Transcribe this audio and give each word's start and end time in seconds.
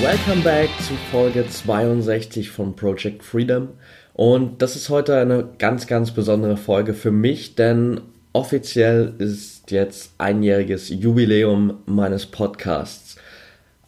Welcome 0.00 0.42
back 0.42 0.70
zu 0.86 0.94
Folge 1.10 1.44
62 1.48 2.50
von 2.50 2.76
Project 2.76 3.24
Freedom. 3.24 3.70
Und 4.14 4.62
das 4.62 4.76
ist 4.76 4.90
heute 4.90 5.18
eine 5.18 5.48
ganz, 5.58 5.88
ganz 5.88 6.12
besondere 6.12 6.56
Folge 6.56 6.94
für 6.94 7.10
mich, 7.10 7.56
denn 7.56 8.00
offiziell 8.32 9.14
ist 9.18 9.72
jetzt 9.72 10.12
einjähriges 10.16 10.88
Jubiläum 10.88 11.78
meines 11.86 12.26
Podcasts. 12.26 13.16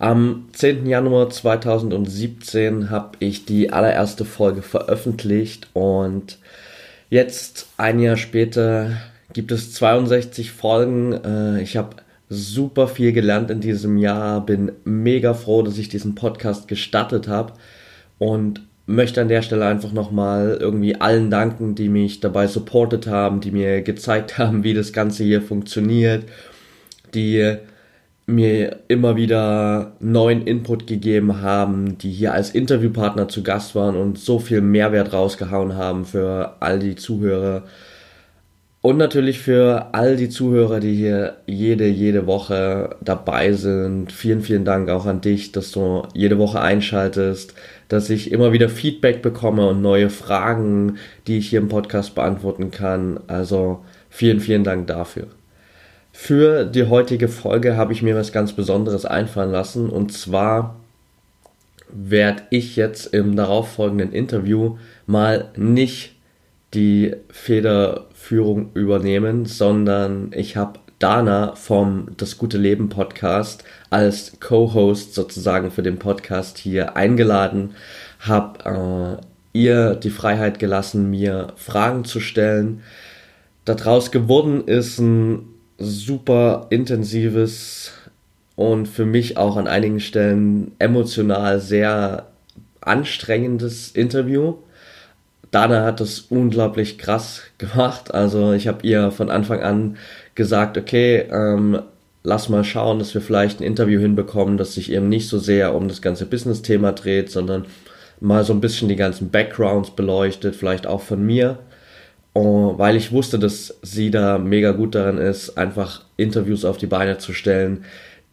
Am 0.01 0.49
10. 0.53 0.87
Januar 0.87 1.31
2017 1.31 2.91
habe 2.91 3.13
ich 3.21 3.45
die 3.45 3.73
allererste 3.73 4.25
Folge 4.25 4.63
veröffentlicht 4.63 5.69
und 5.75 6.39
jetzt 7.09 7.69
ein 7.77 8.01
Jahr 8.01 8.17
später 8.17 8.97
gibt 9.33 9.53
es 9.53 9.75
62 9.75 10.51
Folgen. 10.51 11.13
Äh, 11.13 11.63
ich 11.63 11.77
habe 11.77 11.97
super 12.31 12.87
viel 12.87 13.13
gelernt 13.13 13.51
in 13.51 13.61
diesem 13.61 13.99
Jahr, 13.99 14.47
bin 14.47 14.73
mega 14.85 15.35
froh, 15.35 15.63
dass 15.63 15.79
ich 15.79 15.89
diesen 15.89 16.15
Podcast 16.15 16.69
gestartet 16.69 17.27
habe 17.27 17.55
und 18.19 18.63
möchte 18.87 19.21
an 19.21 19.29
der 19.29 19.43
Stelle 19.43 19.67
einfach 19.67 19.93
nochmal 19.93 20.57
irgendwie 20.61 20.95
allen 20.95 21.31
danken, 21.31 21.75
die 21.75 21.89
mich 21.89 22.21
dabei 22.21 22.47
supportet 22.47 23.09
haben, 23.09 23.41
die 23.41 23.51
mir 23.51 23.83
gezeigt 23.83 24.39
haben, 24.39 24.65
wie 24.65 24.75
das 24.75 24.93
Ganze 24.93 25.25
hier 25.25 25.43
funktioniert, 25.43 26.25
die 27.15 27.57
mir 28.27 28.77
immer 28.87 29.17
wieder 29.17 29.97
neuen 29.99 30.47
Input 30.47 30.87
gegeben 30.87 31.43
haben, 31.43 31.99
die 31.99 32.13
hier 32.13 32.33
als 32.33 32.51
Interviewpartner 32.51 33.27
zu 33.27 33.43
Gast 33.43 33.75
waren 33.75 33.97
und 33.97 34.21
so 34.21 34.39
viel 34.39 34.61
Mehrwert 34.61 35.13
rausgehauen 35.13 35.75
haben 35.75 36.05
für 36.05 36.55
all 36.61 36.79
die 36.79 36.95
Zuhörer. 36.95 37.65
Und 38.83 38.97
natürlich 38.97 39.41
für 39.41 39.89
all 39.93 40.17
die 40.17 40.31
Zuhörer, 40.31 40.81
die 40.81 40.95
hier 40.95 41.37
jede, 41.47 41.87
jede 41.87 42.27
Woche 42.27 42.97
dabei 43.03 43.53
sind. 43.53 44.11
Vielen, 44.11 44.41
vielen 44.41 44.65
Dank 44.65 44.89
auch 44.89 45.05
an 45.05 45.21
dich, 45.21 45.53
dass 45.53 45.71
du 45.71 46.05
jede 46.15 46.39
Woche 46.39 46.63
einschaltest, 46.63 47.53
dass 47.89 48.09
ich 48.09 48.33
immer 48.33 48.53
wieder 48.53 48.71
Feedback 48.71 49.21
bekomme 49.21 49.69
und 49.69 49.83
neue 49.83 50.09
Fragen, 50.09 50.97
die 51.27 51.37
ich 51.39 51.51
hier 51.51 51.61
im 51.61 51.69
Podcast 51.69 52.15
beantworten 52.15 52.71
kann. 52.71 53.21
Also 53.27 53.85
vielen, 54.09 54.41
vielen 54.41 54.65
Dank 54.65 54.87
dafür. 54.87 55.27
Für 56.13 56.65
die 56.65 56.85
heutige 56.85 57.29
Folge 57.29 57.77
habe 57.77 57.93
ich 57.93 58.03
mir 58.03 58.17
was 58.17 58.33
ganz 58.33 58.55
Besonderes 58.55 59.05
einfallen 59.05 59.53
lassen 59.53 59.91
und 59.91 60.13
zwar 60.13 60.77
werde 61.93 62.45
ich 62.51 62.77
jetzt 62.77 63.13
im 63.13 63.37
darauffolgenden 63.37 64.13
Interview 64.13 64.79
mal 65.07 65.51
nicht 65.57 66.15
die 66.75 67.15
Federführung 67.31 68.73
übernehmen, 68.75 69.47
sondern 69.47 70.31
ich 70.35 70.57
habe 70.57 70.79
Dana 71.01 71.55
vom 71.57 72.09
Das 72.19 72.37
gute 72.37 72.59
Leben 72.59 72.91
Podcast 72.91 73.65
als 73.89 74.39
Co-Host 74.39 75.15
sozusagen 75.15 75.71
für 75.71 75.83
den 75.83 75.99
Podcast 75.99 76.59
hier 76.59 76.97
eingeladen, 76.97 77.75
habe 78.21 79.21
äh, 79.55 79.59
ihr 79.59 79.95
die 79.95 80.11
Freiheit 80.11 80.59
gelassen, 80.59 81.11
mir 81.11 81.55
Fragen 81.57 82.05
zu 82.05 82.21
stellen. 82.21 82.83
Daraus 83.65 84.11
geworden 84.11 84.67
ist 84.67 84.99
ein 84.99 85.47
super 85.79 86.67
intensives 86.69 87.93
und 88.55 88.87
für 88.87 89.07
mich 89.07 89.39
auch 89.39 89.57
an 89.57 89.67
einigen 89.67 90.01
Stellen 90.01 90.73
emotional 90.79 91.61
sehr 91.61 92.27
anstrengendes 92.83 93.91
Interview 93.93 94.57
Dana 95.51 95.85
hat 95.85 96.01
das 96.01 96.21
unglaublich 96.21 96.99
krass 96.99 97.43
gemacht. 97.59 98.15
Also 98.15 98.53
ich 98.53 98.69
habe 98.69 98.87
ihr 98.87 99.11
von 99.11 99.31
Anfang 99.31 99.61
an 99.61 99.97
gesagt, 100.35 100.79
okay, 100.79 101.27
ähm, 101.31 101.81
lass 102.23 102.49
mal 102.49 102.65
schauen, 102.65 102.99
dass 102.99 103.15
wir 103.15 103.21
vielleicht 103.21 103.61
ein 103.61 103.65
Interview 103.65 104.01
hinbekommen, 104.01 104.57
das 104.57 104.75
sich 104.75 104.93
eben 104.93 105.09
nicht 105.09 105.29
so 105.29 105.39
sehr 105.39 105.75
um 105.75 105.89
das 105.89 106.03
ganze 106.03 106.27
Business-Thema 106.27 106.93
dreht, 106.93 107.31
sondern 107.31 107.67
mal 108.21 108.45
so 108.45 108.53
ein 108.53 108.61
bisschen 108.61 108.89
die 108.89 108.97
ganzen 108.97 109.31
Backgrounds 109.31 109.91
beleuchtet, 109.91 110.55
vielleicht 110.55 110.87
auch 110.87 111.01
von 111.01 111.25
mir. 111.25 111.59
Und 112.33 112.79
weil 112.79 112.97
ich 112.97 113.11
wusste, 113.11 113.39
dass 113.39 113.79
sie 113.83 114.11
da 114.11 114.39
mega 114.39 114.71
gut 114.71 114.95
darin 114.95 115.19
ist, 115.19 115.59
einfach 115.59 116.05
Interviews 116.17 116.65
auf 116.65 116.77
die 116.77 116.87
Beine 116.87 117.19
zu 117.19 117.33
stellen, 117.33 117.85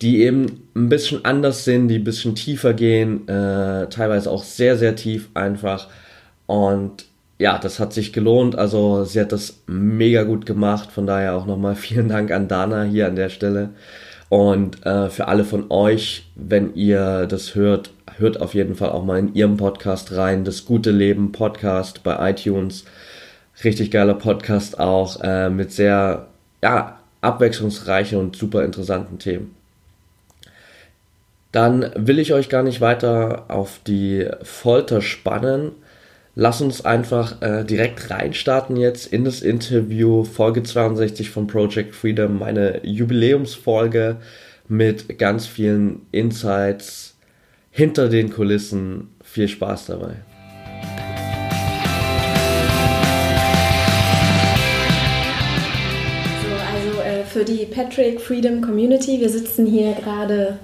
die 0.01 0.21
eben 0.21 0.67
ein 0.75 0.89
bisschen 0.89 1.25
anders 1.25 1.65
sind, 1.65 1.87
die 1.87 1.95
ein 1.95 2.03
bisschen 2.03 2.35
tiefer 2.35 2.73
gehen, 2.73 3.27
äh, 3.27 3.89
teilweise 3.89 4.29
auch 4.29 4.43
sehr, 4.43 4.77
sehr 4.77 4.95
tief 4.95 5.29
einfach. 5.33 5.87
Und 6.45 7.06
ja, 7.39 7.59
das 7.59 7.79
hat 7.79 7.93
sich 7.93 8.13
gelohnt. 8.13 8.55
Also 8.55 9.03
sie 9.03 9.19
hat 9.21 9.31
das 9.31 9.61
mega 9.67 10.23
gut 10.23 10.45
gemacht. 10.45 10.91
Von 10.91 11.05
daher 11.05 11.35
auch 11.35 11.45
nochmal 11.45 11.75
vielen 11.77 12.09
Dank 12.09 12.31
an 12.31 12.47
Dana 12.47 12.83
hier 12.83 13.07
an 13.07 13.15
der 13.15 13.29
Stelle. 13.29 13.69
Und 14.29 14.85
äh, 14.85 15.09
für 15.09 15.27
alle 15.27 15.45
von 15.45 15.71
euch, 15.71 16.27
wenn 16.35 16.75
ihr 16.75 17.27
das 17.27 17.55
hört, 17.55 17.91
hört 18.17 18.41
auf 18.41 18.53
jeden 18.53 18.75
Fall 18.75 18.89
auch 18.89 19.05
mal 19.05 19.19
in 19.19 19.33
ihrem 19.33 19.57
Podcast 19.57 20.15
rein. 20.15 20.43
Das 20.43 20.65
gute 20.65 20.91
Leben 20.91 21.31
Podcast 21.31 22.03
bei 22.03 22.31
iTunes. 22.31 22.83
Richtig 23.63 23.91
geiler 23.91 24.15
Podcast 24.15 24.79
auch 24.79 25.21
äh, 25.21 25.49
mit 25.49 25.71
sehr 25.71 26.27
ja, 26.61 26.99
abwechslungsreichen 27.21 28.19
und 28.19 28.35
super 28.35 28.65
interessanten 28.65 29.19
Themen. 29.19 29.55
Dann 31.51 31.91
will 31.95 32.19
ich 32.19 32.33
euch 32.33 32.49
gar 32.49 32.63
nicht 32.63 32.81
weiter 32.81 33.45
auf 33.47 33.79
die 33.87 34.27
Folter 34.43 35.01
spannen 35.01 35.71
lass 36.39 36.61
uns 36.61 36.85
einfach 36.85 37.41
äh, 37.41 37.63
direkt 37.63 38.11
reinstarten 38.11 38.77
jetzt 38.77 39.11
in 39.11 39.25
das 39.25 39.41
Interview, 39.41 40.23
Folge 40.23 40.61
62 40.61 41.31
von 41.31 41.47
Project 41.47 41.95
Freedom, 41.95 42.37
meine 42.37 42.85
Jubiläumsfolge 42.85 44.17
mit 44.67 45.17
ganz 45.17 45.47
vielen 45.47 46.05
Insights 46.11 47.15
hinter 47.71 48.07
den 48.07 48.31
Kulissen. 48.31 49.15
Viel 49.23 49.47
Spaß 49.47 49.87
dabei. 49.87 50.17
So, 56.43 56.53
also 56.53 57.01
äh, 57.01 57.23
für 57.23 57.45
die 57.45 57.65
Patrick 57.65 58.21
Freedom 58.21 58.61
Community, 58.61 59.19
wir 59.19 59.29
sitzen 59.29 59.65
hier 59.65 59.93
gerade 59.93 60.59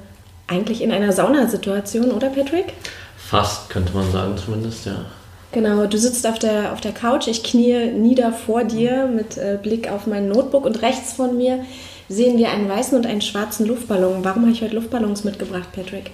eigentlich 0.46 0.84
in 0.84 0.92
einer 0.92 1.12
Saunasituation, 1.12 2.12
oder 2.12 2.30
Patrick? 2.30 2.74
Fast, 3.18 3.72
könnte 3.72 3.92
man 3.94 4.12
sagen 4.12 4.38
zumindest, 4.38 4.86
ja. 4.86 5.06
Genau, 5.54 5.86
du 5.86 5.98
sitzt 6.00 6.26
auf 6.26 6.40
der, 6.40 6.74
auf 6.74 6.82
der 6.82 6.94
Couch, 6.94 7.28
ich 7.28 7.44
knie 7.44 7.92
nieder 7.92 8.34
vor 8.34 8.64
dir 8.64 9.06
mit 9.06 9.38
äh, 9.38 9.60
Blick 9.62 9.90
auf 9.90 10.08
mein 10.08 10.28
Notebook 10.28 10.66
und 10.66 10.82
rechts 10.82 11.14
von 11.14 11.38
mir 11.38 11.64
sehen 12.10 12.40
wir 12.40 12.50
einen 12.50 12.68
weißen 12.68 12.98
und 12.98 13.06
einen 13.06 13.22
schwarzen 13.22 13.68
Luftballon. 13.68 14.24
Warum 14.24 14.44
habe 14.44 14.52
ich 14.52 14.64
heute 14.64 14.76
Luftballons 14.76 15.24
mitgebracht, 15.24 15.70
Patrick? 15.72 16.10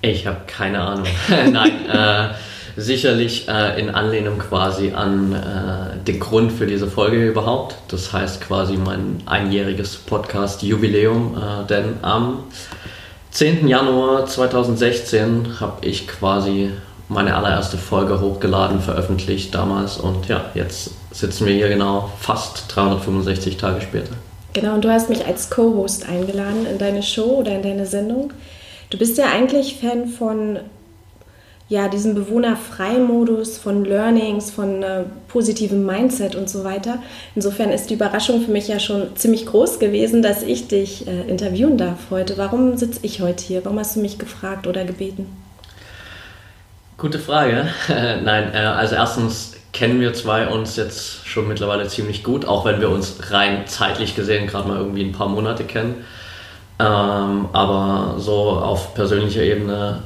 Ich 0.00 0.26
habe 0.26 0.42
keine 0.46 0.80
Ahnung. 0.80 1.06
Nein, 1.52 1.72
äh, 1.88 2.28
sicherlich 2.76 3.48
äh, 3.48 3.80
in 3.80 3.90
Anlehnung 3.90 4.38
quasi 4.38 4.92
an 4.92 5.32
äh, 5.32 6.04
den 6.04 6.20
Grund 6.20 6.52
für 6.52 6.66
diese 6.66 6.86
Folge 6.86 7.28
überhaupt. 7.28 7.74
Das 7.88 8.12
heißt 8.12 8.40
quasi 8.40 8.76
mein 8.76 9.22
einjähriges 9.26 9.96
Podcast-Jubiläum, 9.96 11.36
äh, 11.36 11.66
denn 11.66 11.96
am 12.02 12.44
10. 13.32 13.66
Januar 13.66 14.26
2016 14.26 15.60
habe 15.60 15.84
ich 15.86 16.06
quasi 16.06 16.70
meine 17.12 17.36
allererste 17.36 17.78
Folge 17.78 18.20
hochgeladen, 18.20 18.80
veröffentlicht 18.80 19.54
damals 19.54 19.98
und 19.98 20.28
ja, 20.28 20.46
jetzt 20.54 20.92
sitzen 21.12 21.46
wir 21.46 21.54
hier 21.54 21.68
genau 21.68 22.10
fast 22.18 22.64
365 22.68 23.56
Tage 23.56 23.80
später. 23.80 24.12
Genau, 24.52 24.74
und 24.74 24.84
du 24.84 24.90
hast 24.90 25.08
mich 25.08 25.26
als 25.26 25.50
Co-Host 25.50 26.08
eingeladen 26.08 26.66
in 26.70 26.78
deine 26.78 27.02
Show 27.02 27.38
oder 27.38 27.52
in 27.52 27.62
deine 27.62 27.86
Sendung. 27.86 28.32
Du 28.90 28.98
bist 28.98 29.16
ja 29.16 29.26
eigentlich 29.26 29.76
Fan 29.80 30.08
von 30.08 30.58
ja, 31.68 31.88
diesem 31.88 32.14
Bewohnerfrei-Modus, 32.14 33.56
von 33.56 33.86
Learnings, 33.86 34.50
von 34.50 34.82
äh, 34.82 35.04
positivem 35.28 35.86
Mindset 35.86 36.34
und 36.34 36.50
so 36.50 36.64
weiter. 36.64 36.98
Insofern 37.34 37.70
ist 37.70 37.88
die 37.88 37.94
Überraschung 37.94 38.42
für 38.42 38.50
mich 38.50 38.68
ja 38.68 38.78
schon 38.78 39.16
ziemlich 39.16 39.46
groß 39.46 39.78
gewesen, 39.78 40.20
dass 40.20 40.42
ich 40.42 40.68
dich 40.68 41.06
äh, 41.06 41.22
interviewen 41.30 41.78
darf 41.78 42.10
heute. 42.10 42.36
Warum 42.36 42.76
sitze 42.76 43.00
ich 43.00 43.22
heute 43.22 43.42
hier? 43.42 43.64
Warum 43.64 43.78
hast 43.78 43.96
du 43.96 44.00
mich 44.00 44.18
gefragt 44.18 44.66
oder 44.66 44.84
gebeten? 44.84 45.26
Gute 47.02 47.18
Frage. 47.18 47.66
Nein, 47.88 48.54
äh, 48.54 48.58
also 48.58 48.94
erstens 48.94 49.54
kennen 49.72 50.00
wir 50.00 50.14
zwei 50.14 50.46
uns 50.46 50.76
jetzt 50.76 51.26
schon 51.26 51.48
mittlerweile 51.48 51.88
ziemlich 51.88 52.22
gut, 52.22 52.44
auch 52.44 52.64
wenn 52.64 52.80
wir 52.80 52.90
uns 52.90 53.16
rein 53.32 53.66
zeitlich 53.66 54.14
gesehen 54.14 54.46
gerade 54.46 54.68
mal 54.68 54.76
irgendwie 54.76 55.02
ein 55.02 55.10
paar 55.10 55.28
Monate 55.28 55.64
kennen. 55.64 56.04
Ähm, 56.78 57.48
aber 57.52 58.20
so 58.20 58.50
auf 58.50 58.94
persönlicher 58.94 59.42
Ebene 59.42 60.04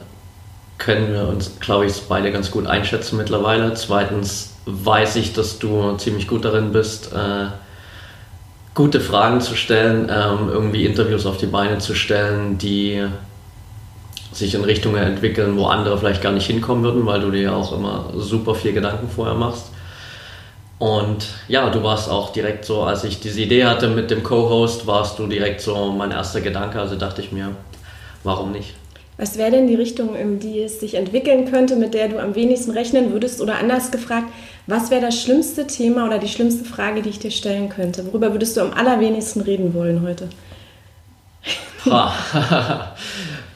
können 0.78 1.12
wir 1.12 1.28
uns, 1.28 1.60
glaube 1.60 1.84
ich, 1.84 1.92
beide 2.08 2.32
ganz 2.32 2.50
gut 2.50 2.66
einschätzen 2.66 3.18
mittlerweile. 3.18 3.74
Zweitens 3.74 4.54
weiß 4.64 5.16
ich, 5.16 5.34
dass 5.34 5.58
du 5.58 5.98
ziemlich 5.98 6.26
gut 6.26 6.46
darin 6.46 6.72
bist, 6.72 7.12
äh, 7.12 7.48
gute 8.74 9.00
Fragen 9.00 9.42
zu 9.42 9.54
stellen, 9.54 10.10
ähm, 10.10 10.48
irgendwie 10.50 10.86
Interviews 10.86 11.26
auf 11.26 11.36
die 11.36 11.44
Beine 11.44 11.76
zu 11.76 11.94
stellen, 11.94 12.56
die 12.56 13.06
sich 14.36 14.54
in 14.54 14.64
Richtungen 14.64 15.02
entwickeln, 15.02 15.56
wo 15.56 15.66
andere 15.66 15.98
vielleicht 15.98 16.22
gar 16.22 16.32
nicht 16.32 16.46
hinkommen 16.46 16.84
würden, 16.84 17.06
weil 17.06 17.20
du 17.20 17.30
dir 17.30 17.42
ja 17.42 17.54
auch 17.54 17.72
immer 17.72 18.12
super 18.16 18.54
viel 18.54 18.72
Gedanken 18.72 19.08
vorher 19.08 19.34
machst. 19.34 19.66
Und 20.78 21.28
ja, 21.48 21.70
du 21.70 21.82
warst 21.82 22.10
auch 22.10 22.32
direkt 22.32 22.64
so, 22.66 22.82
als 22.82 23.04
ich 23.04 23.18
diese 23.20 23.40
Idee 23.40 23.64
hatte 23.64 23.88
mit 23.88 24.10
dem 24.10 24.22
Co-Host, 24.22 24.86
warst 24.86 25.18
du 25.18 25.26
direkt 25.26 25.62
so 25.62 25.90
mein 25.92 26.10
erster 26.10 26.42
Gedanke. 26.42 26.78
Also 26.78 26.96
dachte 26.96 27.22
ich 27.22 27.32
mir, 27.32 27.52
warum 28.24 28.52
nicht? 28.52 28.74
Was 29.18 29.38
wäre 29.38 29.50
denn 29.50 29.66
die 29.66 29.74
Richtung, 29.74 30.14
in 30.14 30.38
die 30.40 30.60
es 30.60 30.78
sich 30.80 30.92
entwickeln 30.94 31.50
könnte, 31.50 31.76
mit 31.76 31.94
der 31.94 32.08
du 32.08 32.18
am 32.18 32.34
wenigsten 32.34 32.72
rechnen 32.72 33.12
würdest? 33.12 33.40
Oder 33.40 33.56
anders 33.56 33.90
gefragt, 33.90 34.26
was 34.66 34.90
wäre 34.90 35.00
das 35.00 35.18
schlimmste 35.18 35.66
Thema 35.66 36.06
oder 36.06 36.18
die 36.18 36.28
schlimmste 36.28 36.66
Frage, 36.66 37.00
die 37.00 37.08
ich 37.08 37.18
dir 37.18 37.30
stellen 37.30 37.70
könnte? 37.70 38.04
Worüber 38.06 38.32
würdest 38.32 38.58
du 38.58 38.60
am 38.60 38.74
allerwenigsten 38.74 39.40
reden 39.40 39.72
wollen 39.72 40.02
heute? 40.02 40.28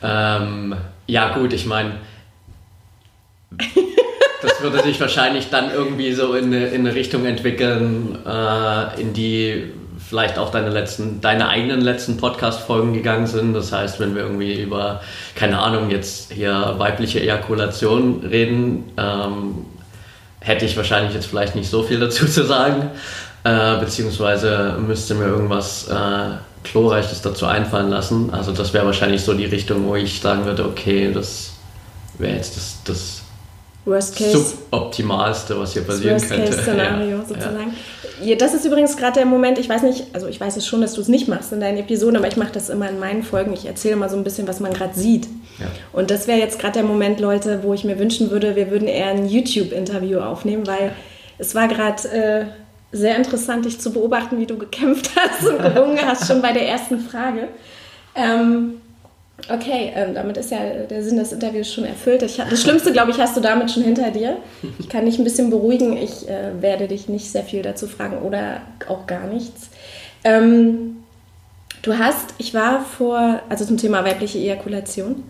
ähm, 0.02 0.76
ja 1.06 1.34
gut, 1.34 1.52
ich 1.52 1.66
meine, 1.66 1.92
das 4.42 4.62
würde 4.62 4.82
sich 4.82 5.00
wahrscheinlich 5.00 5.50
dann 5.50 5.72
irgendwie 5.72 6.12
so 6.12 6.34
in 6.34 6.52
in 6.52 6.86
eine 6.86 6.94
Richtung 6.94 7.26
entwickeln, 7.26 8.18
äh, 8.24 9.00
in 9.00 9.12
die 9.12 9.72
vielleicht 10.10 10.38
auch 10.38 10.50
deine 10.50 10.70
letzten, 10.70 11.20
deine 11.20 11.48
eigenen 11.48 11.80
letzten 11.80 12.16
Podcast-Folgen 12.16 12.94
gegangen 12.94 13.28
sind. 13.28 13.54
Das 13.54 13.70
heißt, 13.70 14.00
wenn 14.00 14.16
wir 14.16 14.22
irgendwie 14.22 14.60
über, 14.60 15.00
keine 15.36 15.60
Ahnung, 15.60 15.90
jetzt 15.90 16.32
hier 16.32 16.74
weibliche 16.78 17.20
Ejakulation 17.20 18.24
reden, 18.28 18.90
ähm, 18.96 19.66
hätte 20.40 20.64
ich 20.64 20.76
wahrscheinlich 20.76 21.14
jetzt 21.14 21.26
vielleicht 21.26 21.54
nicht 21.54 21.70
so 21.70 21.84
viel 21.84 22.00
dazu 22.00 22.26
zu 22.26 22.44
sagen. 22.44 22.90
Äh, 23.44 23.78
beziehungsweise 23.78 24.76
müsste 24.84 25.14
mir 25.14 25.26
irgendwas 25.26 25.88
äh, 25.88 26.30
Chlorreiches 26.64 27.22
dazu 27.22 27.46
einfallen 27.46 27.90
lassen. 27.90 28.30
Also 28.32 28.52
das 28.52 28.72
wäre 28.74 28.86
wahrscheinlich 28.86 29.22
so 29.22 29.34
die 29.34 29.46
Richtung, 29.46 29.86
wo 29.86 29.96
ich 29.96 30.20
sagen 30.20 30.44
würde, 30.44 30.64
okay, 30.64 31.10
das 31.12 31.52
wäre 32.18 32.36
jetzt 32.36 32.56
das, 32.56 32.76
das 32.84 33.22
Worst 33.84 34.16
Case. 34.16 34.38
Suboptimalste, 34.38 35.58
was 35.58 35.72
hier 35.72 35.82
passieren 35.82 36.14
Worst 36.14 36.28
könnte. 36.28 36.44
Case 36.50 36.62
Szenario 36.62 37.18
ja. 37.18 37.24
sozusagen. 37.24 37.74
Ja. 38.22 38.36
Das 38.36 38.52
ist 38.52 38.66
übrigens 38.66 38.96
gerade 38.96 39.14
der 39.14 39.26
Moment, 39.26 39.58
ich 39.58 39.68
weiß 39.68 39.82
nicht, 39.82 40.06
also 40.12 40.26
ich 40.26 40.38
weiß 40.38 40.56
es 40.58 40.66
schon, 40.66 40.82
dass 40.82 40.92
du 40.92 41.00
es 41.00 41.08
nicht 41.08 41.28
machst 41.28 41.52
in 41.52 41.60
deinen 41.60 41.78
Episoden, 41.78 42.16
aber 42.16 42.28
ich 42.28 42.36
mache 42.36 42.52
das 42.52 42.68
immer 42.68 42.88
in 42.90 42.98
meinen 42.98 43.22
Folgen. 43.22 43.52
Ich 43.54 43.64
erzähle 43.64 43.96
mal 43.96 44.10
so 44.10 44.16
ein 44.16 44.24
bisschen, 44.24 44.46
was 44.46 44.60
man 44.60 44.74
gerade 44.74 44.98
sieht. 44.98 45.26
Ja. 45.58 45.66
Und 45.92 46.10
das 46.10 46.26
wäre 46.26 46.38
jetzt 46.38 46.58
gerade 46.58 46.74
der 46.74 46.84
Moment, 46.84 47.20
Leute, 47.20 47.62
wo 47.62 47.72
ich 47.72 47.84
mir 47.84 47.98
wünschen 47.98 48.30
würde, 48.30 48.56
wir 48.56 48.70
würden 48.70 48.88
eher 48.88 49.08
ein 49.08 49.26
YouTube-Interview 49.26 50.20
aufnehmen, 50.20 50.66
weil 50.66 50.92
es 51.38 51.54
war 51.54 51.68
gerade 51.68 52.08
äh, 52.08 52.44
sehr 52.92 53.16
interessant, 53.16 53.64
dich 53.64 53.80
zu 53.80 53.92
beobachten, 53.92 54.38
wie 54.38 54.46
du 54.46 54.58
gekämpft 54.58 55.10
hast 55.16 55.46
und 55.46 55.58
gerungen 55.58 55.98
hast, 56.04 56.26
schon 56.26 56.42
bei 56.42 56.52
der 56.52 56.68
ersten 56.68 57.00
Frage. 57.00 57.48
Ähm, 58.14 58.80
Okay, 59.48 59.92
ähm, 59.94 60.14
damit 60.14 60.36
ist 60.36 60.50
ja 60.50 60.58
der 60.88 61.02
Sinn 61.02 61.16
des 61.16 61.32
Interviews 61.32 61.72
schon 61.72 61.84
erfüllt. 61.84 62.22
Ich, 62.22 62.36
das 62.36 62.60
Schlimmste, 62.60 62.92
glaube 62.92 63.10
ich, 63.10 63.18
hast 63.18 63.36
du 63.36 63.40
damit 63.40 63.70
schon 63.70 63.82
hinter 63.82 64.10
dir. 64.10 64.36
Ich 64.78 64.88
kann 64.88 65.06
dich 65.06 65.18
ein 65.18 65.24
bisschen 65.24 65.50
beruhigen. 65.50 65.96
Ich 65.96 66.28
äh, 66.28 66.60
werde 66.60 66.88
dich 66.88 67.08
nicht 67.08 67.30
sehr 67.30 67.44
viel 67.44 67.62
dazu 67.62 67.86
fragen 67.86 68.18
oder 68.18 68.60
auch 68.88 69.06
gar 69.06 69.26
nichts. 69.26 69.70
Ähm, 70.24 70.96
du 71.82 71.98
hast, 71.98 72.34
ich 72.38 72.54
war 72.54 72.84
vor, 72.84 73.40
also 73.48 73.64
zum 73.64 73.78
Thema 73.78 74.04
weibliche 74.04 74.38
Ejakulation, 74.38 75.24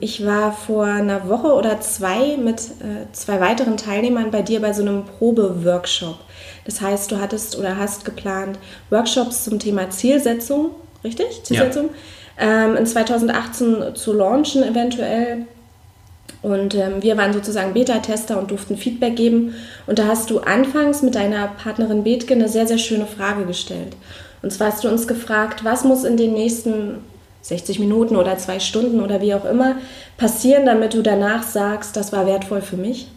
ich 0.00 0.26
war 0.26 0.52
vor 0.52 0.86
einer 0.86 1.28
Woche 1.28 1.52
oder 1.52 1.80
zwei 1.80 2.36
mit 2.36 2.60
äh, 2.60 3.06
zwei 3.12 3.40
weiteren 3.40 3.76
Teilnehmern 3.76 4.32
bei 4.32 4.42
dir 4.42 4.60
bei 4.60 4.72
so 4.72 4.82
einem 4.82 5.04
Probeworkshop. 5.04 6.16
Das 6.64 6.80
heißt, 6.80 7.12
du 7.12 7.20
hattest 7.20 7.56
oder 7.56 7.76
hast 7.76 8.04
geplant 8.04 8.58
Workshops 8.90 9.44
zum 9.44 9.60
Thema 9.60 9.90
Zielsetzung, 9.90 10.72
richtig? 11.04 11.44
Zielsetzung? 11.44 11.86
Ja 11.86 11.92
ähm, 12.38 12.76
in 12.76 12.86
2018 12.86 13.94
zu 13.94 14.12
launchen 14.12 14.62
eventuell. 14.62 15.46
Und 16.40 16.74
ähm, 16.76 17.02
wir 17.02 17.16
waren 17.16 17.32
sozusagen 17.32 17.74
Beta-Tester 17.74 18.38
und 18.38 18.52
durften 18.52 18.76
Feedback 18.76 19.16
geben. 19.16 19.54
Und 19.86 19.98
da 19.98 20.06
hast 20.06 20.30
du 20.30 20.38
anfangs 20.38 21.02
mit 21.02 21.16
deiner 21.16 21.48
Partnerin 21.48 22.04
Bethke 22.04 22.34
eine 22.34 22.48
sehr, 22.48 22.66
sehr 22.66 22.78
schöne 22.78 23.06
Frage 23.06 23.44
gestellt. 23.44 23.96
Und 24.40 24.52
zwar 24.52 24.68
hast 24.68 24.84
du 24.84 24.88
uns 24.88 25.08
gefragt, 25.08 25.64
was 25.64 25.82
muss 25.82 26.04
in 26.04 26.16
den 26.16 26.34
nächsten 26.34 26.98
60 27.48 27.78
Minuten 27.78 28.16
oder 28.16 28.36
zwei 28.36 28.60
Stunden 28.60 29.00
oder 29.00 29.22
wie 29.22 29.32
auch 29.32 29.46
immer 29.46 29.76
passieren, 30.18 30.66
damit 30.66 30.92
du 30.92 31.00
danach 31.00 31.42
sagst, 31.42 31.96
das 31.96 32.12
war 32.12 32.26
wertvoll 32.26 32.60
für 32.60 32.76
mich? 32.76 33.08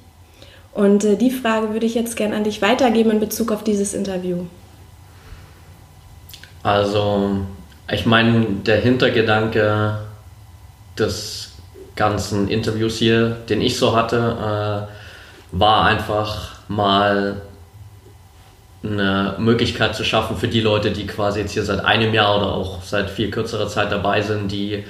Und 0.73 1.03
äh, 1.03 1.17
die 1.17 1.31
Frage 1.31 1.73
würde 1.73 1.85
ich 1.85 1.95
jetzt 1.95 2.15
gerne 2.15 2.37
an 2.37 2.45
dich 2.45 2.61
weitergeben 2.61 3.11
in 3.11 3.19
Bezug 3.19 3.51
auf 3.51 3.61
dieses 3.61 3.93
Interview. 3.93 4.45
Also 6.63 7.41
ich 7.91 8.05
meine, 8.05 8.45
der 8.65 8.77
Hintergedanke 8.77 9.99
des 10.97 11.51
ganzen 11.97 12.47
Interviews 12.47 12.97
hier, 12.97 13.31
den 13.49 13.59
ich 13.59 13.77
so 13.77 13.93
hatte, 13.97 14.87
äh, 14.87 15.57
war 15.57 15.85
einfach 15.85 16.51
mal 16.69 17.41
eine 18.83 19.35
Möglichkeit 19.37 19.95
zu 19.95 20.03
schaffen 20.03 20.37
für 20.37 20.47
die 20.47 20.61
Leute, 20.61 20.91
die 20.91 21.05
quasi 21.05 21.39
jetzt 21.39 21.51
hier 21.51 21.63
seit 21.63 21.85
einem 21.85 22.13
Jahr 22.13 22.37
oder 22.37 22.53
auch 22.53 22.81
seit 22.83 23.09
viel 23.09 23.29
kürzerer 23.29 23.67
Zeit 23.67 23.91
dabei 23.91 24.21
sind, 24.21 24.51
die 24.51 24.83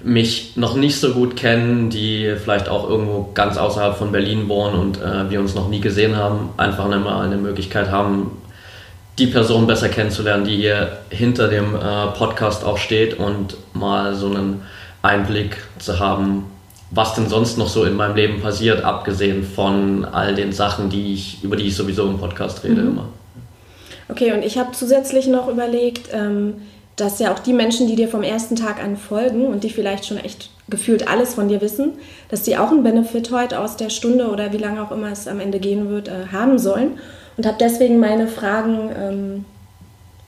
mich 0.00 0.56
noch 0.56 0.76
nicht 0.76 1.00
so 1.00 1.12
gut 1.12 1.34
kennen, 1.36 1.90
die 1.90 2.34
vielleicht 2.42 2.68
auch 2.68 2.88
irgendwo 2.88 3.30
ganz 3.34 3.56
außerhalb 3.56 3.96
von 3.96 4.12
Berlin 4.12 4.48
wohnen 4.48 4.76
und 4.76 5.02
äh, 5.02 5.28
wir 5.28 5.40
uns 5.40 5.54
noch 5.54 5.68
nie 5.68 5.80
gesehen 5.80 6.16
haben, 6.16 6.50
einfach 6.56 6.88
mal 6.88 7.24
eine 7.24 7.36
Möglichkeit 7.36 7.90
haben, 7.90 8.30
die 9.18 9.26
Person 9.26 9.66
besser 9.66 9.88
kennenzulernen, 9.88 10.44
die 10.44 10.56
hier 10.56 10.98
hinter 11.10 11.48
dem 11.48 11.74
äh, 11.74 12.06
Podcast 12.16 12.64
auch 12.64 12.78
steht 12.78 13.18
und 13.18 13.56
mal 13.72 14.14
so 14.14 14.26
einen 14.26 14.62
Einblick 15.02 15.56
zu 15.78 15.98
haben, 15.98 16.44
was 16.90 17.14
denn 17.14 17.28
sonst 17.28 17.58
noch 17.58 17.68
so 17.68 17.84
in 17.84 17.96
meinem 17.96 18.14
Leben 18.14 18.40
passiert, 18.40 18.84
abgesehen 18.84 19.42
von 19.42 20.04
all 20.04 20.34
den 20.34 20.52
Sachen, 20.52 20.88
die 20.90 21.14
ich, 21.14 21.42
über 21.42 21.56
die 21.56 21.66
ich 21.66 21.76
sowieso 21.76 22.06
im 22.08 22.18
Podcast 22.18 22.62
rede 22.62 22.82
mhm. 22.82 22.88
immer. 22.88 23.08
Okay, 24.08 24.32
und 24.32 24.44
ich 24.44 24.58
habe 24.58 24.72
zusätzlich 24.72 25.26
noch 25.26 25.48
überlegt, 25.48 26.08
ähm, 26.12 26.62
dass 26.96 27.18
ja 27.18 27.32
auch 27.32 27.38
die 27.38 27.52
Menschen, 27.52 27.86
die 27.86 27.94
dir 27.94 28.08
vom 28.08 28.22
ersten 28.22 28.56
Tag 28.56 28.82
an 28.82 28.96
folgen 28.96 29.46
und 29.46 29.62
die 29.62 29.70
vielleicht 29.70 30.06
schon 30.06 30.18
echt 30.18 30.50
gefühlt 30.68 31.08
alles 31.08 31.34
von 31.34 31.48
dir 31.48 31.60
wissen, 31.60 31.92
dass 32.28 32.42
die 32.42 32.56
auch 32.56 32.70
einen 32.70 32.82
Benefit 32.82 33.30
heute 33.30 33.60
aus 33.60 33.76
der 33.76 33.90
Stunde 33.90 34.28
oder 34.28 34.52
wie 34.52 34.58
lange 34.58 34.82
auch 34.82 34.90
immer 34.90 35.10
es 35.10 35.28
am 35.28 35.40
Ende 35.40 35.60
gehen 35.60 35.88
wird, 35.88 36.08
äh, 36.08 36.26
haben 36.32 36.58
sollen. 36.58 36.98
Und 37.36 37.46
habe 37.46 37.56
deswegen 37.60 38.00
meine 38.00 38.26
Fragen, 38.26 38.90
ähm, 38.98 39.44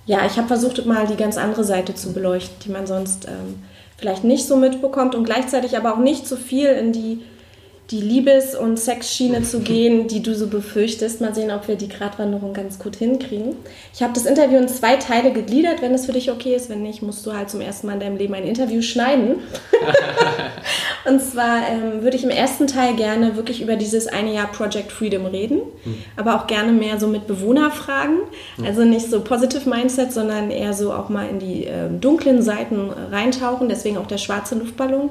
ja, 0.07 0.25
ich 0.27 0.37
habe 0.37 0.49
versucht 0.49 0.85
mal 0.87 1.07
die 1.07 1.17
ganz 1.17 1.37
andere 1.37 1.65
Seite 1.65 1.95
zu 1.95 2.13
beleuchten, 2.13 2.57
die 2.65 2.71
man 2.71 2.87
sonst 2.87 3.27
ähm, 3.27 3.63
vielleicht 3.99 4.25
nicht 4.25 4.47
so 4.47 4.57
mitbekommt 4.57 5.15
und 5.15 5.25
gleichzeitig 5.25 5.77
aber 5.77 5.95
auch 5.95 5.99
nicht 5.99 6.27
so 6.27 6.37
viel 6.37 6.69
in 6.69 6.93
die 6.93 7.21
die 7.91 8.01
Liebes- 8.01 8.55
und 8.55 8.79
Sexschiene 8.79 9.43
zu 9.43 9.61
gehen, 9.61 10.07
die 10.07 10.23
du 10.23 10.35
so 10.35 10.47
befürchtest. 10.47 11.21
Mal 11.21 11.35
sehen, 11.35 11.51
ob 11.51 11.67
wir 11.67 11.75
die 11.75 11.89
Gratwanderung 11.89 12.53
ganz 12.53 12.79
gut 12.79 12.95
hinkriegen. 12.95 13.57
Ich 13.93 14.01
habe 14.03 14.13
das 14.13 14.27
Interview 14.27 14.59
in 14.59 14.69
zwei 14.69 14.97
Teile 14.97 15.33
gegliedert, 15.33 15.83
wenn 15.83 15.93
es 15.93 16.07
für 16.07 16.13
dich 16.13 16.31
okay 16.31 16.55
ist. 16.55 16.71
Wenn 16.71 16.83
nicht, 16.83 17.03
musst 17.03 17.27
du 17.27 17.33
halt 17.33 17.51
zum 17.51 17.61
ersten 17.61 17.89
Mal 17.89 17.95
in 17.95 18.01
deinem 18.01 18.17
Leben 18.17 18.35
ein 18.35 18.45
Interview 18.45 18.81
schneiden. 18.81 19.37
und 21.05 21.21
zwar 21.21 21.69
ähm, 21.69 22.03
würde 22.03 22.17
ich 22.17 22.23
im 22.23 22.31
ersten 22.31 22.69
Teil 22.69 22.95
gerne 22.95 23.35
wirklich 23.35 23.61
über 23.61 23.75
dieses 23.75 24.07
eine 24.07 24.33
Jahr 24.33 24.47
Project 24.47 24.93
Freedom 24.93 25.27
reden, 25.27 25.59
mhm. 25.85 25.99
aber 26.17 26.37
auch 26.37 26.47
gerne 26.47 26.71
mehr 26.71 27.01
so 27.01 27.09
mit 27.09 27.27
Bewohnerfragen. 27.27 28.19
Mhm. 28.57 28.67
Also 28.67 28.85
nicht 28.85 29.11
so 29.11 29.21
Positive 29.21 29.69
Mindset, 29.69 30.13
sondern 30.13 30.53
eher 30.53 30.75
so 30.75 30.93
auch 30.93 31.09
mal 31.09 31.29
in 31.29 31.41
die 31.41 31.67
äh, 31.67 31.89
dunklen 31.91 32.43
Seiten 32.43 32.91
reintauchen. 33.11 33.69
Deswegen 33.69 33.99
auch 33.99 34.07
der 34.07 34.19
schwarze 34.19 34.55
Luftballon. 34.55 35.11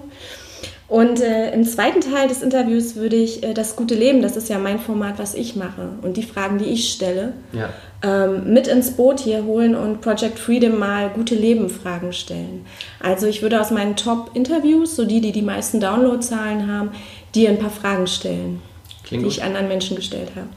Und 0.89 1.21
äh, 1.21 1.53
im 1.53 1.65
zweiten 1.65 2.01
Teil 2.01 2.27
des 2.27 2.41
Interviews 2.41 2.95
würde 2.95 3.15
ich 3.15 3.43
äh, 3.43 3.53
das 3.53 3.75
gute 3.75 3.93
Leben, 3.93 4.23
das 4.23 4.35
ist 4.35 4.49
ja 4.49 4.57
mein 4.57 4.79
Format, 4.79 5.19
was 5.19 5.35
ich 5.35 5.55
mache 5.55 5.89
und 6.01 6.17
die 6.17 6.23
Fragen, 6.23 6.57
die 6.57 6.65
ich 6.65 6.91
stelle, 6.91 7.33
ja. 7.53 7.69
ähm, 8.01 8.51
mit 8.51 8.67
ins 8.67 8.91
Boot 8.91 9.19
hier 9.19 9.43
holen 9.43 9.75
und 9.75 10.01
Project 10.01 10.39
Freedom 10.39 10.79
mal 10.79 11.09
gute 11.09 11.35
Leben-Fragen 11.35 12.11
stellen. 12.11 12.65
Also 12.99 13.27
ich 13.27 13.43
würde 13.43 13.61
aus 13.61 13.69
meinen 13.69 13.95
Top-Interviews, 13.97 14.95
so 14.95 15.05
die, 15.05 15.21
die 15.21 15.31
die 15.31 15.43
meisten 15.43 15.79
Downloadzahlen 15.79 16.71
haben, 16.71 16.89
dir 17.35 17.49
ein 17.49 17.59
paar 17.59 17.69
Fragen 17.69 18.07
stellen, 18.07 18.59
Klingt 19.03 19.21
die 19.21 19.27
gut. 19.27 19.37
ich 19.37 19.43
anderen 19.43 19.67
Menschen 19.67 19.95
gestellt 19.95 20.29
habe. 20.35 20.47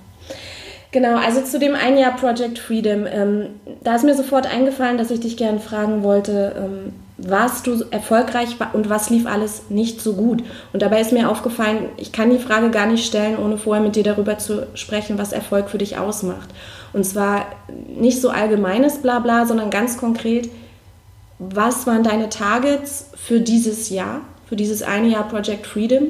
Genau, 0.93 1.17
also 1.17 1.43
zu 1.43 1.59
dem 1.59 1.75
ein 1.75 1.99
Jahr 1.99 2.17
Project 2.17 2.59
Freedom. 2.59 3.07
Ähm, 3.07 3.47
da 3.83 3.97
ist 3.97 4.05
mir 4.05 4.15
sofort 4.15 4.47
eingefallen, 4.47 4.97
dass 4.97 5.11
ich 5.11 5.21
dich 5.21 5.37
gerne 5.37 5.59
fragen 5.59 6.03
wollte, 6.03 6.55
ähm, 6.57 6.93
warst 7.25 7.67
du 7.67 7.85
erfolgreich 7.91 8.57
und 8.73 8.89
was 8.89 9.11
lief 9.11 9.27
alles 9.27 9.65
nicht 9.69 10.01
so 10.01 10.15
gut? 10.15 10.43
Und 10.73 10.83
dabei 10.83 11.01
ist 11.01 11.13
mir 11.13 11.31
aufgefallen, 11.31 11.87
ich 11.97 12.13
kann 12.13 12.31
die 12.31 12.39
Frage 12.39 12.71
gar 12.71 12.87
nicht 12.87 13.07
stellen, 13.07 13.39
ohne 13.39 13.59
vorher 13.59 13.83
mit 13.83 13.97
dir 13.97 14.03
darüber 14.03 14.39
zu 14.39 14.67
sprechen, 14.75 15.19
was 15.19 15.33
Erfolg 15.33 15.71
für 15.71 15.79
dich 15.79 15.99
ausmacht. 15.99 16.49
Und 16.93 17.05
zwar 17.05 17.47
nicht 17.97 18.21
so 18.21 18.31
allgemeines 18.31 18.99
Blabla, 18.99 19.47
sondern 19.47 19.71
ganz 19.71 19.97
konkret, 19.97 20.51
was 21.39 21.87
waren 21.87 22.03
deine 22.03 22.29
Targets 22.29 23.07
für 23.17 23.41
dieses 23.41 23.91
Jahr, 23.91 24.21
für 24.47 24.57
dieses 24.57 24.83
eine 24.83 25.09
Jahr 25.09 25.29
Project 25.29 25.67
Freedom? 25.67 26.05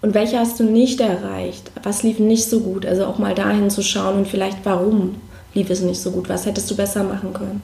Und 0.00 0.14
welche 0.14 0.38
hast 0.38 0.58
du 0.58 0.64
nicht 0.64 1.00
erreicht? 1.00 1.70
Was 1.82 2.02
lief 2.02 2.18
nicht 2.18 2.48
so 2.48 2.60
gut? 2.60 2.84
Also 2.84 3.06
auch 3.06 3.18
mal 3.18 3.34
dahin 3.34 3.70
zu 3.70 3.82
schauen 3.82 4.16
und 4.16 4.28
vielleicht 4.28 4.58
warum 4.64 5.16
lief 5.54 5.70
es 5.70 5.80
nicht 5.80 6.00
so 6.00 6.10
gut? 6.10 6.28
Was 6.28 6.44
hättest 6.44 6.70
du 6.70 6.76
besser 6.76 7.04
machen 7.04 7.32
können? 7.32 7.62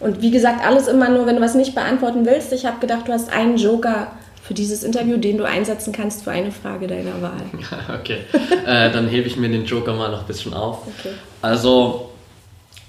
Und 0.00 0.22
wie 0.22 0.30
gesagt, 0.30 0.64
alles 0.64 0.88
immer 0.88 1.10
nur, 1.10 1.26
wenn 1.26 1.36
du 1.36 1.42
was 1.42 1.54
nicht 1.54 1.74
beantworten 1.74 2.24
willst. 2.24 2.52
Ich 2.52 2.64
habe 2.64 2.80
gedacht, 2.80 3.06
du 3.06 3.12
hast 3.12 3.30
einen 3.30 3.58
Joker 3.58 4.08
für 4.42 4.54
dieses 4.54 4.82
Interview, 4.82 5.18
den 5.18 5.36
du 5.38 5.44
einsetzen 5.44 5.92
kannst 5.92 6.24
für 6.24 6.30
eine 6.30 6.50
Frage 6.50 6.86
deiner 6.88 7.20
Wahl. 7.22 7.42
okay, 8.00 8.18
äh, 8.66 8.90
dann 8.90 9.06
hebe 9.08 9.28
ich 9.28 9.36
mir 9.36 9.48
den 9.48 9.64
Joker 9.64 9.92
mal 9.92 10.10
noch 10.10 10.22
ein 10.22 10.26
bisschen 10.26 10.54
auf. 10.54 10.78
Okay. 10.86 11.14
Also 11.42 12.10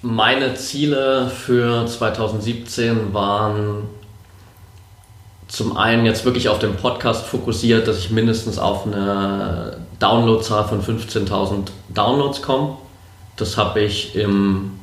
meine 0.01 0.55
Ziele 0.55 1.29
für 1.29 1.85
2017 1.85 3.13
waren 3.13 3.83
zum 5.47 5.75
einen 5.75 6.05
jetzt 6.05 6.23
wirklich 6.23 6.47
auf 6.47 6.59
den 6.59 6.77
Podcast 6.77 7.25
fokussiert, 7.25 7.87
dass 7.87 7.99
ich 7.99 8.09
mindestens 8.09 8.57
auf 8.57 8.87
eine 8.87 9.77
Downloadzahl 9.99 10.63
von 10.63 10.81
15.000 10.81 11.67
Downloads 11.89 12.41
komme. 12.41 12.77
Das 13.35 13.57
habe 13.57 13.81
ich 13.81 14.15
im 14.15 14.79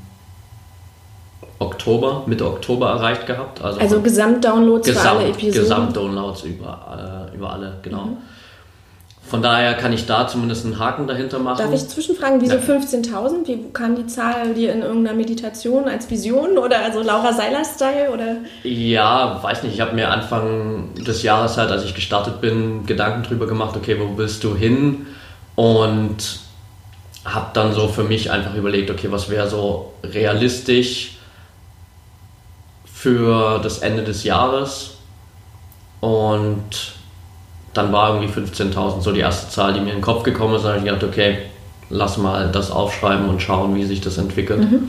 Oktober, 1.59 2.23
Mitte 2.27 2.47
Oktober 2.47 2.91
erreicht 2.91 3.27
gehabt. 3.27 3.63
Also, 3.63 3.81
also 3.81 4.01
Gesamtdownloads 4.01 4.87
Gesamt, 4.87 5.07
für 5.07 5.11
alle 5.11 5.29
Episoden? 5.29 5.61
Gesamtdownloads 5.61 6.43
über, 6.45 7.31
äh, 7.33 7.37
über 7.37 7.53
alle, 7.53 7.75
genau. 7.83 8.05
Mhm. 8.05 8.17
Von 9.29 9.43
daher 9.43 9.75
kann 9.75 9.93
ich 9.93 10.07
da 10.07 10.27
zumindest 10.27 10.65
einen 10.65 10.79
Haken 10.79 11.07
dahinter 11.07 11.39
machen. 11.39 11.59
Darf 11.59 11.75
ich 11.75 11.87
zwischenfragen, 11.87 12.41
wieso 12.41 12.55
ja. 12.55 12.61
15.000? 12.61 13.47
Wie 13.47 13.59
kam 13.75 13.95
die 13.95 14.07
Zahl 14.07 14.55
dir 14.55 14.73
in 14.73 14.81
irgendeiner 14.81 15.15
Meditation 15.15 15.87
als 15.87 16.11
Vision 16.11 16.57
oder 16.57 16.79
also 16.79 17.03
Laura 17.03 17.35
Seiler-Style? 17.35 18.11
Oder? 18.11 18.37
Ja, 18.63 19.39
weiß 19.43 19.65
nicht. 19.65 19.75
Ich 19.75 19.83
habe 19.83 19.95
mir 19.95 20.11
Anfang 20.11 20.95
des 20.95 21.23
Jahres 21.23 21.59
halt, 21.59 21.71
als 21.71 21.85
ich 21.85 21.95
gestartet 21.95 22.41
bin, 22.41 22.87
Gedanken 22.87 23.23
drüber 23.23 23.47
gemacht, 23.47 23.77
okay, 23.77 23.99
wo 24.01 24.17
willst 24.17 24.45
du 24.45 24.57
hin? 24.57 25.07
Und 25.57 26.41
habe 27.27 27.51
dann 27.53 27.75
so 27.75 27.89
für 27.89 28.05
mich 28.05 28.31
einfach 28.31 28.55
überlegt, 28.55 28.91
okay, 28.91 29.09
was 29.11 29.29
wäre 29.29 29.47
so 29.47 29.93
realistisch 30.03 31.18
für 32.99 33.61
das 33.61 33.79
Ende 33.79 34.03
des 34.03 34.25
Jahres? 34.25 34.97
Und 36.01 36.95
dann 37.73 37.93
war 37.93 38.15
irgendwie 38.15 38.33
15.000 38.33 39.03
so 39.03 39.13
die 39.13 39.21
erste 39.21 39.51
Zahl, 39.51 39.73
die 39.73 39.81
mir 39.81 39.91
in 39.91 39.99
den 39.99 40.03
Kopf 40.03 40.25
gekommen 40.25 40.55
ist. 40.55 40.63
Dann 40.63 40.73
habe 40.73 40.79
ich 40.81 40.85
gedacht, 40.85 41.05
okay, 41.05 41.39
lass 41.91 42.19
mal 42.19 42.51
das 42.51 42.73
aufschreiben 42.73 43.29
und 43.29 43.41
schauen, 43.41 43.77
wie 43.77 43.85
sich 43.85 44.01
das 44.01 44.19
entwickelt. 44.19 44.61
Mhm. 44.61 44.89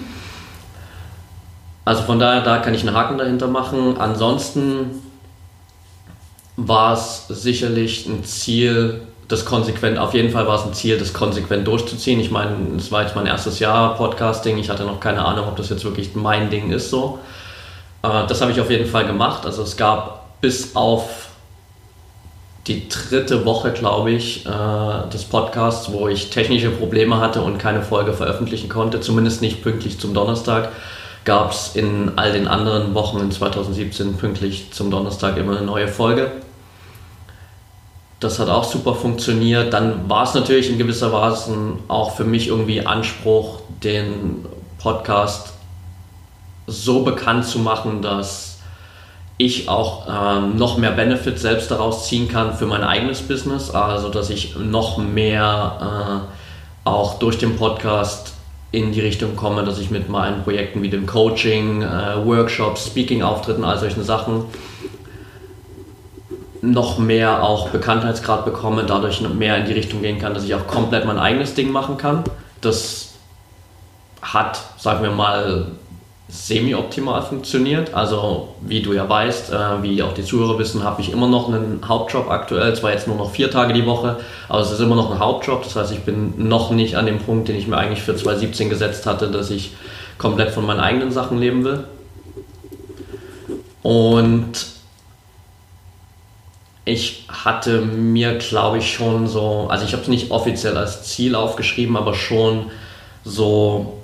Also 1.86 2.04
von 2.04 2.20
daher, 2.20 2.42
da 2.42 2.58
kann 2.58 2.74
ich 2.74 2.82
einen 2.82 2.96
Haken 2.96 3.18
dahinter 3.20 3.48
machen. 3.48 3.98
Ansonsten 4.00 5.02
war 6.56 6.94
es 6.94 7.28
sicherlich 7.28 8.08
ein 8.08 8.24
Ziel, 8.24 9.02
das 9.28 9.46
konsequent, 9.46 10.00
auf 10.00 10.16
jeden 10.16 10.32
Fall 10.32 10.48
war 10.48 10.56
es 10.56 10.66
ein 10.66 10.74
Ziel, 10.74 10.98
das 10.98 11.14
konsequent 11.14 11.68
durchzuziehen. 11.68 12.20
Ich 12.20 12.32
meine, 12.32 12.56
es 12.78 12.92
war 12.92 13.04
jetzt 13.04 13.16
mein 13.16 13.28
erstes 13.28 13.60
Jahr 13.60 13.96
Podcasting. 13.96 14.58
Ich 14.58 14.70
hatte 14.70 14.84
noch 14.84 15.00
keine 15.00 15.24
Ahnung, 15.24 15.48
ob 15.48 15.56
das 15.56 15.70
jetzt 15.70 15.84
wirklich 15.84 16.16
mein 16.16 16.50
Ding 16.50 16.72
ist 16.72 16.90
so. 16.90 17.20
Aber 18.02 18.24
das 18.28 18.42
habe 18.42 18.52
ich 18.52 18.62
auf 18.62 18.70
jeden 18.70 18.86
Fall 18.86 19.06
gemacht. 19.06 19.46
Also 19.46 19.64
es 19.64 19.76
gab 19.76 20.42
bis 20.42 20.76
auf 20.76 21.30
die 22.68 22.88
dritte 22.88 23.46
Woche, 23.46 23.72
glaube 23.72 24.12
ich, 24.12 24.46
äh, 24.46 25.10
des 25.12 25.24
Podcasts, 25.26 25.92
wo 25.92 26.08
ich 26.08 26.30
technische 26.30 26.70
Probleme 26.70 27.20
hatte 27.20 27.42
und 27.42 27.58
keine 27.58 27.82
Folge 27.82 28.14
veröffentlichen 28.14 28.70
konnte, 28.70 29.02
zumindest 29.02 29.42
nicht 29.42 29.64
pünktlich 29.64 30.00
zum 30.00 30.14
Donnerstag, 30.14 30.70
gab 31.26 31.52
es 31.52 31.76
in 31.76 32.14
all 32.16 32.32
den 32.32 32.48
anderen 32.48 32.94
Wochen 32.94 33.20
in 33.20 33.32
2017 33.32 34.18
pünktlich 34.18 34.72
zum 34.72 34.92
Donnerstag 34.92 35.38
immer 35.38 35.58
eine 35.58 35.66
neue 35.66 35.88
Folge. 35.88 36.32
Das 38.20 38.38
hat 38.38 38.50
auch 38.50 38.66
super 38.66 38.94
funktioniert. 38.96 39.74
Dann 39.74 40.10
war 40.10 40.24
es 40.24 40.34
natürlich 40.34 40.70
in 40.70 40.78
gewisser 40.78 41.12
Weise 41.14 41.56
auch 41.88 42.16
für 42.16 42.26
mich 42.26 42.50
irgendwie 42.50 42.86
Anspruch, 42.86 43.62
den 43.84 44.46
Podcast 44.78 45.54
so 46.70 47.04
bekannt 47.04 47.46
zu 47.46 47.60
machen, 47.60 48.02
dass 48.02 48.60
ich 49.38 49.70
auch 49.70 50.06
ähm, 50.08 50.58
noch 50.58 50.78
mehr 50.78 50.92
Benefit 50.92 51.40
selbst 51.40 51.72
daraus 51.72 52.08
ziehen 52.08 52.28
kann 52.28 52.54
für 52.54 52.66
mein 52.66 52.84
eigenes 52.84 53.22
Business, 53.22 53.72
also 53.72 54.10
dass 54.10 54.30
ich 54.30 54.56
noch 54.58 54.98
mehr 54.98 56.28
äh, 56.86 56.88
auch 56.90 57.20
durch 57.20 57.38
den 57.38 57.56
Podcast 57.56 58.34
in 58.72 58.92
die 58.92 59.00
Richtung 59.02 59.36
komme, 59.36 59.64
dass 59.64 59.80
ich 59.80 59.92
mit 59.92 60.10
meinen 60.10 60.44
Projekten 60.44 60.82
wie 60.84 60.90
dem 60.90 61.06
Coaching, 61.06 61.82
äh, 61.82 62.26
Workshops, 62.26 62.88
Speaking-Auftritten, 62.88 63.64
all 63.64 63.80
solchen 63.80 64.04
Sachen 64.04 64.46
noch 66.62 66.98
mehr 66.98 67.42
auch 67.42 67.70
Bekanntheitsgrad 67.70 68.46
bekomme, 68.46 68.84
dadurch 68.84 69.22
mehr 69.22 69.58
in 69.58 69.66
die 69.66 69.74
Richtung 69.74 70.02
gehen 70.02 70.20
kann, 70.20 70.34
dass 70.34 70.44
ich 70.44 70.54
auch 70.54 70.68
komplett 70.68 71.06
mein 71.06 71.18
eigenes 71.18 71.54
Ding 71.54 71.72
machen 71.72 71.98
kann. 71.98 72.24
Das 72.62 73.14
hat, 74.22 74.60
sagen 74.78 75.02
wir 75.02 75.12
mal, 75.12 75.68
semi-optimal 76.30 77.24
funktioniert. 77.24 77.94
Also 77.94 78.50
wie 78.62 78.82
du 78.82 78.94
ja 78.94 79.10
weißt, 79.10 79.52
äh, 79.52 79.82
wie 79.82 80.02
auch 80.04 80.14
die 80.14 80.24
Zuhörer 80.24 80.60
wissen, 80.60 80.84
habe 80.84 81.02
ich 81.02 81.12
immer 81.12 81.28
noch 81.28 81.48
einen 81.48 81.82
Hauptjob 81.86 82.30
aktuell, 82.30 82.76
zwar 82.76 82.92
jetzt 82.92 83.08
nur 83.08 83.18
noch 83.18 83.32
vier 83.32 83.50
Tage 83.50 83.74
die 83.74 83.86
Woche, 83.86 84.18
aber 84.48 84.62
es 84.62 84.72
ist 84.72 84.80
immer 84.80 84.96
noch 84.96 85.12
ein 85.12 85.20
Hauptjob. 85.20 85.64
Das 85.64 85.76
heißt, 85.76 85.92
ich 85.92 86.02
bin 86.02 86.48
noch 86.48 86.70
nicht 86.70 86.96
an 86.96 87.08
dem 87.08 87.18
Punkt, 87.18 87.48
den 87.48 87.56
ich 87.56 87.68
mir 87.68 87.78
eigentlich 87.78 88.04
für 88.04 88.16
2017 88.16 88.70
gesetzt 88.70 89.08
hatte, 89.08 89.32
dass 89.32 89.50
ich 89.50 89.72
komplett 90.20 90.52
von 90.52 90.66
meinen 90.66 90.80
eigenen 90.80 91.12
Sachen 91.12 91.40
leben 91.40 91.64
will. 91.64 91.84
Und 93.82 94.68
ich 96.86 97.26
hatte 97.28 97.82
mir, 97.82 98.38
glaube 98.38 98.78
ich, 98.78 98.94
schon 98.94 99.28
so, 99.28 99.68
also 99.70 99.84
ich 99.84 99.94
habe 99.94 100.04
es 100.04 100.10
nicht 100.10 100.30
offiziell 100.30 100.78
als 100.78 101.04
Ziel 101.04 101.34
aufgeschrieben, 101.34 101.98
aber 101.98 102.14
schon 102.14 102.66
so 103.24 104.00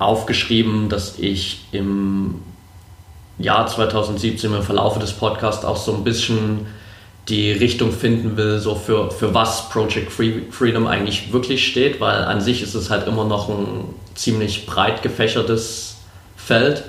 aufgeschrieben, 0.00 0.88
dass 0.88 1.18
ich 1.18 1.60
im 1.72 2.42
Jahr 3.38 3.66
2017 3.66 4.52
im 4.52 4.62
Verlauf 4.62 4.98
des 4.98 5.12
Podcasts 5.12 5.64
auch 5.64 5.76
so 5.76 5.94
ein 5.94 6.04
bisschen 6.04 6.66
die 7.28 7.52
Richtung 7.52 7.92
finden 7.92 8.36
will, 8.36 8.58
so 8.58 8.74
für, 8.74 9.10
für 9.10 9.34
was 9.34 9.68
Project 9.68 10.10
Free 10.10 10.40
Freedom 10.50 10.86
eigentlich 10.86 11.32
wirklich 11.32 11.66
steht, 11.66 12.00
weil 12.00 12.24
an 12.24 12.40
sich 12.40 12.62
ist 12.62 12.74
es 12.74 12.90
halt 12.90 13.06
immer 13.06 13.24
noch 13.24 13.48
ein 13.48 13.94
ziemlich 14.14 14.66
breit 14.66 15.02
gefächertes 15.02 15.98
Feld, 16.34 16.82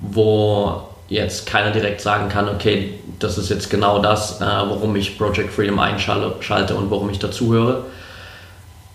wo 0.00 0.82
jetzt 1.08 1.46
keiner 1.46 1.70
direkt 1.70 2.00
sagen 2.00 2.28
kann, 2.30 2.48
okay, 2.48 2.94
das 3.18 3.36
ist 3.38 3.50
jetzt 3.50 3.68
genau 3.68 4.00
das, 4.00 4.40
äh, 4.40 4.44
warum 4.44 4.96
ich 4.96 5.18
Project 5.18 5.52
Freedom 5.52 5.78
einschalte 5.78 6.74
und 6.74 6.90
warum 6.90 7.10
ich 7.10 7.18
dazuhöre. 7.18 7.84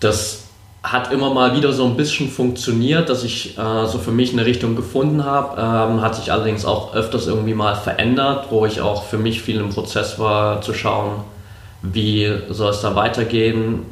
Das 0.00 0.49
hat 0.82 1.12
immer 1.12 1.32
mal 1.34 1.54
wieder 1.54 1.72
so 1.72 1.84
ein 1.84 1.96
bisschen 1.96 2.30
funktioniert, 2.30 3.10
dass 3.10 3.22
ich 3.22 3.58
äh, 3.58 3.86
so 3.86 3.98
für 3.98 4.12
mich 4.12 4.32
eine 4.32 4.46
Richtung 4.46 4.76
gefunden 4.76 5.24
habe. 5.24 5.60
Ähm, 5.60 6.00
hat 6.00 6.14
sich 6.14 6.32
allerdings 6.32 6.64
auch 6.64 6.94
öfters 6.94 7.26
irgendwie 7.26 7.54
mal 7.54 7.74
verändert, 7.74 8.46
wo 8.50 8.64
ich 8.64 8.80
auch 8.80 9.04
für 9.04 9.18
mich 9.18 9.42
viel 9.42 9.58
im 9.60 9.70
Prozess 9.70 10.18
war, 10.18 10.62
zu 10.62 10.72
schauen, 10.72 11.22
wie 11.82 12.32
soll 12.48 12.70
es 12.70 12.80
da 12.80 12.94
weitergehen. 12.96 13.82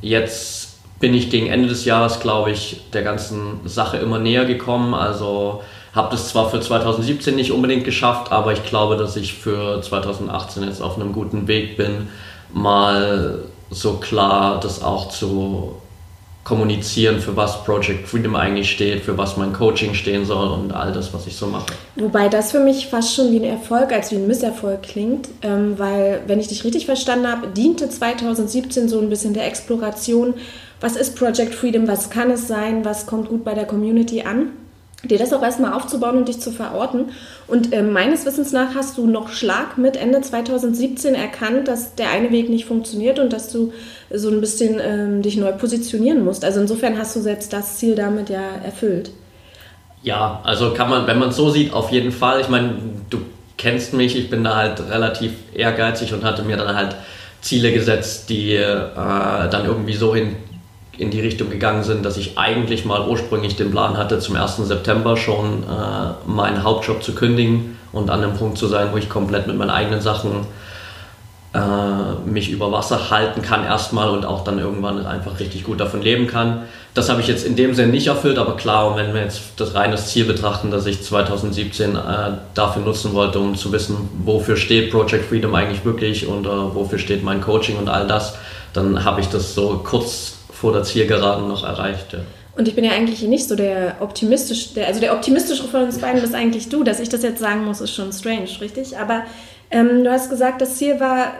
Jetzt 0.00 0.78
bin 0.98 1.14
ich 1.14 1.30
gegen 1.30 1.46
Ende 1.46 1.68
des 1.68 1.84
Jahres, 1.84 2.18
glaube 2.18 2.50
ich, 2.50 2.80
der 2.92 3.02
ganzen 3.02 3.60
Sache 3.64 3.98
immer 3.98 4.18
näher 4.18 4.46
gekommen. 4.46 4.94
Also 4.94 5.62
habe 5.94 6.10
das 6.10 6.28
zwar 6.28 6.50
für 6.50 6.60
2017 6.60 7.36
nicht 7.36 7.52
unbedingt 7.52 7.84
geschafft, 7.84 8.32
aber 8.32 8.52
ich 8.52 8.64
glaube, 8.64 8.96
dass 8.96 9.16
ich 9.16 9.34
für 9.34 9.80
2018 9.80 10.64
jetzt 10.64 10.82
auf 10.82 10.96
einem 10.96 11.12
guten 11.12 11.46
Weg 11.46 11.76
bin, 11.76 12.08
mal 12.52 13.44
so 13.70 13.94
klar 13.94 14.58
das 14.60 14.82
auch 14.82 15.08
zu 15.08 15.76
kommunizieren, 16.46 17.18
für 17.18 17.34
was 17.34 17.64
Project 17.64 18.06
Freedom 18.06 18.36
eigentlich 18.36 18.70
steht, 18.70 19.02
für 19.02 19.18
was 19.18 19.36
mein 19.36 19.52
Coaching 19.52 19.94
stehen 19.94 20.24
soll 20.24 20.48
und 20.48 20.72
all 20.72 20.92
das, 20.92 21.12
was 21.12 21.26
ich 21.26 21.34
so 21.34 21.48
mache. 21.48 21.66
Wobei 21.96 22.28
das 22.28 22.52
für 22.52 22.60
mich 22.60 22.86
fast 22.86 23.16
schon 23.16 23.32
wie 23.32 23.40
ein 23.40 23.44
Erfolg 23.44 23.92
als 23.92 24.12
wie 24.12 24.14
ein 24.14 24.28
Misserfolg 24.28 24.84
klingt, 24.84 25.28
ähm, 25.42 25.76
weil, 25.76 26.22
wenn 26.28 26.38
ich 26.38 26.46
dich 26.46 26.62
richtig 26.62 26.86
verstanden 26.86 27.26
habe, 27.26 27.48
diente 27.48 27.88
2017 27.88 28.88
so 28.88 29.00
ein 29.00 29.10
bisschen 29.10 29.34
der 29.34 29.44
Exploration, 29.44 30.34
was 30.80 30.94
ist 30.94 31.16
Project 31.16 31.52
Freedom, 31.52 31.88
was 31.88 32.10
kann 32.10 32.30
es 32.30 32.46
sein, 32.46 32.84
was 32.84 33.06
kommt 33.06 33.28
gut 33.28 33.42
bei 33.42 33.54
der 33.54 33.64
Community 33.64 34.22
an 34.22 34.52
dir 35.08 35.18
das 35.18 35.32
auch 35.32 35.42
erstmal 35.42 35.72
aufzubauen 35.72 36.16
und 36.16 36.28
dich 36.28 36.40
zu 36.40 36.52
verorten. 36.52 37.10
Und 37.46 37.72
äh, 37.72 37.82
meines 37.82 38.26
Wissens 38.26 38.52
nach 38.52 38.74
hast 38.74 38.98
du 38.98 39.06
noch 39.06 39.28
Schlag 39.28 39.78
mit 39.78 39.96
Ende 39.96 40.20
2017 40.20 41.14
erkannt, 41.14 41.68
dass 41.68 41.94
der 41.94 42.10
eine 42.10 42.30
Weg 42.30 42.48
nicht 42.48 42.66
funktioniert 42.66 43.18
und 43.18 43.32
dass 43.32 43.52
du 43.52 43.72
so 44.12 44.28
ein 44.28 44.40
bisschen 44.40 44.80
ähm, 44.80 45.22
dich 45.22 45.36
neu 45.36 45.52
positionieren 45.52 46.24
musst. 46.24 46.44
Also 46.44 46.60
insofern 46.60 46.98
hast 46.98 47.14
du 47.16 47.20
selbst 47.20 47.52
das 47.52 47.78
Ziel 47.78 47.94
damit 47.94 48.30
ja 48.30 48.42
erfüllt. 48.64 49.10
Ja, 50.02 50.40
also 50.44 50.72
kann 50.72 50.88
man, 50.88 51.06
wenn 51.06 51.18
man 51.18 51.30
es 51.30 51.36
so 51.36 51.50
sieht, 51.50 51.72
auf 51.72 51.90
jeden 51.90 52.12
Fall. 52.12 52.40
Ich 52.40 52.48
meine, 52.48 52.74
du 53.10 53.18
kennst 53.56 53.92
mich, 53.92 54.16
ich 54.16 54.30
bin 54.30 54.44
da 54.44 54.56
halt 54.56 54.80
relativ 54.88 55.32
ehrgeizig 55.54 56.12
und 56.12 56.22
hatte 56.22 56.42
mir 56.42 56.56
dann 56.56 56.76
halt 56.76 56.96
Ziele 57.40 57.72
gesetzt, 57.72 58.28
die 58.28 58.54
äh, 58.54 58.88
dann 58.94 59.64
irgendwie 59.64 59.94
so 59.94 60.14
hin 60.14 60.36
in 60.98 61.10
die 61.10 61.20
Richtung 61.20 61.50
gegangen 61.50 61.82
sind, 61.82 62.04
dass 62.04 62.16
ich 62.16 62.38
eigentlich 62.38 62.84
mal 62.84 63.06
ursprünglich 63.06 63.56
den 63.56 63.70
Plan 63.70 63.96
hatte, 63.96 64.18
zum 64.18 64.36
1. 64.36 64.56
September 64.56 65.16
schon 65.16 65.62
äh, 65.62 66.28
meinen 66.30 66.62
Hauptjob 66.62 67.02
zu 67.02 67.14
kündigen 67.14 67.76
und 67.92 68.10
an 68.10 68.22
dem 68.22 68.34
Punkt 68.34 68.58
zu 68.58 68.66
sein, 68.66 68.88
wo 68.92 68.96
ich 68.96 69.08
komplett 69.08 69.46
mit 69.46 69.56
meinen 69.56 69.70
eigenen 69.70 70.00
Sachen 70.00 70.46
äh, 71.56 72.28
mich 72.28 72.50
über 72.50 72.70
Wasser 72.72 73.10
halten 73.10 73.42
kann 73.42 73.64
erstmal 73.64 74.10
und 74.10 74.26
auch 74.26 74.44
dann 74.44 74.58
irgendwann 74.58 75.06
einfach 75.06 75.40
richtig 75.40 75.64
gut 75.64 75.80
davon 75.80 76.02
leben 76.02 76.26
kann. 76.26 76.62
Das 76.92 77.08
habe 77.08 77.20
ich 77.20 77.28
jetzt 77.28 77.46
in 77.46 77.56
dem 77.56 77.74
Sinne 77.74 77.92
nicht 77.92 78.06
erfüllt, 78.06 78.38
aber 78.38 78.56
klar, 78.56 78.96
wenn 78.96 79.14
wir 79.14 79.22
jetzt 79.22 79.40
das 79.56 79.74
reine 79.74 79.96
Ziel 79.96 80.24
betrachten, 80.24 80.70
dass 80.70 80.86
ich 80.86 81.02
2017 81.02 81.94
äh, 81.94 81.98
dafür 82.54 82.82
nutzen 82.82 83.12
wollte, 83.12 83.38
um 83.38 83.54
zu 83.54 83.72
wissen, 83.72 84.08
wofür 84.24 84.56
steht 84.56 84.90
Project 84.90 85.26
Freedom 85.26 85.54
eigentlich 85.54 85.84
wirklich 85.84 86.26
und 86.26 86.46
äh, 86.46 86.48
wofür 86.48 86.98
steht 86.98 87.22
mein 87.22 87.40
Coaching 87.40 87.76
und 87.76 87.88
all 87.88 88.06
das, 88.06 88.36
dann 88.72 89.04
habe 89.04 89.20
ich 89.20 89.28
das 89.28 89.54
so 89.54 89.80
kurz 89.84 90.36
vor 90.60 90.72
der 90.72 90.82
Zielgeraden 90.82 91.48
noch 91.48 91.64
erreicht. 91.64 92.12
Ja. 92.12 92.20
Und 92.56 92.68
ich 92.68 92.74
bin 92.74 92.84
ja 92.84 92.92
eigentlich 92.92 93.22
nicht 93.22 93.46
so 93.46 93.54
der 93.54 93.96
optimistisch, 94.00 94.72
der, 94.72 94.86
also 94.86 95.00
der 95.00 95.12
optimistischere 95.12 95.68
von 95.68 95.82
uns 95.82 95.98
beiden 95.98 96.22
bist 96.22 96.34
eigentlich 96.34 96.68
du. 96.68 96.84
Dass 96.84 97.00
ich 97.00 97.08
das 97.08 97.22
jetzt 97.22 97.40
sagen 97.40 97.64
muss, 97.64 97.80
ist 97.80 97.94
schon 97.94 98.12
strange, 98.12 98.48
richtig? 98.60 98.96
Aber 98.96 99.22
ähm, 99.70 100.04
du 100.04 100.10
hast 100.10 100.30
gesagt, 100.30 100.62
das 100.62 100.76
Ziel 100.76 100.98
war, 100.98 101.32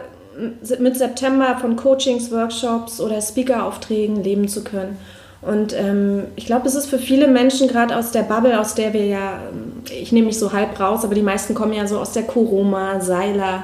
mit 0.79 0.95
September 0.95 1.57
von 1.59 1.75
Coachings, 1.75 2.31
Workshops 2.31 3.01
oder 3.01 3.19
Speaker-Aufträgen 3.21 4.23
leben 4.23 4.47
zu 4.47 4.63
können. 4.63 4.97
Und 5.41 5.73
ähm, 5.73 6.25
ich 6.35 6.45
glaube, 6.45 6.67
es 6.67 6.75
ist 6.75 6.87
für 6.87 6.99
viele 6.99 7.27
Menschen 7.27 7.67
gerade 7.67 7.95
aus 7.95 8.11
der 8.11 8.23
Bubble, 8.23 8.59
aus 8.59 8.75
der 8.75 8.93
wir 8.93 9.05
ja, 9.05 9.39
ähm, 9.51 9.83
ich 9.89 10.11
nehme 10.11 10.27
mich 10.27 10.37
so 10.37 10.51
halb 10.51 10.79
raus, 10.79 11.03
aber 11.03 11.15
die 11.15 11.21
meisten 11.21 11.55
kommen 11.55 11.73
ja 11.73 11.87
so 11.87 11.99
aus 11.99 12.11
der 12.11 12.23
Koroma, 12.23 12.99
Seiler, 12.99 13.63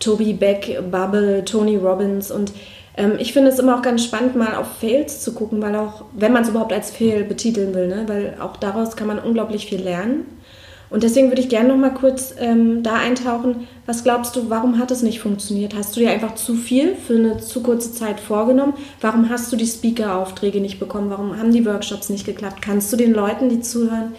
Toby 0.00 0.32
Beck, 0.32 0.78
Bubble, 0.90 1.44
Tony 1.44 1.76
Robbins 1.76 2.30
und 2.30 2.52
ähm, 2.98 3.14
ich 3.18 3.32
finde 3.32 3.50
es 3.50 3.58
immer 3.58 3.78
auch 3.78 3.82
ganz 3.82 4.04
spannend, 4.04 4.36
mal 4.36 4.56
auf 4.56 4.66
Fails 4.80 5.22
zu 5.22 5.32
gucken, 5.32 5.62
weil 5.62 5.74
auch, 5.76 6.04
wenn 6.12 6.32
man 6.32 6.42
es 6.42 6.48
überhaupt 6.48 6.72
als 6.72 6.90
Fail 6.90 7.24
betiteln 7.24 7.74
will, 7.74 7.86
ne? 7.86 8.04
weil 8.06 8.36
auch 8.40 8.56
daraus 8.56 8.96
kann 8.96 9.06
man 9.06 9.18
unglaublich 9.20 9.66
viel 9.66 9.80
lernen. 9.80 10.26
Und 10.90 11.02
deswegen 11.02 11.28
würde 11.28 11.42
ich 11.42 11.50
gerne 11.50 11.68
noch 11.68 11.76
mal 11.76 11.92
kurz 11.92 12.34
ähm, 12.38 12.82
da 12.82 12.94
eintauchen. 12.94 13.68
Was 13.84 14.04
glaubst 14.04 14.34
du, 14.34 14.48
warum 14.48 14.78
hat 14.78 14.90
es 14.90 15.02
nicht 15.02 15.20
funktioniert? 15.20 15.74
Hast 15.74 15.94
du 15.94 16.00
dir 16.00 16.10
einfach 16.10 16.34
zu 16.34 16.54
viel 16.54 16.96
für 16.96 17.14
eine 17.14 17.36
zu 17.38 17.62
kurze 17.62 17.92
Zeit 17.92 18.18
vorgenommen? 18.18 18.72
Warum 19.02 19.28
hast 19.28 19.52
du 19.52 19.56
die 19.56 19.66
Speaker-Aufträge 19.66 20.60
nicht 20.60 20.80
bekommen? 20.80 21.10
Warum 21.10 21.38
haben 21.38 21.52
die 21.52 21.66
Workshops 21.66 22.08
nicht 22.08 22.24
geklappt? 22.24 22.62
Kannst 22.62 22.90
du 22.90 22.96
den 22.96 23.12
Leuten, 23.12 23.50
die 23.50 23.60
zuhören, 23.60 24.14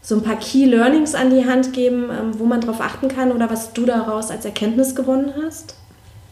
so 0.00 0.14
ein 0.14 0.22
paar 0.22 0.36
Key 0.36 0.66
Learnings 0.66 1.16
an 1.16 1.30
die 1.30 1.44
Hand 1.44 1.72
geben, 1.72 2.10
ähm, 2.10 2.38
wo 2.38 2.44
man 2.44 2.60
darauf 2.60 2.80
achten 2.80 3.08
kann 3.08 3.32
oder 3.32 3.50
was 3.50 3.72
du 3.72 3.84
daraus 3.84 4.30
als 4.30 4.44
Erkenntnis 4.44 4.94
gewonnen 4.94 5.34
hast? 5.44 5.74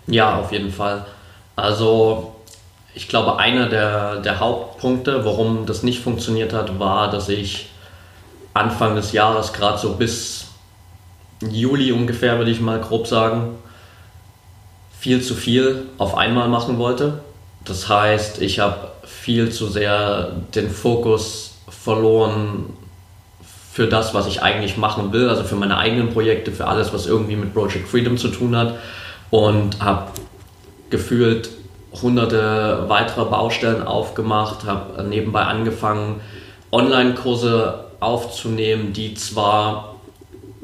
Ja, 0.06 0.38
auf 0.38 0.52
jeden 0.52 0.71
Fall. 0.71 1.04
Also 1.57 2.35
ich 2.95 3.09
glaube, 3.09 3.39
einer 3.39 3.69
der, 3.69 4.17
der 4.17 4.41
Hauptpunkte, 4.41 5.25
warum 5.25 5.67
das 5.67 5.83
nicht 5.83 6.03
funktioniert 6.03 6.53
hat, 6.53 6.79
war, 6.79 7.11
dass 7.11 7.29
ich 7.29 7.71
Anfang 8.55 8.95
des 8.95 9.13
Jahres, 9.13 9.53
gerade 9.53 9.79
so 9.79 9.95
bis 9.95 10.47
Juli 11.43 11.93
ungefähr, 11.93 12.39
würde 12.39 12.51
ich 12.51 12.61
mal 12.61 12.81
grob 12.81 13.07
sagen, 13.07 13.57
viel 14.99 15.23
zu 15.23 15.35
viel 15.35 15.87
auf 15.99 16.17
einmal 16.17 16.49
machen 16.49 16.79
wollte. 16.79 17.21
Das 17.65 17.89
heißt, 17.89 18.41
ich 18.41 18.61
habe 18.61 18.93
viel 19.05 19.51
zu 19.51 19.67
sehr 19.67 20.33
den 20.55 20.71
Fokus 20.71 21.59
verloren 21.69 22.77
für 23.73 23.87
das, 23.87 24.15
was 24.15 24.27
ich 24.27 24.43
eigentlich 24.43 24.79
machen 24.79 25.13
will, 25.13 25.29
also 25.29 25.45
für 25.45 25.57
meine 25.57 25.77
eigenen 25.77 26.11
Projekte, 26.11 26.51
für 26.51 26.67
alles, 26.67 26.95
was 26.95 27.07
irgendwie 27.07 27.37
mit 27.37 27.53
Project 27.53 27.89
Freedom 27.89 28.17
zu 28.17 28.29
tun 28.29 28.57
hat 28.57 28.77
und 29.31 29.83
habe 29.83 30.13
gefühlt 30.90 31.50
hunderte 32.02 32.85
weitere 32.88 33.25
Baustellen 33.25 33.87
aufgemacht, 33.87 34.64
habe 34.64 35.02
nebenbei 35.05 35.43
angefangen, 35.43 36.21
Online-Kurse 36.73 37.87
aufzunehmen, 38.00 38.93
die 38.93 39.14
zwar 39.14 39.97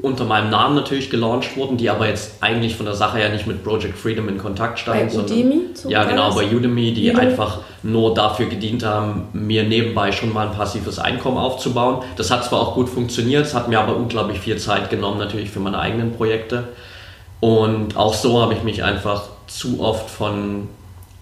unter 0.03 0.25
meinem 0.25 0.49
Namen 0.49 0.75
natürlich 0.75 1.09
gelauncht 1.09 1.55
wurden, 1.55 1.77
die 1.77 1.89
aber 1.89 2.09
jetzt 2.09 2.43
eigentlich 2.43 2.75
von 2.75 2.85
der 2.85 2.93
Sache 2.93 3.19
her 3.19 3.29
nicht 3.29 3.47
mit 3.47 3.63
Project 3.63 3.97
Freedom 3.97 4.27
in 4.27 4.37
Kontakt 4.37 4.77
standen. 4.77 5.07
Bei 5.07 5.23
Udemy? 5.23 5.61
Sondern, 5.73 5.91
ja, 5.91 6.03
genau, 6.03 6.35
bei 6.35 6.45
Udemy, 6.45 6.93
die 6.93 7.09
Udemy. 7.09 7.27
einfach 7.27 7.59
nur 7.83 8.13
dafür 8.13 8.47
gedient 8.47 8.83
haben, 8.83 9.29
mir 9.31 9.63
nebenbei 9.63 10.11
schon 10.11 10.33
mal 10.33 10.49
ein 10.49 10.53
passives 10.53 10.99
Einkommen 10.99 11.37
aufzubauen. 11.37 12.03
Das 12.17 12.31
hat 12.31 12.43
zwar 12.43 12.59
auch 12.59 12.75
gut 12.75 12.89
funktioniert, 12.89 13.45
es 13.45 13.53
hat 13.53 13.69
mir 13.69 13.79
aber 13.79 13.95
unglaublich 13.95 14.39
viel 14.39 14.57
Zeit 14.57 14.89
genommen, 14.89 15.19
natürlich 15.19 15.49
für 15.49 15.61
meine 15.61 15.79
eigenen 15.79 16.11
Projekte. 16.11 16.65
Und 17.39 17.95
auch 17.95 18.13
so 18.13 18.41
habe 18.41 18.53
ich 18.55 18.63
mich 18.63 18.83
einfach 18.83 19.29
zu 19.53 19.81
oft 19.81 20.09
von 20.09 20.67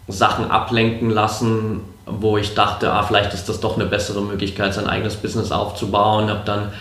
Sachen 0.07 0.49
ablenken 0.49 1.09
lassen, 1.09 1.81
wo 2.05 2.37
ich 2.37 2.53
dachte, 2.53 2.91
ah, 2.91 3.03
vielleicht 3.03 3.33
ist 3.33 3.49
das 3.49 3.59
doch 3.59 3.75
eine 3.75 3.85
bessere 3.85 4.21
Möglichkeit, 4.21 4.73
sein 4.73 4.87
eigenes 4.87 5.15
Business 5.15 5.51
aufzubauen. 5.51 6.29
Habe 6.29 6.41
dann 6.45 6.71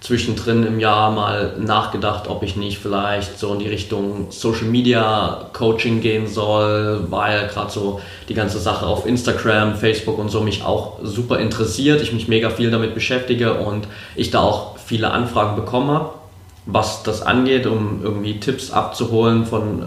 zwischendrin 0.00 0.64
im 0.64 0.78
Jahr 0.78 1.10
mal 1.10 1.54
nachgedacht, 1.58 2.28
ob 2.28 2.42
ich 2.44 2.56
nicht 2.56 2.78
vielleicht 2.78 3.38
so 3.38 3.52
in 3.54 3.58
die 3.58 3.68
Richtung 3.68 4.30
Social 4.30 4.66
Media 4.66 5.48
Coaching 5.52 6.00
gehen 6.00 6.28
soll, 6.28 7.06
weil 7.10 7.48
gerade 7.48 7.70
so 7.70 8.00
die 8.28 8.34
ganze 8.34 8.60
Sache 8.60 8.86
auf 8.86 9.06
Instagram, 9.06 9.74
Facebook 9.74 10.18
und 10.18 10.30
so 10.30 10.40
mich 10.40 10.62
auch 10.62 10.98
super 11.02 11.40
interessiert, 11.40 12.00
ich 12.00 12.12
mich 12.12 12.28
mega 12.28 12.50
viel 12.50 12.70
damit 12.70 12.94
beschäftige 12.94 13.54
und 13.54 13.88
ich 14.14 14.30
da 14.30 14.40
auch 14.40 14.78
viele 14.78 15.10
Anfragen 15.10 15.56
bekommen 15.56 15.90
habe, 15.90 16.10
was 16.66 17.02
das 17.02 17.22
angeht, 17.22 17.66
um 17.66 18.00
irgendwie 18.02 18.38
Tipps 18.38 18.70
abzuholen 18.70 19.46
von 19.46 19.82
äh, 19.82 19.86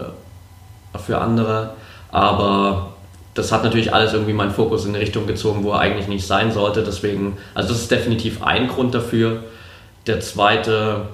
für 0.98 1.18
andere 1.18 1.74
aber 2.12 2.92
das 3.34 3.50
hat 3.50 3.64
natürlich 3.64 3.92
alles 3.92 4.12
irgendwie 4.12 4.34
meinen 4.34 4.52
Fokus 4.52 4.84
in 4.84 4.90
eine 4.90 5.00
Richtung 5.00 5.26
gezogen, 5.26 5.64
wo 5.64 5.72
er 5.72 5.80
eigentlich 5.80 6.06
nicht 6.06 6.26
sein 6.26 6.52
sollte. 6.52 6.84
Deswegen, 6.84 7.38
also 7.54 7.70
das 7.70 7.80
ist 7.80 7.90
definitiv 7.90 8.42
ein 8.42 8.68
Grund 8.68 8.94
dafür. 8.94 9.42
Der 10.06 10.20
zweite 10.20 11.06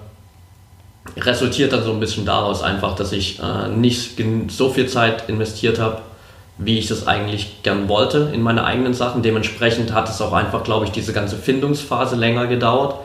resultiert 1.16 1.72
dann 1.72 1.84
so 1.84 1.92
ein 1.92 2.00
bisschen 2.00 2.26
daraus 2.26 2.62
einfach, 2.62 2.96
dass 2.96 3.12
ich 3.12 3.38
äh, 3.40 3.68
nicht 3.68 4.20
so 4.48 4.68
viel 4.68 4.88
Zeit 4.88 5.28
investiert 5.28 5.78
habe, 5.78 6.02
wie 6.58 6.78
ich 6.78 6.88
das 6.88 7.06
eigentlich 7.06 7.62
gern 7.62 7.88
wollte 7.88 8.30
in 8.34 8.42
meine 8.42 8.64
eigenen 8.64 8.94
Sachen. 8.94 9.22
Dementsprechend 9.22 9.94
hat 9.94 10.10
es 10.10 10.20
auch 10.20 10.32
einfach, 10.32 10.64
glaube 10.64 10.86
ich, 10.86 10.90
diese 10.90 11.12
ganze 11.12 11.36
Findungsphase 11.36 12.16
länger 12.16 12.48
gedauert, 12.48 12.96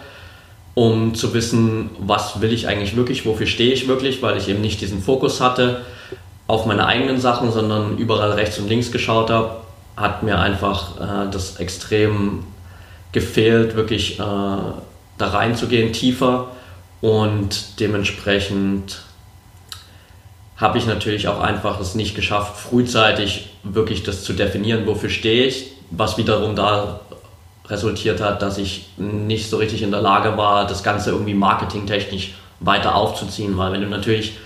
um 0.73 1.13
zu 1.13 1.35
wissen, 1.35 1.91
was 1.99 2.41
will 2.41 2.51
ich 2.51 2.67
eigentlich 2.67 2.95
wirklich, 2.95 3.27
wofür 3.27 3.45
stehe 3.45 3.71
ich 3.71 3.87
wirklich, 3.87 4.23
weil 4.23 4.37
ich 4.37 4.49
eben 4.49 4.61
nicht 4.61 4.81
diesen 4.81 5.03
Fokus 5.03 5.39
hatte 5.39 5.81
auf 6.47 6.65
meine 6.65 6.85
eigenen 6.85 7.19
Sachen, 7.19 7.51
sondern 7.51 7.97
überall 7.97 8.31
rechts 8.31 8.59
und 8.59 8.67
links 8.67 8.91
geschaut 8.91 9.29
habe, 9.29 9.57
hat 9.95 10.23
mir 10.23 10.39
einfach 10.39 10.99
äh, 10.99 11.31
das 11.31 11.57
extrem 11.57 12.43
gefehlt, 13.11 13.75
wirklich 13.75 14.19
äh, 14.19 14.21
da 14.21 15.27
reinzugehen, 15.27 15.93
tiefer. 15.93 16.47
Und 17.01 17.79
dementsprechend 17.79 19.01
habe 20.57 20.77
ich 20.77 20.85
natürlich 20.85 21.27
auch 21.27 21.39
einfach 21.39 21.79
es 21.79 21.95
nicht 21.95 22.15
geschafft, 22.15 22.57
frühzeitig 22.57 23.49
wirklich 23.63 24.03
das 24.03 24.23
zu 24.23 24.33
definieren, 24.33 24.85
wofür 24.85 25.09
stehe 25.09 25.45
ich, 25.45 25.71
was 25.91 26.17
wiederum 26.17 26.55
da 26.55 27.01
resultiert 27.67 28.21
hat, 28.21 28.41
dass 28.41 28.57
ich 28.57 28.89
nicht 28.97 29.49
so 29.49 29.57
richtig 29.57 29.81
in 29.81 29.91
der 29.91 30.01
Lage 30.01 30.37
war, 30.37 30.67
das 30.67 30.83
Ganze 30.83 31.11
irgendwie 31.11 31.33
marketingtechnisch 31.33 32.33
weiter 32.59 32.95
aufzuziehen, 32.95 33.57
weil 33.57 33.71
wenn 33.71 33.81
du 33.81 33.87
natürlich 33.87 34.37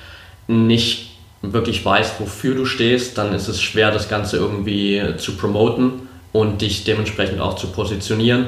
nicht 0.48 1.07
wirklich 1.41 1.84
weißt, 1.84 2.19
wofür 2.19 2.56
du 2.56 2.65
stehst, 2.65 3.17
dann 3.17 3.34
ist 3.34 3.47
es 3.47 3.62
schwer, 3.62 3.91
das 3.91 4.10
Ganze 4.10 4.38
irgendwie 4.38 5.02
zu 5.17 5.36
promoten 5.36 6.08
und 6.34 6.62
dich 6.62 6.84
dementsprechend 6.84 7.39
auch 7.39 7.56
zu 7.56 7.67
positionieren. 7.67 8.47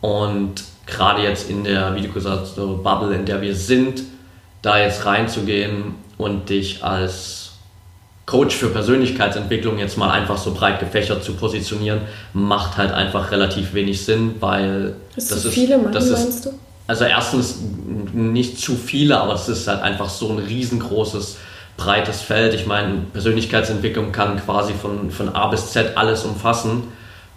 Und 0.00 0.62
gerade 0.86 1.22
jetzt 1.22 1.50
in 1.50 1.64
der, 1.64 1.94
wie 1.94 2.02
du 2.02 2.08
gesagt 2.08 2.42
hast, 2.42 2.56
so 2.56 2.80
Bubble, 2.82 3.14
in 3.14 3.24
der 3.24 3.40
wir 3.40 3.54
sind, 3.54 4.02
da 4.62 4.78
jetzt 4.78 5.06
reinzugehen 5.06 5.94
und 6.18 6.50
dich 6.50 6.84
als 6.84 7.52
Coach 8.26 8.54
für 8.54 8.68
Persönlichkeitsentwicklung 8.68 9.78
jetzt 9.78 9.96
mal 9.96 10.10
einfach 10.10 10.38
so 10.38 10.54
breit 10.54 10.78
gefächert 10.78 11.24
zu 11.24 11.34
positionieren, 11.34 12.02
macht 12.32 12.76
halt 12.76 12.92
einfach 12.92 13.30
relativ 13.32 13.74
wenig 13.74 14.04
Sinn, 14.04 14.36
weil 14.38 14.94
ist 15.16 15.32
das 15.32 15.42
zu 15.42 15.50
viele 15.50 15.78
machen, 15.78 15.92
das 15.92 16.06
ist, 16.06 16.24
meinst 16.24 16.46
du? 16.46 16.50
Also 16.86 17.04
erstens 17.04 17.58
nicht 18.12 18.58
zu 18.58 18.76
viele, 18.76 19.20
aber 19.20 19.34
es 19.34 19.48
ist 19.48 19.66
halt 19.66 19.82
einfach 19.82 20.08
so 20.08 20.28
ein 20.30 20.38
riesengroßes 20.38 21.38
breites 21.76 22.20
Feld. 22.20 22.54
Ich 22.54 22.66
meine, 22.66 23.02
Persönlichkeitsentwicklung 23.12 24.12
kann 24.12 24.38
quasi 24.44 24.72
von, 24.74 25.10
von 25.10 25.34
A 25.34 25.48
bis 25.48 25.72
Z 25.72 25.96
alles 25.96 26.24
umfassen. 26.24 26.84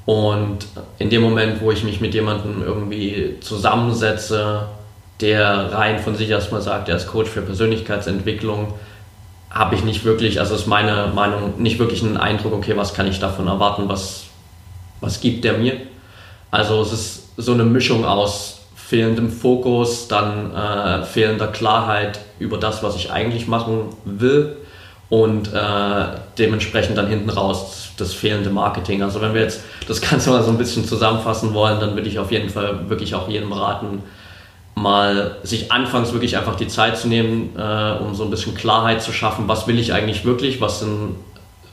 Und 0.05 0.67
in 0.99 1.09
dem 1.09 1.21
Moment, 1.21 1.61
wo 1.61 1.71
ich 1.71 1.83
mich 1.83 2.01
mit 2.01 2.13
jemandem 2.13 2.61
irgendwie 2.61 3.37
zusammensetze, 3.39 4.67
der 5.21 5.71
rein 5.71 5.99
von 5.99 6.15
sich 6.15 6.29
erstmal 6.29 6.61
sagt, 6.61 6.89
er 6.89 6.97
ist 6.97 7.07
Coach 7.07 7.29
für 7.29 7.41
Persönlichkeitsentwicklung, 7.41 8.73
habe 9.49 9.75
ich 9.75 9.83
nicht 9.83 10.03
wirklich, 10.03 10.39
also 10.39 10.55
ist 10.55 10.67
meine 10.67 11.11
Meinung, 11.13 11.61
nicht 11.61 11.79
wirklich 11.79 12.03
einen 12.03 12.17
Eindruck, 12.17 12.53
okay, 12.53 12.75
was 12.75 12.93
kann 12.93 13.07
ich 13.07 13.19
davon 13.19 13.47
erwarten, 13.47 13.87
was, 13.87 14.25
was 14.99 15.21
gibt 15.21 15.43
der 15.45 15.53
mir? 15.53 15.77
Also 16.51 16.81
es 16.81 16.91
ist 16.91 17.27
so 17.37 17.53
eine 17.53 17.63
Mischung 17.63 18.03
aus 18.03 18.62
fehlendem 18.93 19.31
Fokus, 19.31 20.07
dann 20.07 20.53
äh, 20.53 21.03
fehlender 21.03 21.47
Klarheit 21.47 22.19
über 22.37 22.59
das, 22.59 22.83
was 22.83 22.95
ich 22.95 23.11
eigentlich 23.11 23.47
machen 23.47 23.85
will 24.05 24.55
und 25.09 25.51
äh, 25.51 26.05
dementsprechend 26.37 26.95
dann 26.99 27.07
hinten 27.07 27.31
raus 27.31 27.87
das 27.97 28.13
fehlende 28.13 28.51
Marketing. 28.51 29.01
Also 29.01 29.19
wenn 29.19 29.33
wir 29.33 29.41
jetzt 29.41 29.61
das 29.87 29.99
Ganze 29.99 30.29
mal 30.29 30.43
so 30.43 30.51
ein 30.51 30.59
bisschen 30.59 30.85
zusammenfassen 30.85 31.55
wollen, 31.55 31.79
dann 31.79 31.95
würde 31.95 32.07
ich 32.07 32.19
auf 32.19 32.31
jeden 32.31 32.49
Fall 32.49 32.87
wirklich 32.87 33.15
auch 33.15 33.27
jedem 33.27 33.51
raten, 33.51 34.03
mal 34.75 35.37
sich 35.41 35.71
anfangs 35.71 36.13
wirklich 36.13 36.37
einfach 36.37 36.55
die 36.55 36.67
Zeit 36.67 36.95
zu 36.95 37.07
nehmen, 37.07 37.55
äh, 37.57 37.93
um 37.99 38.13
so 38.13 38.23
ein 38.25 38.29
bisschen 38.29 38.53
Klarheit 38.53 39.01
zu 39.01 39.11
schaffen, 39.11 39.47
was 39.47 39.65
will 39.65 39.79
ich 39.79 39.91
eigentlich 39.91 40.23
wirklich, 40.23 40.61
was 40.61 40.81
sind 40.81 41.15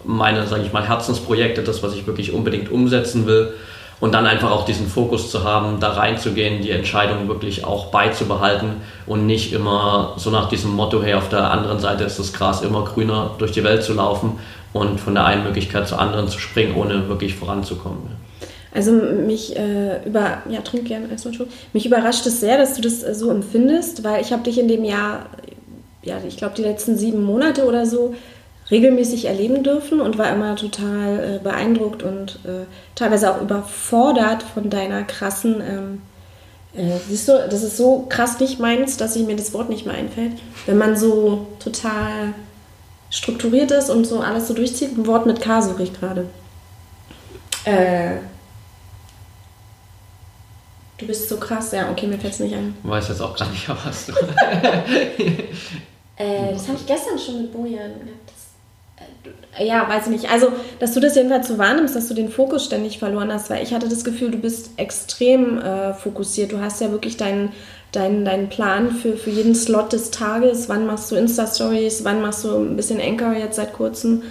meine, 0.07 0.47
sage 0.47 0.63
ich 0.65 0.73
mal, 0.73 0.89
Herzensprojekte, 0.89 1.63
das, 1.63 1.83
was 1.83 1.95
ich 1.95 2.07
wirklich 2.07 2.33
unbedingt 2.33 2.71
umsetzen 2.71 3.27
will 3.27 3.53
und 4.01 4.13
dann 4.13 4.27
einfach 4.27 4.51
auch 4.51 4.65
diesen 4.65 4.89
Fokus 4.89 5.31
zu 5.31 5.45
haben, 5.45 5.79
da 5.79 5.93
reinzugehen, 5.93 6.63
die 6.63 6.71
Entscheidung 6.71 7.29
wirklich 7.29 7.65
auch 7.65 7.87
beizubehalten 7.87 8.77
und 9.07 9.27
nicht 9.27 9.53
immer 9.53 10.15
so 10.17 10.31
nach 10.31 10.49
diesem 10.49 10.73
Motto, 10.73 11.03
hey, 11.03 11.15
auf 11.15 11.29
der 11.29 11.51
anderen 11.51 11.79
Seite 11.79 12.05
ist 12.05 12.19
das 12.19 12.33
Gras 12.33 12.63
immer 12.63 12.85
grüner, 12.85 13.35
durch 13.39 13.53
die 13.53 13.63
Welt 13.63 13.83
zu 13.83 13.93
laufen 13.93 14.39
und 14.73 15.01
von 15.01 15.15
der 15.15 15.27
einen 15.27 15.45
Möglichkeit 15.45 15.87
zur 15.87 16.01
anderen 16.01 16.29
zu 16.29 16.39
springen, 16.39 16.75
ohne 16.77 17.09
wirklich 17.09 17.35
voranzukommen. 17.35 18.21
Also 18.73 18.93
mich 18.93 19.57
äh, 19.57 20.01
über 20.07 20.43
ja 20.49 20.61
trink 20.61 20.87
gerne 20.87 21.11
erstmal. 21.11 21.35
Mich 21.73 21.87
überrascht 21.87 22.25
es 22.27 22.41
sehr, 22.41 22.57
dass 22.57 22.75
du 22.75 22.83
das 22.83 23.03
äh, 23.03 23.15
so 23.15 23.31
empfindest, 23.31 24.05
weil 24.05 24.23
ich 24.23 24.33
habe 24.33 24.45
dich 24.45 24.59
in 24.59 24.69
dem 24.69 24.85
Jahr, 24.85 25.27
ja 26.03 26.19
ich 26.27 26.37
glaube 26.37 26.55
die 26.57 26.63
letzten 26.63 26.97
sieben 26.97 27.25
Monate 27.25 27.65
oder 27.65 27.85
so 27.85 28.15
regelmäßig 28.71 29.25
erleben 29.27 29.63
dürfen 29.63 30.01
und 30.01 30.19
war 30.19 30.33
immer 30.33 30.57
total 30.57 31.37
äh, 31.37 31.39
beeindruckt 31.43 32.03
und 32.03 32.39
äh, 32.45 32.67
teilweise 32.95 33.35
auch 33.35 33.41
überfordert 33.41 34.43
von 34.43 34.71
deiner 34.71 35.03
krassen. 35.03 35.61
Ähm, 35.61 36.03
äh, 36.73 36.99
siehst 37.09 37.29
du, 37.29 37.33
das 37.51 37.63
ist 37.63 37.77
so 37.77 38.07
krass 38.09 38.39
nicht 38.39 38.61
meins, 38.61 38.97
dass 38.97 39.17
ich 39.17 39.27
mir 39.27 39.37
das 39.37 39.53
Wort 39.53 39.69
nicht 39.69 39.87
mehr 39.87 39.97
einfällt. 39.97 40.33
Wenn 40.67 40.79
man 40.79 40.97
so 40.97 41.49
total 41.59 42.35
strukturiert 43.11 43.73
ist 43.73 43.91
und 43.91 44.07
so 44.07 44.21
alles 44.21 44.47
so 44.47 44.55
durchzieht, 44.55 44.97
ein 44.97 45.07
Wort 45.07 45.27
mit 45.27 45.41
K 45.41 45.63
suche 45.63 45.83
ich 45.83 45.93
gerade. 45.93 46.27
Äh, 47.65 48.19
du 50.97 51.07
bist 51.07 51.29
so 51.29 51.39
krass, 51.39 51.73
ja, 51.73 51.91
okay, 51.91 52.07
mir 52.07 52.19
fällt 52.19 52.35
es 52.35 52.41
nicht 52.41 52.55
ein. 52.55 52.77
Ich 52.83 52.89
weiß 52.89 53.09
jetzt 53.09 53.21
auch 53.21 53.37
gar 53.37 53.51
nicht, 53.51 53.69
was 53.85 54.07
du. 54.07 54.13
äh, 56.17 56.53
das 56.53 56.69
habe 56.69 56.79
ich 56.79 56.87
gestern 56.87 57.19
schon 57.19 57.43
mit 57.43 57.53
Bojan 57.53 57.93
ja, 59.59 59.89
weiß 59.89 60.05
ich 60.07 60.13
nicht. 60.13 60.31
Also, 60.31 60.49
dass 60.79 60.93
du 60.95 61.01
das 61.01 61.17
jedenfalls 61.17 61.49
so 61.49 61.59
wahrnimmst, 61.59 61.97
dass 61.97 62.09
du 62.09 62.15
den 62.15 62.29
Fokus 62.29 62.65
ständig 62.65 62.99
verloren 62.99 63.33
hast, 63.33 63.51
weil 63.51 63.63
ich 63.63 63.75
hatte 63.75 63.89
das 63.89 64.05
Gefühl, 64.05 64.31
du 64.31 64.39
bist 64.39 64.71
extrem 64.77 65.59
äh, 65.59 65.93
fokussiert. 65.93 66.53
Du 66.53 66.61
hast 66.61 66.81
ja 66.81 66.91
wirklich 66.91 67.17
deinen 67.17 67.53
deinen, 67.93 68.25
deinen 68.25 68.49
Plan 68.49 68.91
für, 68.91 69.17
für 69.17 69.31
jeden 69.31 69.55
Slot 69.55 69.93
des 69.93 70.11
Tages. 70.11 70.69
Wann 70.69 70.87
machst 70.87 71.11
du 71.11 71.17
Insta-Stories? 71.17 72.05
Wann 72.05 72.23
machst 72.23 72.45
du 72.45 72.57
ein 72.57 72.77
bisschen 72.77 73.01
Anchor 73.01 73.33
jetzt 73.33 73.57
seit 73.57 73.73
kurzem? 73.73 74.23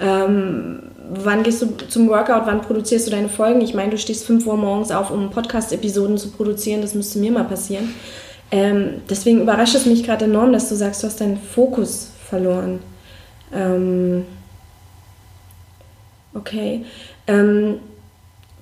Ähm, 0.00 0.82
wann 1.10 1.42
gehst 1.42 1.62
du 1.62 1.76
zum 1.88 2.08
Workout? 2.08 2.46
Wann 2.46 2.62
produzierst 2.62 3.06
du 3.06 3.10
deine 3.10 3.28
Folgen? 3.28 3.60
Ich 3.60 3.74
meine, 3.74 3.90
du 3.90 3.98
stehst 3.98 4.24
5 4.24 4.46
Uhr 4.46 4.56
morgens 4.56 4.90
auf, 4.90 5.10
um 5.10 5.30
Podcast-Episoden 5.30 6.16
zu 6.16 6.30
produzieren. 6.30 6.80
Das 6.80 6.94
müsste 6.94 7.18
mir 7.18 7.32
mal 7.32 7.44
passieren. 7.44 7.94
Ähm, 8.50 9.02
deswegen 9.08 9.40
überrascht 9.40 9.74
es 9.74 9.86
mich 9.86 10.04
gerade 10.04 10.24
enorm, 10.26 10.52
dass 10.52 10.68
du 10.68 10.74
sagst, 10.74 11.02
du 11.02 11.06
hast 11.06 11.20
deinen 11.20 11.38
Fokus 11.38 12.10
verloren. 12.28 12.80
Ähm, 13.52 14.24
okay. 16.34 16.84
Ähm, 17.26 17.76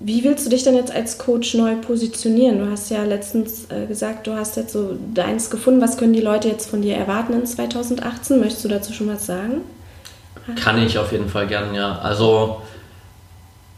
wie 0.03 0.25
willst 0.25 0.47
du 0.47 0.51
dich 0.51 0.65
denn 0.65 0.75
jetzt 0.75 0.93
als 0.93 1.19
Coach 1.19 1.55
neu 1.55 1.77
positionieren? 1.77 2.59
Du 2.59 2.71
hast 2.71 2.91
ja 2.91 3.05
letztens 3.05 3.71
äh, 3.71 3.87
gesagt, 3.87 4.27
du 4.27 4.33
hast 4.33 4.57
jetzt 4.57 4.73
so 4.73 4.97
deins 5.15 5.51
gefunden. 5.51 5.83
Was 5.83 5.99
können 5.99 6.15
die 6.15 6.23
Leute 6.23 6.49
jetzt 6.49 6.71
von 6.71 6.81
dir 6.81 6.97
erwarten 6.97 7.35
in 7.35 7.45
2018? 7.45 8.41
Möchtest 8.41 8.65
du 8.65 8.69
dazu 8.69 8.95
schon 8.95 9.09
was 9.09 9.27
sagen? 9.27 9.61
Kann 10.57 10.83
ich 10.83 10.99
auf 10.99 11.13
jeden 11.13 11.29
Fall 11.29 11.47
gerne, 11.47 11.77
ja. 11.77 11.99
Also, 11.99 12.63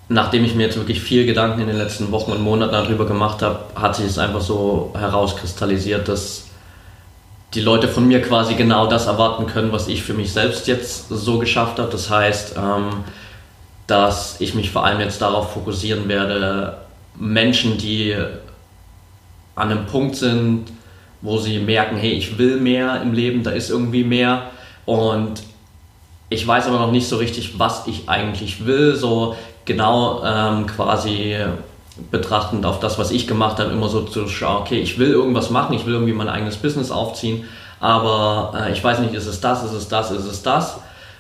nachdem 0.09 0.45
ich 0.45 0.55
mir 0.55 0.67
jetzt 0.67 0.77
wirklich 0.77 1.01
viel 1.01 1.27
Gedanken 1.27 1.61
in 1.61 1.67
den 1.67 1.77
letzten 1.77 2.13
Wochen 2.13 2.31
und 2.31 2.41
Monaten 2.41 2.73
darüber 2.73 3.05
gemacht 3.05 3.43
habe, 3.43 3.59
hat 3.75 3.97
sich 3.97 4.07
es 4.07 4.19
einfach 4.19 4.41
so 4.41 4.93
herauskristallisiert, 4.97 6.07
dass 6.07 6.45
die 7.55 7.61
Leute 7.61 7.89
von 7.89 8.07
mir 8.07 8.23
quasi 8.23 8.55
genau 8.55 8.87
das 8.87 9.07
erwarten 9.07 9.47
können, 9.47 9.73
was 9.73 9.89
ich 9.89 10.03
für 10.03 10.15
mich 10.15 10.33
selbst 10.33 10.67
jetzt 10.69 11.09
so 11.09 11.39
geschafft 11.39 11.79
habe. 11.79 11.91
Das 11.91 12.09
heißt, 12.09 12.57
ähm, 12.57 13.05
dass 13.87 14.41
ich 14.41 14.55
mich 14.55 14.71
vor 14.71 14.85
allem 14.85 15.01
jetzt 15.01 15.21
darauf 15.21 15.53
fokussieren 15.53 16.09
werde, 16.09 16.79
Menschen, 17.19 17.77
die 17.77 18.17
an 19.55 19.71
einem 19.71 19.87
Punkt 19.87 20.17
sind, 20.17 20.67
wo 21.21 21.39
sie 21.39 21.59
merken, 21.59 21.97
hey, 21.97 22.13
ich 22.13 22.39
will 22.39 22.59
mehr 22.59 23.03
im 23.03 23.13
Leben, 23.13 23.43
da 23.43 23.51
ist 23.51 23.71
irgendwie 23.71 24.03
mehr 24.03 24.51
und 24.87 25.43
ich 26.31 26.47
weiß 26.47 26.67
aber 26.67 26.79
noch 26.79 26.91
nicht 26.91 27.07
so 27.07 27.17
richtig, 27.17 27.59
was 27.59 27.87
ich 27.87 28.09
eigentlich 28.09 28.65
will, 28.65 28.97
so 28.97 29.37
genau 29.67 30.25
ähm, 30.25 30.67
quasi 30.67 31.37
betrachtend 32.11 32.65
auf 32.65 32.81
das, 32.81 32.99
was 32.99 33.11
ich 33.11 33.27
gemacht 33.27 33.59
habe, 33.59 33.71
immer 33.71 33.89
so 33.89 34.03
zu 34.03 34.29
schauen, 34.29 34.63
okay, 34.63 34.81
ich 34.81 34.99
will 34.99 35.11
irgendwas 35.11 35.51
machen, 35.51 35.75
ich 35.75 35.87
will 35.87 35.95
irgendwie 35.95 36.13
mein 36.13 36.29
eigenes 36.29 36.57
Business 36.57 36.91
aufziehen, 36.91 37.45
aber 37.81 38.55
äh, 38.59 38.73
ich 38.73 38.83
weiß 38.83 39.01
nicht, 39.01 39.15
ist 39.15 39.27
es 39.27 39.41
das, 39.41 39.65
ist 39.65 39.73
es 39.73 39.89
das, 39.89 40.11
ist 40.11 40.25
es 40.25 40.43
das? 40.43 40.79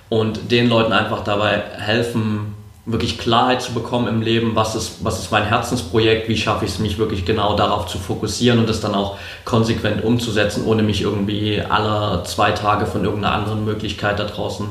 Und 0.08 0.50
den 0.50 0.68
Leuten 0.68 0.92
einfach 0.92 1.24
dabei 1.24 1.62
helfen, 1.78 2.54
wirklich 2.84 3.18
Klarheit 3.18 3.62
zu 3.62 3.72
bekommen 3.72 4.08
im 4.08 4.22
Leben, 4.22 4.56
was 4.56 4.74
ist, 4.74 5.04
was 5.04 5.20
ist 5.20 5.30
mein 5.30 5.44
Herzensprojekt, 5.44 6.28
wie 6.28 6.36
schaffe 6.36 6.64
ich 6.64 6.72
es, 6.72 6.78
mich 6.80 6.98
wirklich 6.98 7.24
genau 7.24 7.54
darauf 7.54 7.86
zu 7.86 7.98
fokussieren 7.98 8.58
und 8.58 8.68
das 8.68 8.80
dann 8.80 8.94
auch 8.94 9.18
konsequent 9.44 10.02
umzusetzen, 10.02 10.66
ohne 10.66 10.82
mich 10.82 11.02
irgendwie 11.02 11.60
alle 11.60 12.24
zwei 12.24 12.50
Tage 12.50 12.86
von 12.86 13.04
irgendeiner 13.04 13.34
anderen 13.34 13.64
Möglichkeit 13.64 14.18
da 14.18 14.24
draußen 14.24 14.68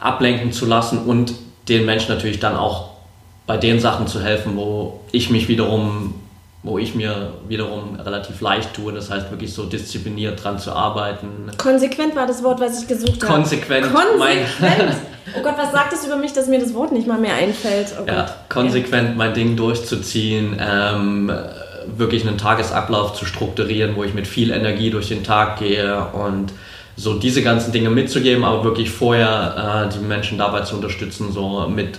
ablenken 0.00 0.52
zu 0.52 0.66
lassen 0.66 0.98
und 1.04 1.32
den 1.68 1.86
Menschen 1.86 2.14
natürlich 2.14 2.40
dann 2.40 2.56
auch 2.56 2.89
bei 3.50 3.56
den 3.56 3.80
Sachen 3.80 4.06
zu 4.06 4.22
helfen, 4.22 4.56
wo 4.56 5.00
ich 5.10 5.28
mich 5.28 5.48
wiederum, 5.48 6.14
wo 6.62 6.78
ich 6.78 6.94
mir 6.94 7.32
wiederum 7.48 7.98
relativ 7.98 8.40
leicht 8.40 8.74
tue. 8.74 8.92
Das 8.92 9.10
heißt 9.10 9.28
wirklich 9.32 9.52
so 9.52 9.64
diszipliniert 9.64 10.44
dran 10.44 10.60
zu 10.60 10.70
arbeiten. 10.70 11.50
Konsequent 11.58 12.14
war 12.14 12.28
das 12.28 12.44
Wort, 12.44 12.60
was 12.60 12.80
ich 12.80 12.86
gesucht 12.86 13.20
habe. 13.24 13.32
Konsequent. 13.32 13.92
Konsequent. 13.92 14.94
oh 15.36 15.42
Gott, 15.42 15.54
was 15.56 15.72
sagt 15.72 15.92
es 15.92 16.06
über 16.06 16.14
mich, 16.14 16.32
dass 16.32 16.46
mir 16.46 16.60
das 16.60 16.74
Wort 16.74 16.92
nicht 16.92 17.08
mal 17.08 17.18
mehr 17.18 17.34
einfällt? 17.34 17.92
Oh 18.00 18.06
ja, 18.06 18.32
konsequent 18.48 19.16
mein 19.16 19.34
Ding 19.34 19.56
durchzuziehen. 19.56 20.56
Ähm, 20.60 21.32
wirklich 21.96 22.24
einen 22.24 22.38
Tagesablauf 22.38 23.14
zu 23.14 23.24
strukturieren, 23.24 23.96
wo 23.96 24.04
ich 24.04 24.14
mit 24.14 24.28
viel 24.28 24.52
Energie 24.52 24.90
durch 24.90 25.08
den 25.08 25.24
Tag 25.24 25.58
gehe 25.58 26.04
und 26.12 26.52
so 26.94 27.14
diese 27.14 27.42
ganzen 27.42 27.72
Dinge 27.72 27.90
mitzugeben, 27.90 28.44
aber 28.44 28.62
wirklich 28.62 28.90
vorher 28.90 29.88
äh, 29.90 29.92
die 29.92 30.04
Menschen 30.04 30.38
dabei 30.38 30.60
zu 30.60 30.76
unterstützen, 30.76 31.32
so 31.32 31.66
mit 31.68 31.98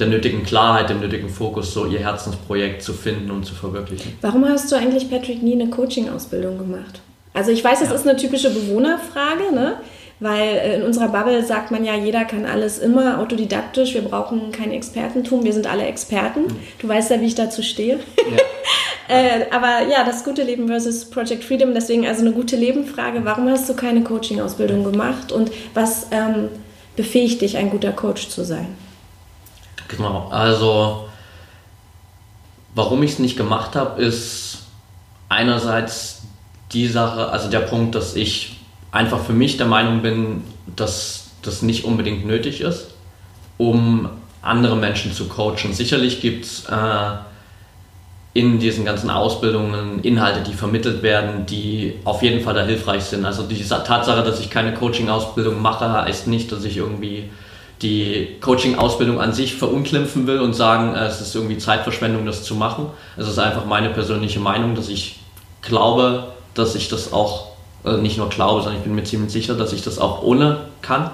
der 0.00 0.08
nötigen 0.08 0.42
Klarheit, 0.42 0.90
dem 0.90 1.00
nötigen 1.00 1.28
Fokus, 1.28 1.72
so 1.72 1.86
ihr 1.86 2.00
Herzensprojekt 2.00 2.82
zu 2.82 2.92
finden 2.92 3.30
und 3.30 3.44
zu 3.44 3.54
verwirklichen. 3.54 4.12
Warum 4.20 4.44
hast 4.48 4.72
du 4.72 4.76
eigentlich, 4.76 5.10
Patrick, 5.10 5.42
nie 5.42 5.52
eine 5.52 5.68
Coaching-Ausbildung 5.68 6.58
gemacht? 6.58 7.00
Also 7.34 7.52
ich 7.52 7.62
weiß, 7.62 7.80
es 7.80 7.90
ja. 7.90 7.94
ist 7.94 8.08
eine 8.08 8.16
typische 8.16 8.50
Bewohnerfrage, 8.50 9.54
ne? 9.54 9.76
Weil 10.18 10.56
äh, 10.56 10.76
in 10.76 10.82
unserer 10.82 11.08
Bubble 11.08 11.44
sagt 11.44 11.70
man 11.70 11.84
ja, 11.84 11.94
jeder 11.94 12.24
kann 12.24 12.44
alles 12.44 12.78
immer 12.78 13.20
autodidaktisch, 13.20 13.94
wir 13.94 14.02
brauchen 14.02 14.52
kein 14.52 14.70
Expertentum, 14.70 15.44
wir 15.44 15.52
sind 15.52 15.66
alle 15.66 15.84
Experten. 15.84 16.42
Mhm. 16.42 16.56
Du 16.78 16.88
weißt 16.88 17.10
ja, 17.10 17.20
wie 17.20 17.26
ich 17.26 17.34
dazu 17.34 17.62
stehe. 17.62 17.98
Ja. 18.18 18.36
äh, 19.16 19.46
aber 19.50 19.88
ja, 19.90 20.04
das 20.04 20.24
gute 20.24 20.42
Leben 20.42 20.68
versus 20.68 21.06
Project 21.06 21.42
Freedom, 21.44 21.72
deswegen 21.72 22.06
also 22.06 22.20
eine 22.20 22.32
gute 22.32 22.56
Lebenfrage. 22.56 23.24
Warum 23.24 23.48
hast 23.48 23.68
du 23.68 23.74
keine 23.74 24.02
Coaching-Ausbildung 24.02 24.84
gemacht 24.84 25.32
und 25.32 25.50
was 25.72 26.08
ähm, 26.10 26.48
befähigt 26.96 27.40
dich, 27.40 27.56
ein 27.56 27.70
guter 27.70 27.92
Coach 27.92 28.28
zu 28.28 28.44
sein? 28.44 28.66
Genau, 29.90 30.28
also 30.30 31.08
warum 32.74 33.02
ich 33.02 33.12
es 33.12 33.18
nicht 33.18 33.36
gemacht 33.36 33.74
habe, 33.74 34.00
ist 34.00 34.58
einerseits 35.28 36.22
die 36.72 36.86
Sache, 36.86 37.28
also 37.30 37.50
der 37.50 37.60
Punkt, 37.60 37.96
dass 37.96 38.14
ich 38.14 38.56
einfach 38.92 39.20
für 39.20 39.32
mich 39.32 39.56
der 39.56 39.66
Meinung 39.66 40.02
bin, 40.02 40.44
dass 40.76 41.30
das 41.42 41.62
nicht 41.62 41.84
unbedingt 41.84 42.24
nötig 42.24 42.60
ist, 42.60 42.90
um 43.58 44.08
andere 44.42 44.76
Menschen 44.76 45.12
zu 45.12 45.26
coachen. 45.26 45.72
Sicherlich 45.72 46.20
gibt 46.20 46.44
es 46.44 46.66
äh, 46.66 47.16
in 48.32 48.60
diesen 48.60 48.84
ganzen 48.84 49.10
Ausbildungen 49.10 50.04
Inhalte, 50.04 50.48
die 50.48 50.54
vermittelt 50.54 51.02
werden, 51.02 51.46
die 51.46 51.94
auf 52.04 52.22
jeden 52.22 52.44
Fall 52.44 52.54
da 52.54 52.64
hilfreich 52.64 53.02
sind. 53.02 53.24
Also 53.24 53.42
die 53.42 53.60
Tatsache, 53.60 54.22
dass 54.22 54.38
ich 54.38 54.50
keine 54.50 54.72
Coaching-Ausbildung 54.72 55.60
mache, 55.60 55.90
heißt 55.90 56.28
nicht, 56.28 56.52
dass 56.52 56.64
ich 56.64 56.76
irgendwie 56.76 57.28
die 57.82 58.36
Coaching-Ausbildung 58.40 59.20
an 59.20 59.32
sich 59.32 59.54
verunglimpfen 59.54 60.26
will 60.26 60.40
und 60.40 60.54
sagen, 60.54 60.94
äh, 60.94 61.06
es 61.06 61.20
ist 61.20 61.34
irgendwie 61.34 61.58
Zeitverschwendung, 61.58 62.26
das 62.26 62.42
zu 62.42 62.54
machen. 62.54 62.86
Es 63.16 63.26
ist 63.26 63.38
einfach 63.38 63.64
meine 63.64 63.90
persönliche 63.90 64.40
Meinung, 64.40 64.74
dass 64.74 64.88
ich 64.88 65.20
glaube, 65.62 66.24
dass 66.54 66.74
ich 66.74 66.88
das 66.88 67.12
auch, 67.12 67.52
äh, 67.84 67.96
nicht 67.96 68.18
nur 68.18 68.28
glaube, 68.28 68.60
sondern 68.60 68.78
ich 68.78 68.84
bin 68.84 68.94
mir 68.94 69.04
ziemlich 69.04 69.32
sicher, 69.32 69.54
dass 69.54 69.72
ich 69.72 69.82
das 69.82 69.98
auch 69.98 70.22
ohne 70.22 70.58
kann. 70.82 71.10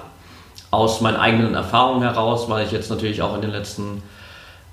Aus 0.69 0.99
meinen 0.99 1.15
eigenen 1.15 1.55
Erfahrungen 1.55 2.01
heraus, 2.01 2.49
weil 2.49 2.65
ich 2.65 2.71
jetzt 2.73 2.89
natürlich 2.89 3.21
auch 3.21 3.35
in 3.35 3.41
den 3.41 3.51
letzten 3.51 4.03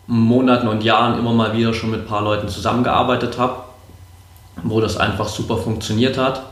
Monaten 0.08 0.66
und 0.66 0.82
Jahren 0.82 1.18
immer 1.18 1.32
mal 1.32 1.56
wieder 1.56 1.72
schon 1.72 1.92
mit 1.92 2.00
ein 2.00 2.06
paar 2.06 2.22
Leuten 2.22 2.48
zusammengearbeitet 2.48 3.38
habe, 3.38 3.62
wo 4.64 4.80
das 4.80 4.96
einfach 4.96 5.28
super 5.28 5.56
funktioniert 5.56 6.18
hat 6.18 6.42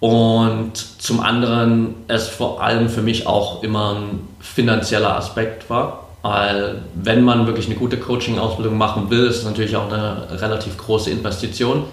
und 0.00 0.76
zum 0.76 1.20
anderen 1.20 1.96
es 2.06 2.28
vor 2.28 2.62
allem 2.62 2.88
für 2.88 3.02
mich 3.02 3.26
auch 3.26 3.62
immer 3.62 3.94
ein 3.94 4.20
finanzieller 4.40 5.16
Aspekt 5.16 5.68
war. 5.70 6.04
Weil 6.22 6.82
wenn 6.94 7.22
man 7.22 7.46
wirklich 7.46 7.66
eine 7.66 7.76
gute 7.76 7.96
Coaching-Ausbildung 7.96 8.76
machen 8.76 9.10
will, 9.10 9.26
ist 9.26 9.38
es 9.38 9.44
natürlich 9.44 9.76
auch 9.76 9.90
eine 9.90 10.26
relativ 10.40 10.76
große 10.76 11.10
Investition, 11.10 11.84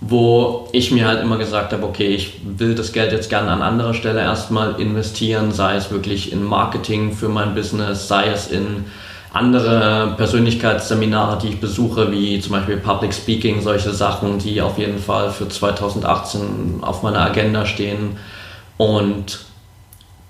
wo 0.00 0.68
ich 0.72 0.90
mir 0.90 1.06
halt 1.06 1.22
immer 1.22 1.38
gesagt 1.38 1.72
habe, 1.72 1.84
okay, 1.84 2.08
ich 2.08 2.40
will 2.44 2.74
das 2.74 2.92
Geld 2.92 3.12
jetzt 3.12 3.30
gerne 3.30 3.50
an 3.50 3.62
anderer 3.62 3.94
Stelle 3.94 4.20
erstmal 4.20 4.80
investieren, 4.80 5.52
sei 5.52 5.76
es 5.76 5.90
wirklich 5.90 6.32
in 6.32 6.42
Marketing 6.42 7.12
für 7.12 7.28
mein 7.28 7.54
Business, 7.54 8.08
sei 8.08 8.26
es 8.26 8.48
in 8.48 8.86
andere 9.34 10.14
Persönlichkeitsseminare, 10.16 11.38
die 11.38 11.48
ich 11.48 11.60
besuche, 11.60 12.12
wie 12.12 12.40
zum 12.40 12.52
Beispiel 12.52 12.76
Public 12.76 13.12
Speaking, 13.12 13.60
solche 13.60 13.92
Sachen, 13.92 14.38
die 14.38 14.62
auf 14.62 14.78
jeden 14.78 14.98
Fall 14.98 15.30
für 15.30 15.48
2018 15.48 16.78
auf 16.82 17.02
meiner 17.02 17.20
Agenda 17.20 17.66
stehen. 17.66 18.16
Und 18.76 19.40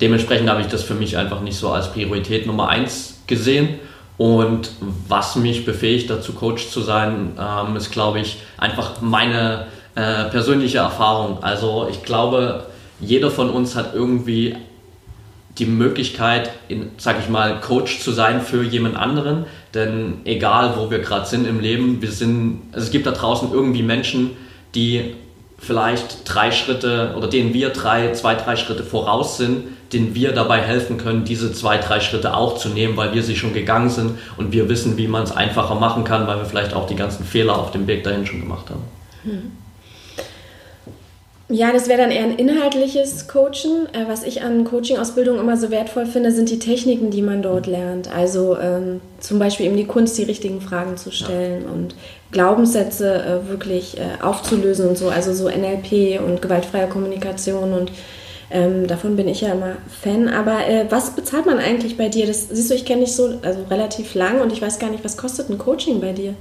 dementsprechend 0.01 0.49
habe 0.49 0.62
ich 0.62 0.69
das 0.69 0.83
für 0.83 0.95
mich 0.95 1.19
einfach 1.19 1.43
nicht 1.43 1.57
so 1.57 1.71
als 1.71 1.93
Priorität 1.93 2.47
Nummer 2.47 2.71
eins 2.71 3.21
gesehen. 3.27 3.79
Und 4.17 4.71
was 5.07 5.37
mich 5.37 5.67
befähigt, 5.67 6.09
dazu 6.09 6.33
Coach 6.33 6.71
zu 6.71 6.81
sein, 6.81 7.33
ähm, 7.38 7.77
ist, 7.77 7.90
glaube 7.90 8.21
ich, 8.21 8.38
einfach 8.57 9.03
meine 9.03 9.67
äh, 9.97 10.25
persönliche 10.31 10.79
Erfahrung. 10.79 11.43
Also 11.43 11.88
ich 11.90 12.03
glaube, 12.05 12.64
jeder 13.01 13.31
von 13.31 13.51
uns 13.51 13.77
hat 13.77 13.95
irgendwie 13.95 14.57
die 15.59 15.67
Möglichkeit, 15.67 16.51
in, 16.69 16.90
sag 16.99 17.19
ich 17.21 17.29
mal, 17.29 17.61
Coach 17.61 18.01
zu 18.01 18.11
sein 18.11 18.40
für 18.40 18.62
jemand 18.62 18.97
anderen. 18.97 19.47
Denn 19.73 20.19
egal, 20.25 20.75
wo 20.77 20.90
wir 20.90 20.99
gerade 20.99 21.27
sind 21.27 21.47
im 21.47 21.61
Leben, 21.61 22.03
wir 22.03 22.11
sind, 22.11 22.62
also 22.73 22.87
es 22.87 22.90
gibt 22.90 23.07
da 23.07 23.12
draußen 23.12 23.53
irgendwie 23.53 23.83
Menschen, 23.83 24.31
die 24.75 25.14
vielleicht 25.59 26.23
drei 26.25 26.51
Schritte 26.51 27.14
oder 27.17 27.29
denen 27.29 27.55
wir 27.55 27.71
drei, 27.71 28.12
zwei, 28.12 28.35
drei 28.35 28.57
Schritte 28.57 28.83
voraus 28.83 29.37
sind, 29.37 29.64
denen 29.93 30.14
wir 30.14 30.33
dabei 30.33 30.61
helfen 30.61 30.99
können, 30.99 31.25
diese 31.25 31.53
zwei, 31.53 31.79
drei 31.79 32.01
Schritte 32.01 32.37
auch 32.37 32.59
zu 32.59 32.69
nehmen, 32.69 32.97
weil 32.97 33.14
wir 33.14 33.23
sie 33.23 33.37
schon 33.37 33.55
gegangen 33.55 33.88
sind 33.88 34.19
und 34.37 34.53
wir 34.53 34.69
wissen, 34.69 34.97
wie 34.97 35.07
man 35.07 35.23
es 35.23 35.33
einfacher 35.33 35.77
machen 35.77 36.05
kann, 36.05 36.27
weil 36.27 36.38
wir 36.38 36.47
vielleicht 36.47 36.75
auch 36.75 36.87
die 36.87 36.97
ganzen 36.97 37.25
Fehler 37.25 37.59
auf 37.59 37.71
dem 37.71 37.87
Weg 37.87 38.03
dahin 38.03 38.27
schon 38.27 38.40
gemacht 38.40 38.69
haben. 38.71 38.83
Hm. 39.23 39.53
Ja, 41.51 41.73
das 41.73 41.89
wäre 41.89 42.01
dann 42.01 42.11
eher 42.11 42.25
ein 42.25 42.39
inhaltliches 42.39 43.29
Coachen. 43.29 43.87
Äh, 43.93 44.09
was 44.09 44.25
ich 44.25 44.43
an 44.43 44.65
Coaching-Ausbildung 44.65 45.39
immer 45.39 45.59
so 45.59 45.71
wertvoll 45.71 46.07
finde, 46.07 46.33
sind 46.33 46.49
die 46.49 46.59
Techniken, 46.59 47.11
die 47.11 47.21
man 47.21 47.43
dort 47.43 47.67
lernt. 47.67 48.11
Also 48.11 48.59
ähm, 48.59 49.03
zum 49.21 49.39
Beispiel 49.39 49.67
eben 49.67 49.77
die 49.77 49.87
Kunst, 49.87 50.17
die 50.17 50.23
richtigen 50.23 50.63
Fragen 50.63 50.97
zu 50.97 51.11
stellen 51.11 51.65
ja. 51.67 51.71
und 51.71 51.95
Glaubenssätze 52.31 53.23
äh, 53.23 53.49
wirklich 53.51 53.99
äh, 53.99 54.23
aufzulösen 54.23 54.89
und 54.89 54.97
so. 54.97 55.11
Also 55.11 55.35
so 55.35 55.51
NLP 55.51 56.19
und 56.27 56.41
gewaltfreie 56.41 56.89
Kommunikation 56.89 57.75
und 57.75 57.93
ähm, 58.51 58.87
davon 58.87 59.17
bin 59.17 59.29
ich 59.29 59.43
ja 59.43 59.53
immer 59.53 59.77
Fan. 60.03 60.29
Aber 60.29 60.67
äh, 60.67 60.87
was 60.89 61.11
bezahlt 61.11 61.45
man 61.45 61.59
eigentlich 61.59 61.99
bei 61.99 62.09
dir? 62.09 62.27
Das 62.27 62.49
siehst 62.49 62.71
du, 62.71 62.75
ich 62.75 62.87
kenne 62.87 63.03
dich 63.03 63.15
so 63.15 63.39
also 63.43 63.65
relativ 63.71 64.15
lang 64.15 64.41
und 64.41 64.51
ich 64.51 64.63
weiß 64.63 64.79
gar 64.79 64.89
nicht, 64.89 65.05
was 65.05 65.19
kostet 65.19 65.51
ein 65.51 65.59
Coaching 65.59 66.01
bei 66.01 66.13
dir? 66.13 66.35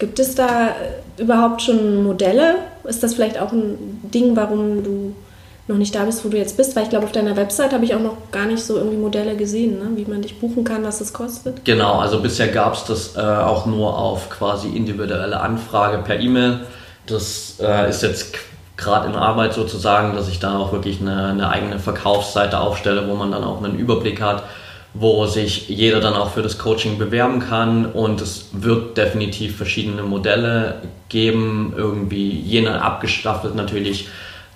Gibt 0.00 0.18
es 0.18 0.34
da 0.34 0.70
überhaupt 1.18 1.60
schon 1.60 2.02
Modelle? 2.02 2.54
Ist 2.84 3.02
das 3.02 3.14
vielleicht 3.14 3.38
auch 3.38 3.52
ein 3.52 4.00
Ding, 4.02 4.34
warum 4.34 4.82
du 4.82 5.14
noch 5.68 5.76
nicht 5.76 5.94
da 5.94 6.04
bist, 6.04 6.24
wo 6.24 6.30
du 6.30 6.38
jetzt 6.38 6.56
bist? 6.56 6.74
Weil 6.74 6.84
ich 6.84 6.88
glaube, 6.88 7.04
auf 7.04 7.12
deiner 7.12 7.36
Website 7.36 7.74
habe 7.74 7.84
ich 7.84 7.94
auch 7.94 8.00
noch 8.00 8.16
gar 8.32 8.46
nicht 8.46 8.64
so 8.64 8.78
irgendwie 8.78 8.96
Modelle 8.96 9.36
gesehen, 9.36 9.78
ne? 9.78 9.90
wie 9.96 10.10
man 10.10 10.22
dich 10.22 10.40
buchen 10.40 10.64
kann, 10.64 10.82
was 10.84 11.02
es 11.02 11.12
kostet. 11.12 11.66
Genau, 11.66 11.98
also 11.98 12.20
bisher 12.20 12.48
gab 12.48 12.72
es 12.72 12.84
das 12.84 13.14
äh, 13.14 13.20
auch 13.20 13.66
nur 13.66 13.96
auf 13.98 14.30
quasi 14.30 14.68
individuelle 14.68 15.38
Anfrage 15.38 15.98
per 15.98 16.18
E-Mail. 16.18 16.60
Das 17.06 17.58
äh, 17.60 17.90
ist 17.90 18.02
jetzt 18.02 18.34
gerade 18.78 19.06
in 19.06 19.16
Arbeit 19.16 19.52
sozusagen, 19.52 20.16
dass 20.16 20.28
ich 20.30 20.38
da 20.38 20.58
auch 20.58 20.72
wirklich 20.72 21.02
eine, 21.02 21.26
eine 21.26 21.50
eigene 21.50 21.78
Verkaufsseite 21.78 22.58
aufstelle, 22.58 23.06
wo 23.06 23.16
man 23.16 23.30
dann 23.30 23.44
auch 23.44 23.62
einen 23.62 23.78
Überblick 23.78 24.22
hat 24.22 24.44
wo 24.92 25.26
sich 25.26 25.68
jeder 25.68 26.00
dann 26.00 26.14
auch 26.14 26.30
für 26.30 26.42
das 26.42 26.58
Coaching 26.58 26.98
bewerben 26.98 27.40
kann 27.40 27.86
und 27.86 28.20
es 28.20 28.48
wird 28.52 28.96
definitiv 28.96 29.56
verschiedene 29.56 30.02
Modelle 30.02 30.82
geben, 31.08 31.72
irgendwie 31.76 32.30
je 32.30 32.62
nach 32.62 32.80
abgestaffelt 32.80 33.54
natürlich 33.54 34.08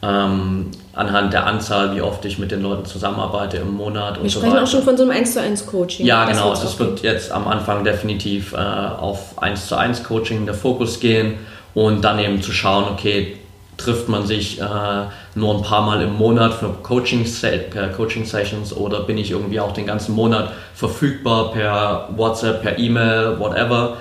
ähm, 0.02 0.70
anhand 0.92 1.32
der 1.32 1.46
Anzahl, 1.46 1.94
wie 1.94 2.02
oft 2.02 2.24
ich 2.24 2.38
mit 2.38 2.50
den 2.50 2.62
Leuten 2.62 2.84
zusammenarbeite 2.84 3.58
im 3.58 3.74
Monat 3.74 4.16
Wir 4.16 4.22
und 4.22 4.28
so 4.28 4.40
weiter. 4.40 4.46
Wir 4.46 4.50
sprechen 4.50 4.64
auch 4.64 4.70
schon 4.70 4.82
von 4.82 4.96
so 4.96 5.02
einem 5.04 5.12
1 5.12 5.32
zu 5.32 5.40
1 5.40 5.66
Coaching. 5.66 6.06
Ja, 6.06 6.24
genau. 6.24 6.50
Das, 6.50 6.62
das 6.62 6.78
wird 6.78 7.00
jetzt 7.02 7.32
am 7.32 7.48
Anfang 7.48 7.84
definitiv 7.84 8.52
äh, 8.52 8.56
auf 8.56 9.40
1 9.40 9.66
zu 9.66 9.76
1 9.76 10.04
Coaching 10.04 10.46
der 10.46 10.54
Fokus 10.54 11.00
gehen 11.00 11.34
und 11.74 12.02
dann 12.04 12.18
eben 12.18 12.42
zu 12.42 12.52
schauen, 12.52 12.84
okay, 12.92 13.36
trifft 13.76 14.08
man 14.08 14.26
sich 14.26 14.60
äh, 14.60 14.64
nur 15.34 15.56
ein 15.56 15.62
paar 15.62 15.82
Mal 15.82 16.02
im 16.02 16.14
Monat 16.14 16.54
für 16.54 16.68
Coaching, 16.82 17.26
Sessions 17.26 18.72
oder 18.72 19.00
bin 19.00 19.18
ich 19.18 19.30
irgendwie 19.30 19.60
auch 19.60 19.72
den 19.72 19.86
ganzen 19.86 20.14
Monat 20.14 20.52
verfügbar 20.74 21.52
per 21.52 22.08
WhatsApp, 22.16 22.62
per 22.62 22.78
E-Mail, 22.78 23.38
whatever 23.38 23.96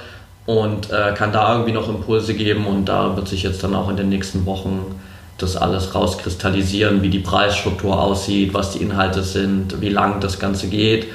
und 0.45 0.91
äh, 0.91 1.13
kann 1.15 1.31
da 1.31 1.53
irgendwie 1.53 1.71
noch 1.71 1.89
Impulse 1.89 2.33
geben 2.33 2.65
und 2.67 2.85
da 2.85 3.15
wird 3.15 3.27
sich 3.27 3.43
jetzt 3.43 3.63
dann 3.63 3.75
auch 3.75 3.89
in 3.89 3.97
den 3.97 4.09
nächsten 4.09 4.45
Wochen 4.45 4.99
das 5.37 5.55
alles 5.57 5.95
rauskristallisieren, 5.95 7.01
wie 7.01 7.09
die 7.09 7.19
Preisstruktur 7.19 7.99
aussieht, 7.99 8.53
was 8.53 8.71
die 8.71 8.83
Inhalte 8.83 9.23
sind, 9.23 9.81
wie 9.81 9.89
lang 9.89 10.19
das 10.19 10.39
Ganze 10.39 10.67
geht 10.67 11.07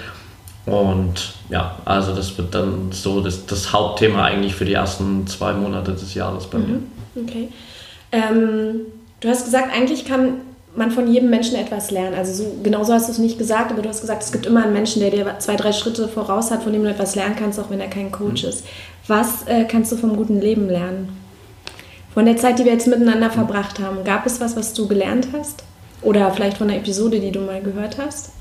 und 0.66 1.32
ja, 1.48 1.76
also 1.84 2.14
das 2.14 2.36
wird 2.36 2.54
dann 2.54 2.92
so 2.92 3.20
das, 3.20 3.46
das 3.46 3.72
Hauptthema 3.72 4.24
eigentlich 4.24 4.54
für 4.54 4.64
die 4.64 4.74
ersten 4.74 5.26
zwei 5.26 5.52
Monate 5.52 5.92
des 5.92 6.12
Jahres 6.14 6.46
bei 6.46 6.58
mir. 6.58 6.80
Mhm. 7.14 7.24
Okay. 7.24 7.48
Ähm, 8.12 8.80
du 9.20 9.28
hast 9.28 9.44
gesagt, 9.44 9.72
eigentlich 9.74 10.04
kann 10.04 10.40
man 10.76 10.90
von 10.90 11.12
jedem 11.12 11.30
Menschen 11.30 11.56
etwas 11.56 11.90
lernen. 11.90 12.14
Also 12.14 12.44
so, 12.44 12.56
genau 12.62 12.84
so 12.84 12.92
hast 12.92 13.08
du 13.08 13.12
es 13.12 13.18
nicht 13.18 13.38
gesagt, 13.38 13.72
aber 13.72 13.82
du 13.82 13.88
hast 13.88 14.00
gesagt, 14.00 14.22
es 14.22 14.32
gibt 14.32 14.46
immer 14.46 14.62
einen 14.62 14.72
Menschen, 14.72 15.00
der 15.00 15.10
dir 15.10 15.38
zwei, 15.38 15.56
drei 15.56 15.72
Schritte 15.72 16.08
voraus 16.08 16.50
hat, 16.50 16.62
von 16.62 16.72
dem 16.72 16.84
du 16.84 16.90
etwas 16.90 17.14
lernen 17.14 17.36
kannst, 17.36 17.58
auch 17.58 17.70
wenn 17.70 17.80
er 17.80 17.88
kein 17.88 18.12
Coach 18.12 18.44
mhm. 18.44 18.48
ist. 18.50 18.64
Was 19.06 19.46
äh, 19.46 19.64
kannst 19.64 19.92
du 19.92 19.96
vom 19.96 20.16
guten 20.16 20.40
Leben 20.40 20.68
lernen? 20.68 21.08
Von 22.14 22.26
der 22.26 22.36
Zeit, 22.36 22.58
die 22.58 22.64
wir 22.64 22.72
jetzt 22.72 22.86
miteinander 22.86 23.30
verbracht 23.30 23.80
haben, 23.80 24.04
gab 24.04 24.26
es 24.26 24.40
was, 24.40 24.56
was 24.56 24.74
du 24.74 24.88
gelernt 24.88 25.28
hast? 25.32 25.62
Oder 26.02 26.30
vielleicht 26.30 26.58
von 26.58 26.68
einer 26.68 26.78
Episode, 26.78 27.20
die 27.20 27.32
du 27.32 27.40
mal 27.40 27.60
gehört 27.60 27.98
hast? 27.98 28.32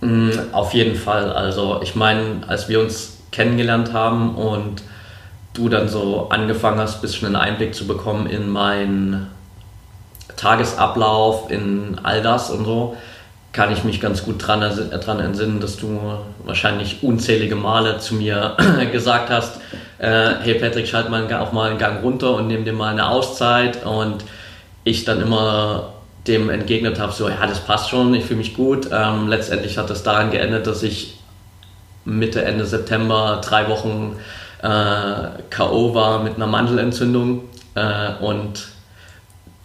Mm, 0.00 0.30
auf 0.52 0.74
jeden 0.74 0.94
Fall. 0.94 1.32
Also 1.32 1.80
ich 1.82 1.94
meine, 1.94 2.42
als 2.46 2.68
wir 2.68 2.80
uns 2.80 3.18
kennengelernt 3.32 3.92
haben 3.92 4.34
und 4.34 4.82
du 5.54 5.68
dann 5.68 5.88
so 5.88 6.28
angefangen 6.30 6.78
hast, 6.78 6.96
ein 6.96 7.00
bisschen 7.02 7.26
einen 7.26 7.36
Einblick 7.36 7.74
zu 7.74 7.86
bekommen 7.86 8.26
in 8.26 8.48
meinen 8.48 9.28
Tagesablauf, 10.40 11.50
in 11.50 12.00
all 12.02 12.22
das 12.22 12.50
und 12.50 12.64
so, 12.64 12.96
kann 13.52 13.72
ich 13.72 13.84
mich 13.84 14.00
ganz 14.00 14.24
gut 14.24 14.46
dran, 14.46 14.60
dran 14.60 15.20
entsinnen, 15.20 15.60
dass 15.60 15.76
du 15.76 16.00
wahrscheinlich 16.44 17.02
unzählige 17.02 17.56
Male 17.56 17.98
zu 17.98 18.14
mir 18.14 18.56
gesagt 18.92 19.28
hast, 19.28 19.56
äh, 19.98 20.34
hey 20.42 20.54
Patrick, 20.54 20.86
schalt 20.86 21.10
mal 21.10 21.30
auch 21.34 21.52
mal 21.52 21.70
einen 21.70 21.78
Gang 21.78 22.02
runter 22.02 22.34
und 22.34 22.46
nimm 22.46 22.64
dir 22.64 22.72
mal 22.72 22.92
eine 22.92 23.08
Auszeit 23.08 23.84
und 23.84 24.24
ich 24.84 25.04
dann 25.04 25.20
immer 25.20 25.92
dem 26.26 26.48
entgegnet 26.48 26.98
habe, 27.00 27.12
so 27.12 27.28
ja, 27.28 27.46
das 27.46 27.60
passt 27.60 27.90
schon, 27.90 28.14
ich 28.14 28.24
fühle 28.24 28.38
mich 28.38 28.54
gut. 28.54 28.88
Ähm, 28.92 29.28
letztendlich 29.28 29.78
hat 29.78 29.90
das 29.90 30.02
daran 30.02 30.30
geendet, 30.30 30.66
dass 30.66 30.82
ich 30.82 31.18
Mitte, 32.04 32.44
Ende 32.44 32.66
September 32.66 33.40
drei 33.44 33.68
Wochen 33.68 34.16
äh, 34.62 34.66
K.O. 35.50 35.94
war 35.94 36.22
mit 36.22 36.36
einer 36.36 36.46
Mandelentzündung 36.46 37.42
äh, 37.74 38.12
und 38.20 38.68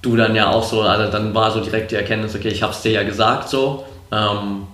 du 0.06 0.16
dann 0.16 0.36
ja 0.36 0.50
auch 0.52 0.64
so, 0.64 0.82
also 0.82 1.12
dann 1.12 1.34
war 1.34 1.52
so 1.52 1.60
direkt 1.60 1.92
die 1.92 1.96
Erkenntnis, 1.96 2.36
okay, 2.36 2.50
ich 2.50 2.62
habe 2.62 2.74
es 2.74 2.82
dir 2.82 2.92
ja 2.92 3.04
gesagt 3.04 3.50
so. 3.50 3.86
Ähm, 4.12 4.68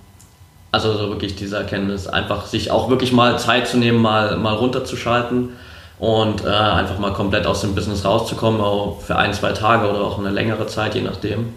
also 0.70 0.96
so 0.96 1.10
wirklich 1.10 1.36
diese 1.36 1.56
Erkenntnis, 1.56 2.06
einfach 2.06 2.46
sich 2.46 2.70
auch 2.70 2.88
wirklich 2.88 3.12
mal 3.12 3.38
Zeit 3.38 3.68
zu 3.68 3.76
nehmen, 3.76 4.00
mal, 4.00 4.36
mal 4.36 4.54
runterzuschalten 4.54 5.50
und 5.98 6.44
äh, 6.44 6.48
einfach 6.48 6.98
mal 6.98 7.12
komplett 7.12 7.46
aus 7.46 7.60
dem 7.60 7.74
Business 7.74 8.04
rauszukommen, 8.04 8.60
auch 8.60 9.00
für 9.00 9.16
ein, 9.16 9.34
zwei 9.34 9.52
Tage 9.52 9.88
oder 9.88 10.00
auch 10.00 10.18
eine 10.18 10.30
längere 10.30 10.66
Zeit, 10.66 10.94
je 10.94 11.02
nachdem. 11.02 11.54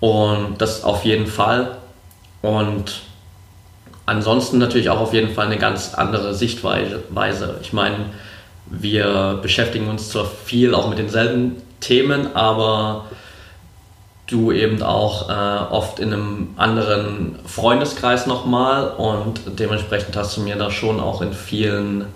Und 0.00 0.56
das 0.58 0.82
auf 0.84 1.04
jeden 1.04 1.26
Fall. 1.26 1.76
Und 2.42 3.02
ansonsten 4.06 4.58
natürlich 4.58 4.90
auch 4.90 5.00
auf 5.00 5.14
jeden 5.14 5.32
Fall 5.32 5.46
eine 5.46 5.58
ganz 5.58 5.94
andere 5.94 6.34
Sichtweise. 6.34 7.04
Ich 7.62 7.72
meine, 7.72 8.06
wir 8.66 9.38
beschäftigen 9.40 9.88
uns 9.88 10.10
zwar 10.10 10.24
viel 10.24 10.74
auch 10.74 10.88
mit 10.88 10.98
denselben 10.98 11.62
Themen, 11.80 12.34
aber 12.34 13.06
du 14.26 14.50
eben 14.50 14.82
auch 14.82 15.28
äh, 15.28 15.72
oft 15.72 16.00
in 16.00 16.12
einem 16.12 16.48
anderen 16.56 17.38
Freundeskreis 17.46 18.26
nochmal 18.26 18.88
und 18.88 19.40
dementsprechend 19.58 20.16
hast 20.16 20.36
du 20.36 20.40
mir 20.40 20.56
da 20.56 20.70
schon 20.70 21.00
auch 21.00 21.22
in 21.22 21.32
vielen 21.32 22.06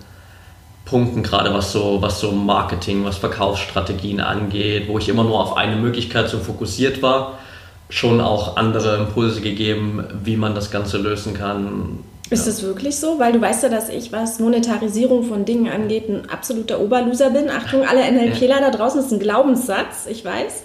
Punkten, 0.84 1.22
gerade 1.22 1.54
was 1.54 1.70
so, 1.72 2.02
was 2.02 2.18
so 2.18 2.32
Marketing, 2.32 3.04
was 3.04 3.18
Verkaufsstrategien 3.18 4.20
angeht, 4.20 4.88
wo 4.88 4.98
ich 4.98 5.08
immer 5.08 5.22
nur 5.22 5.40
auf 5.40 5.56
eine 5.56 5.76
Möglichkeit 5.76 6.28
so 6.28 6.38
fokussiert 6.38 7.00
war, 7.00 7.38
schon 7.88 8.20
auch 8.20 8.56
andere 8.56 8.96
Impulse 8.96 9.40
gegeben, 9.40 10.04
wie 10.24 10.36
man 10.36 10.54
das 10.54 10.72
Ganze 10.72 10.98
lösen 10.98 11.34
kann. 11.34 12.00
Ist 12.30 12.46
ja. 12.46 12.52
das 12.52 12.62
wirklich 12.62 12.96
so? 12.96 13.18
Weil 13.18 13.32
du 13.32 13.40
weißt 13.40 13.64
ja, 13.64 13.68
dass 13.68 13.88
ich, 13.88 14.12
was 14.12 14.38
Monetarisierung 14.38 15.24
von 15.24 15.44
Dingen 15.44 15.68
angeht, 15.68 16.08
ein 16.08 16.30
absoluter 16.30 16.80
Oberloser 16.80 17.30
bin. 17.30 17.50
Achtung, 17.50 17.84
alle 17.84 18.00
NLPler 18.10 18.60
da 18.60 18.70
draußen, 18.70 18.98
das 18.98 19.06
ist 19.06 19.12
ein 19.12 19.20
Glaubenssatz, 19.20 20.06
ich 20.08 20.24
weiß. 20.24 20.62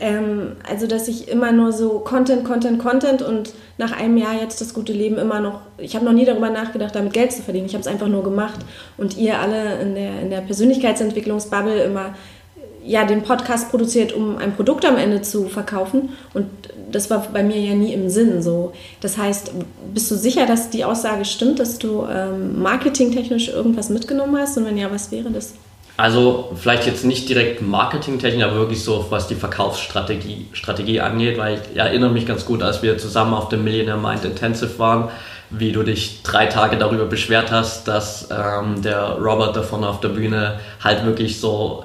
Ähm, 0.00 0.56
also, 0.68 0.86
dass 0.86 1.06
ich 1.08 1.28
immer 1.28 1.52
nur 1.52 1.72
so 1.72 2.00
Content, 2.00 2.44
Content, 2.44 2.80
Content 2.80 3.22
und 3.22 3.54
nach 3.78 3.92
einem 3.92 4.16
Jahr 4.16 4.34
jetzt 4.40 4.60
das 4.60 4.74
gute 4.74 4.92
Leben 4.92 5.18
immer 5.18 5.40
noch, 5.40 5.60
ich 5.78 5.94
habe 5.94 6.04
noch 6.04 6.12
nie 6.12 6.24
darüber 6.24 6.50
nachgedacht, 6.50 6.94
damit 6.94 7.12
Geld 7.12 7.32
zu 7.32 7.42
verdienen. 7.42 7.66
Ich 7.66 7.74
habe 7.74 7.82
es 7.82 7.88
einfach 7.88 8.08
nur 8.08 8.24
gemacht. 8.24 8.60
Und 8.96 9.16
ihr 9.16 9.38
alle 9.38 9.80
in 9.80 9.94
der, 9.94 10.20
in 10.20 10.30
der 10.30 10.40
Persönlichkeitsentwicklungsbubble 10.40 11.82
immer 11.82 12.14
ja, 12.84 13.04
den 13.04 13.22
Podcast 13.22 13.70
produziert, 13.70 14.12
um 14.12 14.36
ein 14.36 14.54
Produkt 14.54 14.84
am 14.84 14.96
Ende 14.96 15.22
zu 15.22 15.48
verkaufen. 15.48 16.10
Und 16.34 16.46
das 16.92 17.10
war 17.10 17.26
bei 17.32 17.42
mir 17.42 17.58
ja 17.58 17.74
nie 17.74 17.92
im 17.92 18.10
Sinn 18.10 18.42
so. 18.42 18.72
Das 19.00 19.16
heißt, 19.16 19.52
bist 19.92 20.10
du 20.10 20.16
sicher, 20.16 20.46
dass 20.46 20.70
die 20.70 20.84
Aussage 20.84 21.24
stimmt, 21.24 21.58
dass 21.58 21.78
du 21.78 22.06
ähm, 22.06 22.60
marketingtechnisch 22.60 23.48
irgendwas 23.48 23.88
mitgenommen 23.88 24.36
hast? 24.36 24.58
Und 24.58 24.66
wenn 24.66 24.76
ja, 24.76 24.90
was 24.90 25.10
wäre 25.10 25.30
das? 25.30 25.54
Also 25.96 26.50
vielleicht 26.56 26.86
jetzt 26.86 27.04
nicht 27.04 27.28
direkt 27.28 27.62
marketingtechnisch, 27.62 28.42
aber 28.42 28.56
wirklich 28.56 28.82
so, 28.82 29.06
was 29.10 29.28
die 29.28 29.36
Verkaufsstrategie 29.36 30.48
Strategie 30.52 31.00
angeht, 31.00 31.38
weil 31.38 31.60
ich 31.72 31.78
erinnere 31.78 32.10
mich 32.10 32.26
ganz 32.26 32.44
gut, 32.44 32.62
als 32.62 32.82
wir 32.82 32.98
zusammen 32.98 33.32
auf 33.32 33.48
dem 33.48 33.62
Millionaire 33.62 33.98
Mind 33.98 34.24
Intensive 34.24 34.76
waren, 34.80 35.10
wie 35.50 35.70
du 35.70 35.84
dich 35.84 36.22
drei 36.24 36.46
Tage 36.46 36.76
darüber 36.76 37.04
beschwert 37.04 37.52
hast, 37.52 37.86
dass 37.86 38.28
ähm, 38.30 38.82
der 38.82 39.18
Robert 39.20 39.54
davon 39.54 39.84
auf 39.84 40.00
der 40.00 40.08
Bühne 40.08 40.58
halt 40.82 41.04
wirklich 41.04 41.38
so 41.38 41.84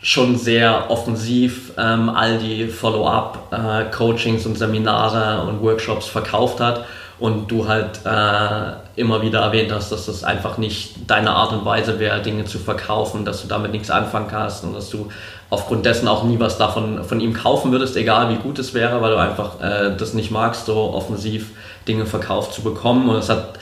schon 0.00 0.36
sehr 0.36 0.90
offensiv 0.90 1.72
ähm, 1.76 2.08
all 2.08 2.38
die 2.38 2.68
Follow-up-Coachings 2.68 4.44
äh, 4.44 4.48
und 4.48 4.56
Seminare 4.56 5.46
und 5.48 5.62
Workshops 5.62 6.06
verkauft 6.06 6.60
hat. 6.60 6.84
Und 7.18 7.50
du 7.50 7.66
halt 7.66 8.00
äh, 8.04 9.00
immer 9.00 9.22
wieder 9.22 9.40
erwähnt 9.40 9.72
hast, 9.72 9.90
dass 9.90 10.06
das 10.06 10.22
einfach 10.22 10.56
nicht 10.56 11.10
deine 11.10 11.30
Art 11.30 11.52
und 11.52 11.64
Weise 11.64 11.98
wäre, 11.98 12.22
Dinge 12.22 12.44
zu 12.44 12.60
verkaufen, 12.60 13.24
dass 13.24 13.42
du 13.42 13.48
damit 13.48 13.72
nichts 13.72 13.90
anfangen 13.90 14.28
kannst 14.28 14.62
und 14.62 14.72
dass 14.72 14.88
du 14.88 15.08
aufgrund 15.50 15.84
dessen 15.84 16.06
auch 16.06 16.22
nie 16.22 16.38
was 16.38 16.58
davon 16.58 17.02
von 17.02 17.18
ihm 17.18 17.34
kaufen 17.34 17.72
würdest, 17.72 17.96
egal 17.96 18.30
wie 18.30 18.36
gut 18.36 18.60
es 18.60 18.72
wäre, 18.72 19.02
weil 19.02 19.10
du 19.10 19.16
einfach 19.16 19.60
äh, 19.60 19.96
das 19.96 20.14
nicht 20.14 20.30
magst, 20.30 20.66
so 20.66 20.94
offensiv 20.94 21.50
Dinge 21.88 22.06
verkauft 22.06 22.54
zu 22.54 22.62
bekommen. 22.62 23.08
Und 23.08 23.16
es 23.16 23.28
hat 23.28 23.57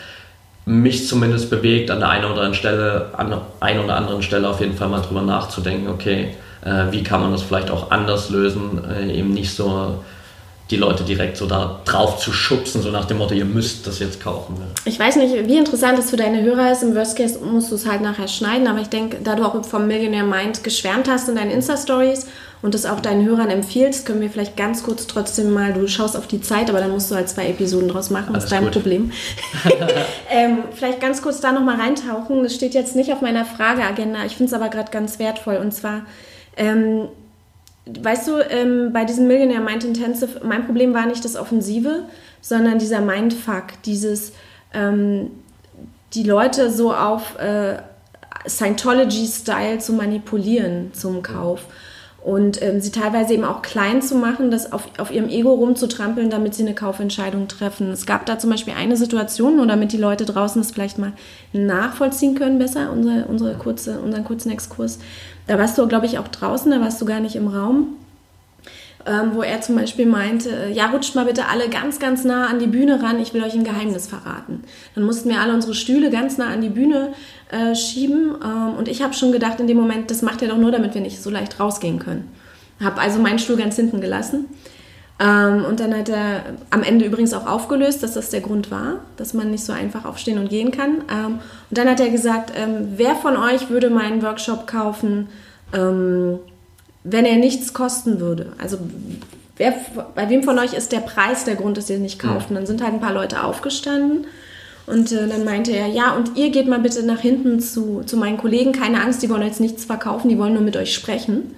mich 0.67 1.07
zumindest 1.07 1.49
bewegt, 1.49 1.91
an 1.91 2.01
der 2.01 2.11
einen 2.11 2.25
oder 2.25 2.35
anderen 2.35 2.55
Stelle, 2.55 3.11
an 3.17 3.31
der 3.31 3.41
oder 3.85 3.97
anderen 3.97 4.23
Stelle 4.23 4.49
auf 4.49 4.61
jeden 4.61 4.77
Fall 4.77 4.89
mal 4.89 5.01
drüber 5.01 5.23
nachzudenken, 5.23 5.89
okay, 5.89 6.35
äh, 6.65 6.91
wie 6.91 7.05
kann 7.05 7.21
man 7.21 7.31
das 7.31 7.43
vielleicht 7.43 7.71
auch 7.71 7.93
anders 7.93 8.31
lösen, 8.31 8.85
äh, 8.85 9.13
eben 9.13 9.33
nicht 9.33 9.55
so 9.55 10.05
die 10.71 10.77
Leute 10.77 11.05
direkt 11.05 11.37
so 11.37 11.47
da 11.47 11.81
drauf 11.85 12.19
zu 12.19 12.33
schubsen, 12.33 12.83
so 12.83 12.91
nach 12.91 13.05
dem 13.05 13.19
Motto, 13.19 13.35
ihr 13.35 13.45
müsst 13.45 13.87
das 13.87 14.01
jetzt 14.01 14.21
kaufen. 14.21 14.57
Ich 14.85 14.99
weiß 14.99 15.15
nicht, 15.17 15.47
wie 15.47 15.59
interessant 15.59 15.97
es 15.99 16.11
für 16.11 16.17
deine 16.17 16.43
Hörer 16.43 16.73
ist. 16.73 16.83
Im 16.83 16.97
Worst 16.97 17.17
Case 17.17 17.39
musst 17.39 17.71
du 17.71 17.77
es 17.77 17.87
halt 17.87 18.01
nachher 18.03 18.27
schneiden, 18.27 18.67
aber 18.67 18.81
ich 18.81 18.89
denke, 18.89 19.19
da 19.23 19.37
du 19.37 19.45
auch 19.45 19.65
vom 19.65 19.87
Millionaire 19.87 20.27
Mind 20.27 20.65
geschwärmt 20.65 21.09
hast 21.09 21.29
in 21.29 21.37
deinen 21.37 21.53
Insta-Stories 21.53 22.27
und 22.63 22.75
das 22.75 22.85
auch 22.85 22.99
deinen 22.99 23.25
Hörern 23.25 23.49
empfiehlst, 23.49 24.07
können 24.07 24.21
wir 24.21 24.29
vielleicht 24.29 24.57
ganz 24.57 24.83
kurz 24.83 25.07
trotzdem 25.07 25.53
mal, 25.53 25.73
du 25.73 25.87
schaust 25.87 26.17
auf 26.17 26.27
die 26.27 26.41
Zeit, 26.41 26.69
aber 26.69 26.81
dann 26.81 26.91
musst 26.91 27.13
du 27.13 27.15
halt 27.15 27.29
zwei 27.29 27.49
Episoden 27.49 27.89
draus 27.89 28.11
machen, 28.11 28.35
das 28.35 28.45
ist 28.45 28.51
dein 28.53 28.65
gut. 28.65 28.73
Problem. 28.73 29.13
ähm, 30.31 30.65
vielleicht 30.75 31.01
ganz 31.01 31.23
kurz 31.23 31.41
da 31.41 31.53
nochmal 31.53 31.81
reintauchen. 31.81 32.43
Das 32.43 32.55
steht 32.55 32.75
jetzt 32.75 32.97
nicht 32.97 33.13
auf 33.13 33.21
meiner 33.21 33.45
Frageagenda, 33.45 34.25
ich 34.25 34.37
finde 34.37 34.53
es 34.53 34.53
aber 34.53 34.69
gerade 34.69 34.91
ganz 34.91 35.21
wertvoll 35.21 35.59
und 35.59 35.73
zwar... 35.73 36.07
Ähm, 36.57 37.09
weißt 37.87 38.29
du, 38.29 38.38
ähm, 38.51 38.92
bei 38.92 39.05
diesem 39.05 39.27
Millionaire 39.27 39.62
Mind 39.62 39.85
Intensive, 39.85 40.40
mein 40.44 40.66
Problem 40.66 40.92
war 40.92 41.07
nicht 41.07 41.25
das 41.25 41.37
Offensive, 41.37 42.05
sondern 42.40 42.79
dieser 42.79 43.01
Mindfuck, 43.01 43.83
dieses, 43.85 44.33
ähm, 44.72 45.31
die 46.14 46.25
Leute 46.25 46.70
so 46.70 46.92
auf 46.92 47.38
äh, 47.38 47.77
Scientology-Style 48.46 49.79
zu 49.79 49.92
manipulieren 49.92 50.92
zum 50.92 51.22
Kauf 51.22 51.66
und 52.27 52.61
ähm, 52.61 52.81
sie 52.81 52.90
teilweise 52.90 53.35
eben 53.35 53.44
auch 53.44 53.62
klein 53.62 54.03
zu 54.03 54.16
machen, 54.16 54.51
das 54.51 54.72
auf, 54.72 54.88
auf 54.99 55.12
ihrem 55.12 55.29
Ego 55.29 55.55
rumzutrampeln, 55.55 56.29
damit 56.29 56.57
sie 56.57 56.64
eine 56.64 56.75
Kaufentscheidung 56.75 57.46
treffen. 57.46 57.92
Es 57.92 58.05
gab 58.05 58.27
da 58.27 58.37
zum 58.37 58.51
Beispiel 58.51 58.75
eine 58.77 58.96
Situation, 58.96 59.55
nur 59.55 59.66
damit 59.68 59.92
die 59.92 59.96
Leute 59.96 60.25
draußen 60.25 60.61
das 60.61 60.72
vielleicht 60.72 60.99
mal 60.99 61.12
nachvollziehen 61.53 62.35
können, 62.35 62.59
besser, 62.59 62.90
unsere, 62.90 63.27
unsere 63.27 63.55
kurze, 63.55 64.01
unseren 64.01 64.25
kurzen 64.25 64.51
Exkurs. 64.51 64.99
Da 65.47 65.59
warst 65.59 65.79
du, 65.79 65.87
glaube 65.87 66.07
ich, 66.07 66.19
auch 66.19 66.29
draußen, 66.29 66.71
da 66.71 66.81
warst 66.81 67.01
du 67.01 67.05
gar 67.05 67.21
nicht 67.21 67.37
im 67.37 67.49
Raum. 67.49 67.89
Ähm, 69.09 69.31
wo 69.35 69.43
er 69.43 69.61
zum 69.61 69.77
Beispiel 69.77 70.05
meinte, 70.05 70.51
äh, 70.51 70.73
ja, 70.73 70.87
rutscht 70.87 71.15
mal 71.15 71.27
bitte 71.27 71.47
alle 71.47 71.69
ganz, 71.69 72.01
ganz 72.01 72.25
nah 72.25 72.49
an 72.49 72.59
die 72.59 72.67
Bühne 72.67 73.01
ran, 73.01 73.21
ich 73.21 73.33
will 73.33 73.45
euch 73.45 73.55
ein 73.55 73.63
Geheimnis 73.63 74.09
verraten. 74.09 74.65
Dann 74.97 75.05
mussten 75.05 75.29
wir 75.29 75.41
alle 75.41 75.55
unsere 75.55 75.75
Stühle 75.75 76.11
ganz 76.11 76.39
nah 76.39 76.49
an 76.49 76.61
die 76.61 76.71
Bühne 76.71 77.13
äh, 77.53 77.77
schieben 77.77 78.35
ähm, 78.43 78.75
und 78.77 78.89
ich 78.89 79.03
habe 79.03 79.15
schon 79.15 79.31
gedacht 79.31 79.61
in 79.61 79.69
dem 79.69 79.77
Moment, 79.77 80.11
das 80.11 80.23
macht 80.23 80.43
er 80.43 80.49
doch 80.49 80.57
nur, 80.57 80.73
damit 80.73 80.95
wir 80.95 81.03
nicht 81.03 81.23
so 81.23 81.31
leicht 81.31 81.61
rausgehen 81.61 82.01
können. 82.01 82.29
Habe 82.83 83.01
also 83.01 83.21
meinen 83.21 83.39
Stuhl 83.39 83.57
ganz 83.57 83.77
hinten 83.77 84.01
gelassen. 84.01 84.47
Ähm, 85.19 85.65
und 85.65 85.81
dann 85.81 85.97
hat 85.97 86.09
er 86.11 86.43
am 86.71 86.83
Ende 86.83 87.07
übrigens 87.07 87.33
auch 87.33 87.47
aufgelöst, 87.47 88.03
dass 88.03 88.15
das 88.15 88.31
der 88.31 88.43
Grund 88.43 88.71
war, 88.71 89.01
dass 89.17 89.33
man 89.33 89.51
nicht 89.51 89.65
so 89.65 89.73
einfach 89.73 90.05
aufstehen 90.05 90.39
und 90.39 90.51
gehen 90.51 90.71
kann. 90.71 91.03
Ähm, 91.11 91.39
und 91.71 91.79
dann 91.79 91.89
hat 91.89 92.01
er 92.01 92.11
gesagt, 92.11 92.53
ähm, 92.55 92.89
wer 92.97 93.15
von 93.17 93.37
euch 93.37 93.71
würde 93.71 93.89
meinen 93.89 94.23
Workshop 94.23 94.67
kaufen, 94.67 95.29
ähm, 95.73 96.39
wenn 97.03 97.25
er 97.25 97.37
nichts 97.37 97.73
kosten 97.73 98.21
würde? 98.21 98.53
Also 98.59 98.79
wer, 99.57 99.75
bei 100.15 100.29
wem 100.29 100.43
von 100.43 100.59
euch 100.59 100.75
ist 100.75 100.93
der 100.93 101.01
Preis 101.01 101.45
der 101.45 101.57
Grund, 101.57 101.79
dass 101.79 101.89
ihr 101.89 101.99
nicht 101.99 102.19
kauft? 102.19 102.51
Und 102.51 102.57
dann 102.57 102.67
sind 102.67 102.83
halt 102.83 102.93
ein 102.93 103.01
paar 103.01 103.15
Leute 103.15 103.43
aufgestanden. 103.43 104.27
Und 104.87 105.13
äh, 105.13 105.27
dann 105.27 105.45
meinte 105.45 105.73
er, 105.73 105.87
ja, 105.87 106.15
und 106.15 106.37
ihr 106.37 106.51
geht 106.51 106.69
mal 106.69 106.79
bitte 106.79 107.03
nach 107.05 107.21
hinten 107.21 107.59
zu, 107.61 108.03
zu 108.05 108.19
meinen 108.19 108.37
Kollegen. 108.37 108.73
Keine 108.73 109.01
Angst, 109.01 109.23
die 109.23 109.31
wollen 109.31 109.43
jetzt 109.43 109.61
nichts 109.61 109.87
verkaufen, 109.87 110.29
die 110.29 110.39
wollen 110.39 110.53
nur 110.53 110.63
mit 110.63 110.77
euch 110.77 110.95
sprechen. 110.95 111.55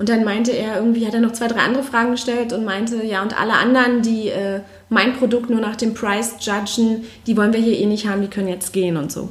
Und 0.00 0.08
dann 0.08 0.24
meinte 0.24 0.50
er 0.50 0.76
irgendwie, 0.76 1.06
hat 1.06 1.14
er 1.14 1.20
noch 1.20 1.32
zwei, 1.32 1.46
drei 1.46 1.60
andere 1.60 1.84
Fragen 1.84 2.12
gestellt 2.12 2.52
und 2.52 2.64
meinte, 2.64 3.04
ja, 3.04 3.22
und 3.22 3.38
alle 3.38 3.52
anderen, 3.52 4.00
die 4.00 4.30
äh, 4.30 4.60
mein 4.88 5.14
Produkt 5.14 5.50
nur 5.50 5.60
nach 5.60 5.76
dem 5.76 5.94
Price 5.94 6.36
judgen, 6.40 7.04
die 7.26 7.36
wollen 7.36 7.52
wir 7.52 7.60
hier 7.60 7.78
eh 7.78 7.86
nicht 7.86 8.08
haben, 8.08 8.22
die 8.22 8.28
können 8.28 8.48
jetzt 8.48 8.72
gehen 8.72 8.96
und 8.96 9.12
so. 9.12 9.28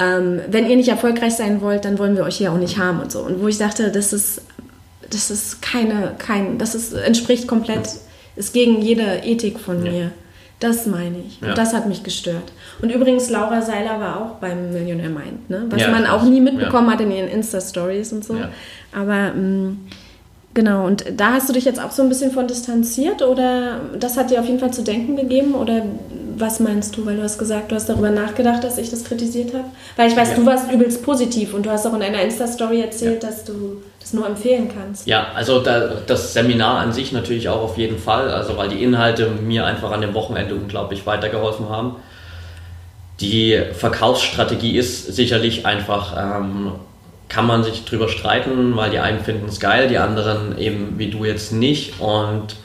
Ähm, 0.00 0.40
wenn 0.48 0.68
ihr 0.68 0.76
nicht 0.76 0.90
erfolgreich 0.90 1.34
sein 1.34 1.60
wollt, 1.62 1.84
dann 1.84 1.98
wollen 1.98 2.14
wir 2.14 2.24
euch 2.24 2.36
hier 2.36 2.52
auch 2.52 2.58
nicht 2.58 2.78
haben 2.78 3.00
und 3.00 3.10
so. 3.10 3.20
Und 3.20 3.42
wo 3.42 3.48
ich 3.48 3.58
dachte, 3.58 3.90
das 3.90 4.12
ist 4.12 4.42
das 5.12 5.30
ist 5.30 5.62
keine, 5.62 6.14
kein, 6.18 6.58
das 6.58 6.74
ist, 6.74 6.92
entspricht 6.92 7.46
komplett, 7.46 7.88
ist 8.36 8.52
gegen 8.52 8.80
jede 8.80 9.20
Ethik 9.24 9.58
von 9.60 9.84
ja. 9.84 9.92
mir. 9.92 10.10
Das 10.58 10.86
meine 10.86 11.16
ich. 11.26 11.40
Ja. 11.40 11.48
Und 11.48 11.58
das 11.58 11.74
hat 11.74 11.88
mich 11.88 12.04
gestört. 12.04 12.52
Und 12.80 12.90
übrigens, 12.90 13.28
Laura 13.30 13.62
Seiler 13.62 13.98
war 13.98 14.20
auch 14.20 14.34
beim 14.36 14.72
Millionär 14.72 15.10
Mind, 15.10 15.50
ne? 15.50 15.66
was 15.68 15.80
ja, 15.80 15.90
man 15.90 16.06
auch 16.06 16.22
nie 16.22 16.40
mitbekommen 16.40 16.88
hat 16.88 17.00
in 17.00 17.10
ihren 17.10 17.28
Insta-Stories 17.28 18.12
und 18.12 18.24
so. 18.24 18.36
Aber 18.92 19.32
mh, 19.34 19.40
mm, 19.40 19.80
genau, 20.54 20.86
und 20.86 21.04
da 21.16 21.32
hast 21.32 21.48
du 21.48 21.52
dich 21.52 21.64
jetzt 21.64 21.80
auch 21.82 21.90
so 21.90 22.02
ein 22.02 22.08
bisschen 22.08 22.30
von 22.32 22.46
distanziert 22.46 23.22
oder 23.22 23.80
das 23.98 24.16
hat 24.16 24.30
dir 24.30 24.40
auf 24.40 24.46
jeden 24.46 24.58
Fall 24.58 24.72
zu 24.72 24.82
denken 24.82 25.16
gegeben 25.16 25.54
oder 25.54 25.82
was 26.36 26.60
meinst 26.60 26.96
du? 26.96 27.06
Weil 27.06 27.16
du 27.16 27.22
hast 27.22 27.38
gesagt, 27.38 27.70
du 27.70 27.76
hast 27.76 27.88
darüber 27.88 28.10
nachgedacht, 28.10 28.62
dass 28.64 28.78
ich 28.78 28.90
das 28.90 29.04
kritisiert 29.04 29.54
habe. 29.54 29.64
Weil 29.96 30.10
ich 30.10 30.16
weiß, 30.16 30.30
ja. 30.30 30.36
du 30.36 30.46
warst 30.46 30.70
übelst 30.70 31.02
positiv 31.04 31.54
und 31.54 31.66
du 31.66 31.70
hast 31.70 31.86
auch 31.86 31.94
in 31.94 32.02
einer 32.02 32.20
Insta-Story 32.22 32.80
erzählt, 32.80 33.22
ja. 33.22 33.28
dass 33.28 33.44
du 33.44 33.82
das 34.00 34.12
nur 34.12 34.26
empfehlen 34.26 34.70
kannst. 34.74 35.06
Ja, 35.06 35.28
also 35.34 35.60
da, 35.60 35.96
das 36.06 36.32
Seminar 36.32 36.80
an 36.80 36.92
sich 36.92 37.12
natürlich 37.12 37.48
auch 37.48 37.62
auf 37.62 37.78
jeden 37.78 37.98
Fall, 37.98 38.30
also 38.30 38.56
weil 38.56 38.68
die 38.68 38.82
Inhalte 38.82 39.28
mir 39.28 39.64
einfach 39.64 39.92
an 39.92 40.00
dem 40.00 40.14
Wochenende 40.14 40.54
unglaublich 40.54 41.06
weitergeholfen 41.06 41.68
haben. 41.68 41.96
Die 43.20 43.60
Verkaufsstrategie 43.72 44.76
ist 44.76 45.14
sicherlich 45.14 45.64
einfach, 45.64 46.16
ähm, 46.18 46.72
kann 47.32 47.46
man 47.46 47.64
sich 47.64 47.86
drüber 47.86 48.08
streiten, 48.08 48.76
weil 48.76 48.90
die 48.90 48.98
einen 48.98 49.20
finden 49.20 49.48
es 49.48 49.58
geil, 49.58 49.88
die 49.88 49.96
anderen 49.96 50.58
eben 50.58 50.98
wie 50.98 51.08
du 51.08 51.24
jetzt 51.24 51.50
nicht. 51.50 51.98
Und 51.98 52.56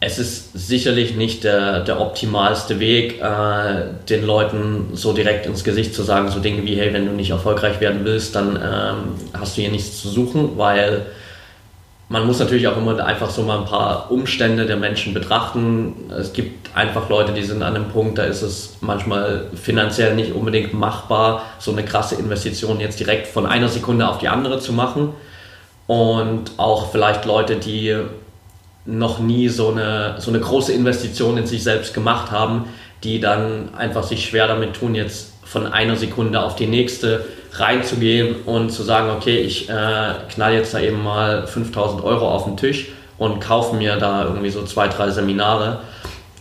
es 0.00 0.18
ist 0.18 0.50
sicherlich 0.52 1.16
nicht 1.16 1.42
der, 1.42 1.80
der 1.80 2.00
optimalste 2.00 2.80
Weg, 2.80 3.22
äh, 3.22 3.84
den 4.10 4.26
Leuten 4.26 4.90
so 4.92 5.14
direkt 5.14 5.46
ins 5.46 5.64
Gesicht 5.64 5.94
zu 5.94 6.02
sagen, 6.02 6.28
so 6.28 6.40
Dinge 6.40 6.64
wie, 6.64 6.76
hey, 6.76 6.92
wenn 6.92 7.06
du 7.06 7.12
nicht 7.12 7.30
erfolgreich 7.30 7.80
werden 7.80 8.00
willst, 8.04 8.34
dann 8.36 8.56
ähm, 8.56 9.30
hast 9.32 9.56
du 9.56 9.62
hier 9.62 9.70
nichts 9.70 10.02
zu 10.02 10.10
suchen, 10.10 10.58
weil 10.58 11.06
man 12.14 12.28
muss 12.28 12.38
natürlich 12.38 12.68
auch 12.68 12.76
immer 12.76 13.04
einfach 13.04 13.28
so 13.28 13.42
mal 13.42 13.58
ein 13.58 13.64
paar 13.64 14.08
Umstände 14.08 14.66
der 14.66 14.76
Menschen 14.76 15.14
betrachten. 15.14 15.94
Es 16.16 16.32
gibt 16.32 16.70
einfach 16.76 17.08
Leute, 17.08 17.32
die 17.32 17.42
sind 17.42 17.60
an 17.64 17.74
einem 17.74 17.88
Punkt, 17.88 18.18
da 18.18 18.22
ist 18.22 18.42
es 18.42 18.76
manchmal 18.80 19.48
finanziell 19.60 20.14
nicht 20.14 20.32
unbedingt 20.32 20.74
machbar, 20.74 21.42
so 21.58 21.72
eine 21.72 21.84
krasse 21.84 22.14
Investition 22.14 22.78
jetzt 22.78 23.00
direkt 23.00 23.26
von 23.26 23.46
einer 23.46 23.68
Sekunde 23.68 24.08
auf 24.08 24.18
die 24.18 24.28
andere 24.28 24.60
zu 24.60 24.72
machen. 24.72 25.12
Und 25.88 26.52
auch 26.56 26.92
vielleicht 26.92 27.24
Leute, 27.24 27.56
die 27.56 27.96
noch 28.86 29.18
nie 29.18 29.48
so 29.48 29.72
eine, 29.72 30.14
so 30.18 30.30
eine 30.30 30.38
große 30.38 30.72
Investition 30.72 31.36
in 31.36 31.46
sich 31.46 31.64
selbst 31.64 31.94
gemacht 31.94 32.30
haben, 32.30 32.66
die 33.02 33.18
dann 33.18 33.74
einfach 33.74 34.04
sich 34.04 34.24
schwer 34.24 34.46
damit 34.46 34.74
tun, 34.74 34.94
jetzt 34.94 35.32
von 35.42 35.66
einer 35.66 35.96
Sekunde 35.96 36.40
auf 36.40 36.54
die 36.54 36.68
nächste 36.68 37.24
reinzugehen 37.54 38.36
und 38.46 38.70
zu 38.70 38.82
sagen, 38.82 39.10
okay, 39.10 39.38
ich 39.38 39.68
äh, 39.68 40.14
knall 40.32 40.54
jetzt 40.54 40.74
da 40.74 40.80
eben 40.80 41.02
mal 41.02 41.46
5000 41.46 42.02
Euro 42.02 42.28
auf 42.28 42.44
den 42.44 42.56
Tisch 42.56 42.88
und 43.16 43.40
kaufe 43.40 43.76
mir 43.76 43.96
da 43.96 44.24
irgendwie 44.24 44.50
so 44.50 44.64
zwei, 44.64 44.88
drei 44.88 45.10
Seminare. 45.10 45.80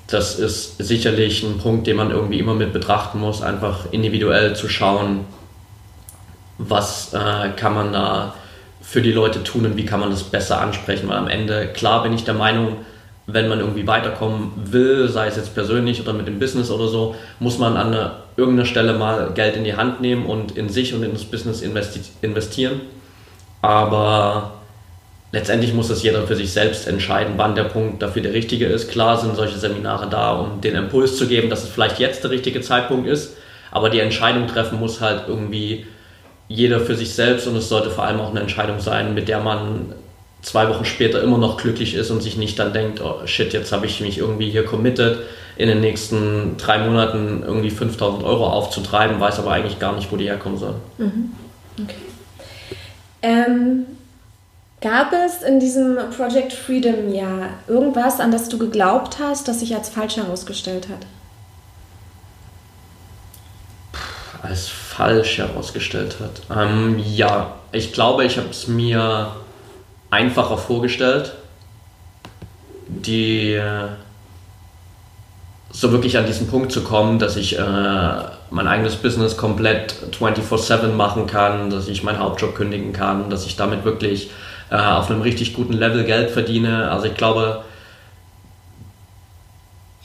Das 0.07 0.38
ist 0.39 0.78
sicherlich 0.80 1.43
ein 1.43 1.59
Punkt, 1.59 1.88
den 1.88 1.97
man 1.97 2.11
irgendwie 2.11 2.39
immer 2.39 2.55
mit 2.55 2.74
betrachten 2.74 3.20
muss, 3.20 3.41
einfach 3.41 3.91
individuell 3.91 4.55
zu 4.55 4.68
schauen, 4.68 5.26
was 6.57 7.14
äh, 7.14 7.49
kann 7.55 7.74
man 7.74 7.93
da 7.93 8.34
für 8.82 9.01
die 9.01 9.11
Leute 9.11 9.43
tun 9.43 9.66
und 9.66 9.78
wie 9.78 9.86
kann 9.86 9.99
man 9.99 10.09
das 10.09 10.24
besser 10.24 10.59
ansprechen. 10.61 11.07
Weil 11.09 11.18
am 11.18 11.28
Ende, 11.28 11.68
klar 11.68 12.03
bin 12.03 12.14
ich 12.14 12.26
der 12.26 12.34
Meinung, 12.34 12.78
wenn 13.26 13.47
man 13.47 13.59
irgendwie 13.59 13.88
weiterkommen 13.88 14.51
will, 14.55 15.07
sei 15.07 15.28
es 15.28 15.38
jetzt 15.38 15.53
persönlich 15.53 16.01
oder 16.01 16.13
mit 16.13 16.28
dem 16.28 16.39
Business 16.39 16.69
oder 16.69 16.88
so, 16.88 17.15
muss 17.39 17.57
man 17.57 17.78
an 17.78 17.88
eine, 17.88 18.11
irgendeiner 18.36 18.65
Stelle 18.65 18.93
mal 18.93 19.32
Geld 19.34 19.55
in 19.55 19.63
die 19.63 19.76
Hand 19.76 20.01
nehmen 20.01 20.26
und 20.26 20.57
in 20.57 20.67
sich 20.69 20.93
und 20.93 21.03
in 21.03 21.13
das 21.13 21.24
Business 21.24 21.61
investi 21.61 22.01
investieren. 22.21 22.82
aber 23.61 24.55
letztendlich 25.32 25.74
muss 25.74 25.88
das 25.88 26.03
jeder 26.03 26.28
für 26.28 26.36
sich 26.36 26.51
selbst 26.51 26.88
entscheiden, 26.88 27.34
wann 27.38 27.55
der 27.55 27.63
Punkt 27.63 28.01
dafür 28.01 28.21
der 28.21 28.34
richtige 28.34 28.65
ist. 28.65 28.91
Klar 28.91 29.17
sind 29.17 29.36
solche 29.36 29.57
Seminare 29.57 30.07
da, 30.09 30.34
um 30.34 30.61
den 30.61 30.76
Impuls 30.76 31.17
zu 31.17 31.28
geben, 31.28 31.49
dass 31.49 31.63
es 31.63 31.69
vielleicht 31.69 31.99
jetzt 31.99 32.24
der 32.24 32.32
richtige 32.32 32.61
Zeitpunkt 32.61 33.07
ist, 33.07 33.38
aber 33.71 33.89
die 33.89 33.99
Entscheidung 33.99 34.47
treffen 34.47 34.80
muss 34.80 35.01
halt 35.01 35.24
irgendwie 35.28 35.88
jeder 36.49 36.82
für 36.82 36.95
sich 36.95 37.13
selbst 37.15 37.47
und 37.47 37.55
es 37.55 37.69
sollte 37.69 37.89
vor 37.89 38.03
allem 38.03 38.19
auch 38.19 38.30
eine 38.30 38.41
Entscheidung 38.41 38.80
sein, 38.80 39.13
mit 39.13 39.28
der 39.28 39.39
man 39.39 39.93
zwei 40.44 40.70
Wochen 40.70 40.86
später 40.86 41.24
immer 41.24 41.38
noch 41.38 41.58
glücklich 41.58 41.96
ist 41.96 42.12
und 42.12 42.22
sich 42.22 42.38
nicht 42.38 42.60
dann 42.60 42.74
denkt, 42.74 43.02
oh 43.02 43.26
shit, 43.26 43.54
jetzt 43.54 43.72
habe 43.72 43.86
ich 43.88 44.02
mich 44.02 44.20
irgendwie 44.20 44.52
hier 44.52 44.66
committed, 44.66 45.20
in 45.56 45.68
den 45.68 45.82
nächsten 45.82 46.58
drei 46.58 46.80
Monaten 46.80 47.44
irgendwie 47.46 47.70
5000 47.70 48.24
Euro 48.24 48.48
aufzutreiben, 48.48 49.20
weiß 49.20 49.39
aber 49.39 49.52
eigentlich 49.52 49.80
gar 49.80 49.96
nicht, 49.96 50.12
wo 50.12 50.18
die 50.18 50.26
herkommen 50.26 50.58
sollen. 50.58 50.76
Mhm. 50.98 51.32
Okay. 51.82 51.96
Ähm, 53.22 53.86
gab 54.82 55.14
es 55.14 55.44
in 55.44 55.60
diesem 55.60 55.98
Project 56.16 56.54
Freedom 56.54 57.14
Jahr 57.14 57.50
irgendwas, 57.68 58.20
an 58.20 58.32
das 58.32 58.50
du 58.50 58.58
geglaubt 58.58 59.18
hast, 59.20 59.48
das 59.48 59.62
sich 59.62 59.74
als 59.76 59.89
falsch 59.89 60.18
herausgestellt 60.18 60.88
hat? 60.89 61.06
Als 64.41 64.68
falsch 64.68 65.38
herausgestellt 65.38 66.18
hat. 66.20 66.41
Ähm, 66.56 67.00
ja, 67.00 67.56
ich 67.72 67.94
glaube, 67.94 68.26
ich 68.26 68.38
habe 68.38 68.50
es 68.50 68.68
mir 68.68 69.32
einfacher 70.14 70.57
vorgestellt, 70.57 71.34
die 72.88 73.59
so 75.72 75.91
wirklich 75.91 76.18
an 76.20 76.28
diesen 76.28 76.47
Punkt 76.47 76.72
zu 76.72 76.84
kommen, 76.84 77.18
dass 77.18 77.36
ich 77.36 77.57
äh, 77.57 77.61
mein 78.51 78.68
eigenes 78.68 78.95
Business 78.95 79.36
komplett 79.36 79.95
24/7 80.18 80.89
machen 80.89 81.26
kann, 81.26 81.72
dass 81.72 81.88
ich 81.88 82.03
meinen 82.03 82.20
Hauptjob 82.20 82.55
kündigen 82.55 82.93
kann, 82.93 83.32
dass 83.32 83.47
ich 83.47 83.55
damit 83.55 83.84
wirklich 83.84 84.30
äh, 84.70 84.78
auf 84.78 85.09
einem 85.09 85.22
richtig 85.22 85.55
guten 85.55 85.74
Level 85.74 86.03
Geld 86.03 86.30
verdiene. 86.30 86.91
Also 86.91 87.07
ich 87.07 87.16
glaube, 87.16 87.64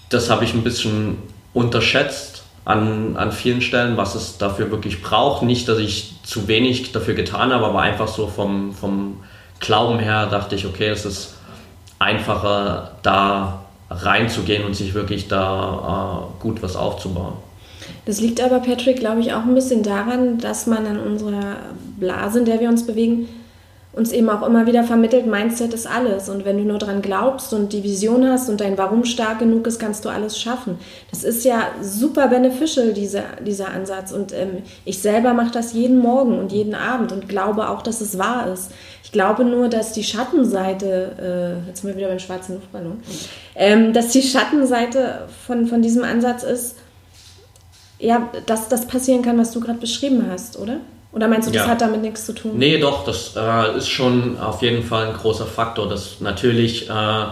das 0.09 0.30
habe 0.30 0.44
ich 0.44 0.54
ein 0.54 0.64
bisschen 0.64 1.18
unterschätzt 1.52 2.44
an, 2.64 3.18
an 3.18 3.30
vielen 3.30 3.61
Stellen, 3.61 3.98
was 3.98 4.14
es 4.14 4.38
dafür 4.38 4.70
wirklich 4.70 5.02
braucht. 5.02 5.42
Nicht, 5.42 5.68
dass 5.68 5.78
ich 5.78 6.14
zu 6.22 6.48
wenig 6.48 6.92
dafür 6.92 7.12
getan 7.12 7.52
habe, 7.52 7.66
aber 7.66 7.82
einfach 7.82 8.09
so 8.09 8.26
vom, 8.26 8.72
vom 8.72 9.22
Glauben 9.61 9.98
her 9.98 10.26
dachte 10.26 10.54
ich, 10.54 10.66
okay, 10.66 10.88
es 10.88 11.04
ist 11.04 11.34
einfacher, 11.98 12.92
da 13.02 13.64
reinzugehen 13.90 14.64
und 14.64 14.76
sich 14.76 14.94
wirklich 14.94 15.28
da 15.28 16.28
äh, 16.38 16.42
gut 16.42 16.62
was 16.62 16.76
aufzubauen. 16.76 17.34
Das 18.04 18.20
liegt 18.20 18.40
aber, 18.40 18.61
Patrick, 18.61 18.98
glaube 18.98 19.20
ich, 19.20 19.32
auch 19.32 19.42
ein 19.42 19.54
bisschen 19.54 19.82
daran, 19.82 20.38
dass 20.38 20.66
man 20.66 20.86
in 20.86 20.98
unserer 20.98 21.56
Blase, 21.98 22.40
in 22.40 22.44
der 22.44 22.61
wir 22.61 22.68
uns 22.68 22.86
bewegen, 22.86 23.28
uns 23.93 24.12
eben 24.12 24.28
auch 24.28 24.47
immer 24.47 24.66
wieder 24.66 24.84
vermittelt, 24.84 25.26
Mindset 25.26 25.72
ist 25.72 25.86
alles. 25.86 26.28
Und 26.28 26.45
wenn 26.45 26.59
du 26.59 26.64
nur 26.64 26.78
dran 26.78 27.03
glaubst 27.03 27.53
und 27.53 27.72
die 27.72 27.82
Vision 27.82 28.28
hast 28.28 28.49
und 28.49 28.61
dein 28.61 28.76
Warum 28.76 29.05
stark 29.05 29.39
genug 29.39 29.66
ist, 29.66 29.78
kannst 29.78 30.05
du 30.05 30.09
alles 30.09 30.39
schaffen. 30.39 30.78
Das 31.11 31.24
ist 31.24 31.45
ja 31.45 31.68
super 31.80 32.28
beneficial, 32.28 32.93
diese, 32.93 33.24
dieser 33.45 33.70
Ansatz. 33.70 34.12
Und 34.12 34.32
ähm, 34.32 34.62
ich 34.84 34.99
selber 35.01 35.32
mache 35.32 35.51
das 35.51 35.72
jeden 35.72 35.99
Morgen 35.99 36.39
und 36.39 36.53
jeden 36.53 36.74
Abend 36.74 37.12
und 37.12 37.28
glaube 37.28 37.70
auch, 37.70 37.82
dass 37.82 38.01
es 38.01 38.18
wahr 38.18 38.53
ist. 38.53 38.70
Ich 39.03 39.11
glaube 39.11 39.45
nur, 39.45 39.68
dass 39.68 39.93
die 39.93 40.05
Schattenseite, 40.05 41.62
äh, 41.64 41.68
jetzt 41.68 41.80
sind 41.80 41.91
wir 41.91 41.97
wieder 41.97 42.09
beim 42.09 42.18
schwarzen 42.18 42.57
Luftballon, 42.57 43.01
ähm, 43.57 43.95
dass 43.95 44.11
die 44.11 44.22
Schattenseite 44.22 45.28
von, 45.47 45.66
von 45.66 45.80
diesem 45.80 46.05
Ansatz 46.05 46.43
ist, 46.43 46.76
ja, 47.99 48.28
dass 48.47 48.68
das 48.68 48.86
passieren 48.86 49.22
kann, 49.22 49.39
was 49.39 49.51
du 49.51 49.61
gerade 49.61 49.78
beschrieben 49.78 50.26
hast, 50.30 50.59
oder? 50.59 50.80
Oder 51.12 51.28
meinst 51.28 51.48
du, 51.48 51.52
das 51.52 51.64
ja. 51.64 51.70
hat 51.70 51.80
damit 51.80 52.02
nichts 52.02 52.26
zu 52.26 52.34
tun? 52.34 52.52
Nee, 52.56 52.78
doch, 52.78 53.04
das 53.04 53.34
äh, 53.36 53.76
ist 53.78 53.88
schon 53.88 54.38
auf 54.38 54.62
jeden 54.62 54.82
Fall 54.82 55.09
ein 55.09 55.14
großer 55.14 55.46
Faktor, 55.46 55.88
dass 55.88 56.20
natürlich 56.20 56.88
äh, 56.90 57.24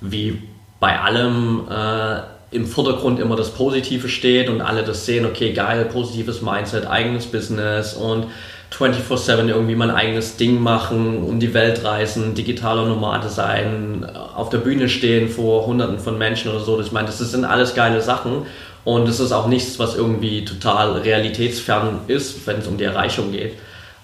wie 0.00 0.42
bei 0.80 0.98
allem 0.98 1.68
äh, 1.70 2.20
im 2.50 2.66
Vordergrund 2.66 3.20
immer 3.20 3.36
das 3.36 3.50
Positive 3.50 4.08
steht 4.08 4.48
und 4.48 4.60
alle 4.60 4.82
das 4.82 5.06
sehen, 5.06 5.24
okay, 5.24 5.52
geil, 5.52 5.84
positives 5.84 6.42
Mindset, 6.42 6.86
eigenes 6.88 7.26
Business 7.26 7.94
und 7.94 8.26
24-7 8.72 9.48
irgendwie 9.48 9.74
mein 9.74 9.90
eigenes 9.90 10.36
Ding 10.36 10.60
machen, 10.60 11.22
um 11.22 11.38
die 11.38 11.54
Welt 11.54 11.84
reisen, 11.84 12.34
digitaler 12.34 12.86
Nomade 12.86 13.28
sein, 13.28 14.06
auf 14.34 14.48
der 14.48 14.58
Bühne 14.58 14.88
stehen 14.88 15.28
vor 15.28 15.66
hunderten 15.66 15.98
von 15.98 16.18
Menschen 16.18 16.50
oder 16.50 16.60
so. 16.60 16.80
Ich 16.80 16.92
meine, 16.92 17.06
das 17.06 17.18
sind 17.18 17.44
alles 17.44 17.74
geile 17.74 18.00
Sachen 18.00 18.46
und 18.90 19.08
es 19.08 19.20
ist 19.20 19.30
auch 19.30 19.46
nichts, 19.46 19.78
was 19.78 19.94
irgendwie 19.94 20.44
total 20.44 20.98
realitätsfern 20.98 22.00
ist, 22.08 22.44
wenn 22.48 22.58
es 22.58 22.66
um 22.66 22.76
die 22.76 22.82
Erreichung 22.82 23.30
geht. 23.30 23.56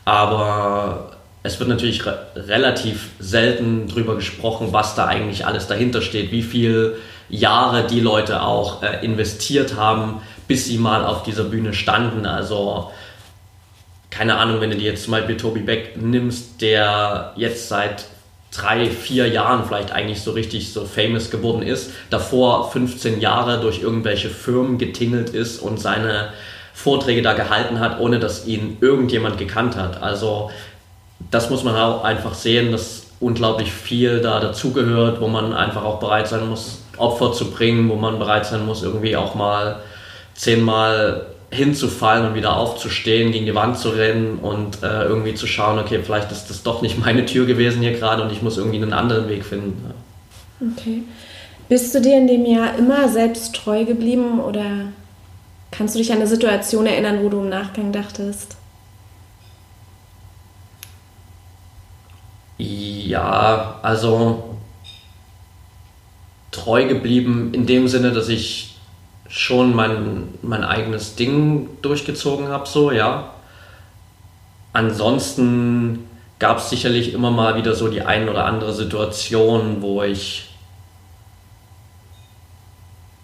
Aber 0.04 1.10
es 1.42 1.58
wird 1.58 1.68
natürlich 1.68 2.06
re 2.06 2.18
relativ 2.36 3.08
selten 3.18 3.88
darüber 3.88 4.14
gesprochen, 4.14 4.68
was 4.70 4.94
da 4.94 5.06
eigentlich 5.06 5.44
alles 5.44 5.66
dahinter 5.66 6.02
steht, 6.02 6.30
wie 6.30 6.42
viele 6.42 6.98
Jahre 7.28 7.88
die 7.88 7.98
Leute 7.98 8.42
auch 8.42 8.84
äh, 8.84 9.04
investiert 9.04 9.74
haben, 9.74 10.22
bis 10.46 10.66
sie 10.66 10.78
mal 10.78 11.04
auf 11.04 11.24
dieser 11.24 11.44
Bühne 11.44 11.74
standen. 11.74 12.24
Also 12.24 12.92
keine 14.10 14.36
Ahnung, 14.36 14.60
wenn 14.60 14.70
du 14.70 14.76
dir 14.76 14.92
jetzt 14.92 15.02
zum 15.02 15.10
Beispiel 15.10 15.36
Tobi 15.36 15.60
Beck 15.62 15.96
nimmst, 15.96 16.62
der 16.62 17.32
jetzt 17.34 17.68
seit 17.68 18.04
drei, 18.56 18.90
vier 18.90 19.28
Jahren 19.28 19.64
vielleicht 19.66 19.92
eigentlich 19.92 20.22
so 20.22 20.32
richtig 20.32 20.72
so 20.72 20.84
famous 20.84 21.30
geworden 21.30 21.62
ist, 21.62 21.90
davor 22.10 22.70
15 22.70 23.20
Jahre 23.20 23.60
durch 23.60 23.82
irgendwelche 23.82 24.30
Firmen 24.30 24.78
getingelt 24.78 25.30
ist 25.30 25.60
und 25.60 25.80
seine 25.80 26.30
Vorträge 26.74 27.22
da 27.22 27.32
gehalten 27.32 27.80
hat, 27.80 28.00
ohne 28.00 28.18
dass 28.18 28.46
ihn 28.46 28.76
irgendjemand 28.80 29.38
gekannt 29.38 29.76
hat. 29.76 30.02
Also 30.02 30.50
das 31.30 31.50
muss 31.50 31.64
man 31.64 31.76
auch 31.76 32.04
einfach 32.04 32.34
sehen, 32.34 32.72
dass 32.72 33.06
unglaublich 33.20 33.72
viel 33.72 34.20
da 34.20 34.40
dazugehört, 34.40 35.20
wo 35.20 35.28
man 35.28 35.54
einfach 35.54 35.84
auch 35.84 36.00
bereit 36.00 36.28
sein 36.28 36.48
muss, 36.48 36.82
Opfer 36.98 37.32
zu 37.32 37.50
bringen, 37.50 37.88
wo 37.88 37.96
man 37.96 38.18
bereit 38.18 38.46
sein 38.46 38.66
muss, 38.66 38.82
irgendwie 38.82 39.16
auch 39.16 39.34
mal 39.34 39.80
zehnmal 40.34 41.26
hinzufallen 41.50 42.26
und 42.26 42.34
wieder 42.34 42.56
aufzustehen, 42.56 43.32
gegen 43.32 43.46
die 43.46 43.54
Wand 43.54 43.78
zu 43.78 43.90
rennen 43.90 44.38
und 44.38 44.82
äh, 44.82 45.04
irgendwie 45.04 45.34
zu 45.34 45.46
schauen, 45.46 45.78
okay, 45.78 46.00
vielleicht 46.02 46.32
ist 46.32 46.50
das 46.50 46.62
doch 46.62 46.82
nicht 46.82 46.98
meine 47.04 47.24
Tür 47.24 47.46
gewesen 47.46 47.82
hier 47.82 47.92
gerade 47.92 48.22
und 48.22 48.32
ich 48.32 48.42
muss 48.42 48.58
irgendwie 48.58 48.82
einen 48.82 48.92
anderen 48.92 49.28
Weg 49.28 49.44
finden. 49.44 49.92
Okay. 50.60 51.02
Bist 51.68 51.94
du 51.94 52.00
dir 52.00 52.16
in 52.16 52.26
dem 52.26 52.46
Jahr 52.46 52.76
immer 52.78 53.08
selbst 53.08 53.54
treu 53.54 53.84
geblieben 53.84 54.40
oder 54.40 54.92
kannst 55.70 55.94
du 55.94 55.98
dich 55.98 56.12
an 56.12 56.18
eine 56.18 56.26
Situation 56.26 56.86
erinnern, 56.86 57.22
wo 57.22 57.28
du 57.28 57.40
im 57.40 57.48
Nachgang 57.48 57.92
dachtest? 57.92 58.56
Ja, 62.58 63.80
also 63.82 64.56
treu 66.52 66.86
geblieben 66.86 67.52
in 67.52 67.66
dem 67.66 67.88
Sinne, 67.88 68.12
dass 68.12 68.28
ich 68.28 68.75
schon 69.28 69.74
mein, 69.74 70.28
mein 70.42 70.64
eigenes 70.64 71.16
Ding 71.16 71.68
durchgezogen 71.82 72.48
habe, 72.48 72.66
so, 72.66 72.90
ja. 72.90 73.32
Ansonsten 74.72 76.06
gab 76.38 76.58
es 76.58 76.70
sicherlich 76.70 77.14
immer 77.14 77.30
mal 77.30 77.56
wieder 77.56 77.74
so 77.74 77.88
die 77.88 78.02
ein 78.02 78.28
oder 78.28 78.44
andere 78.44 78.72
Situation, 78.72 79.80
wo 79.80 80.02
ich 80.02 80.50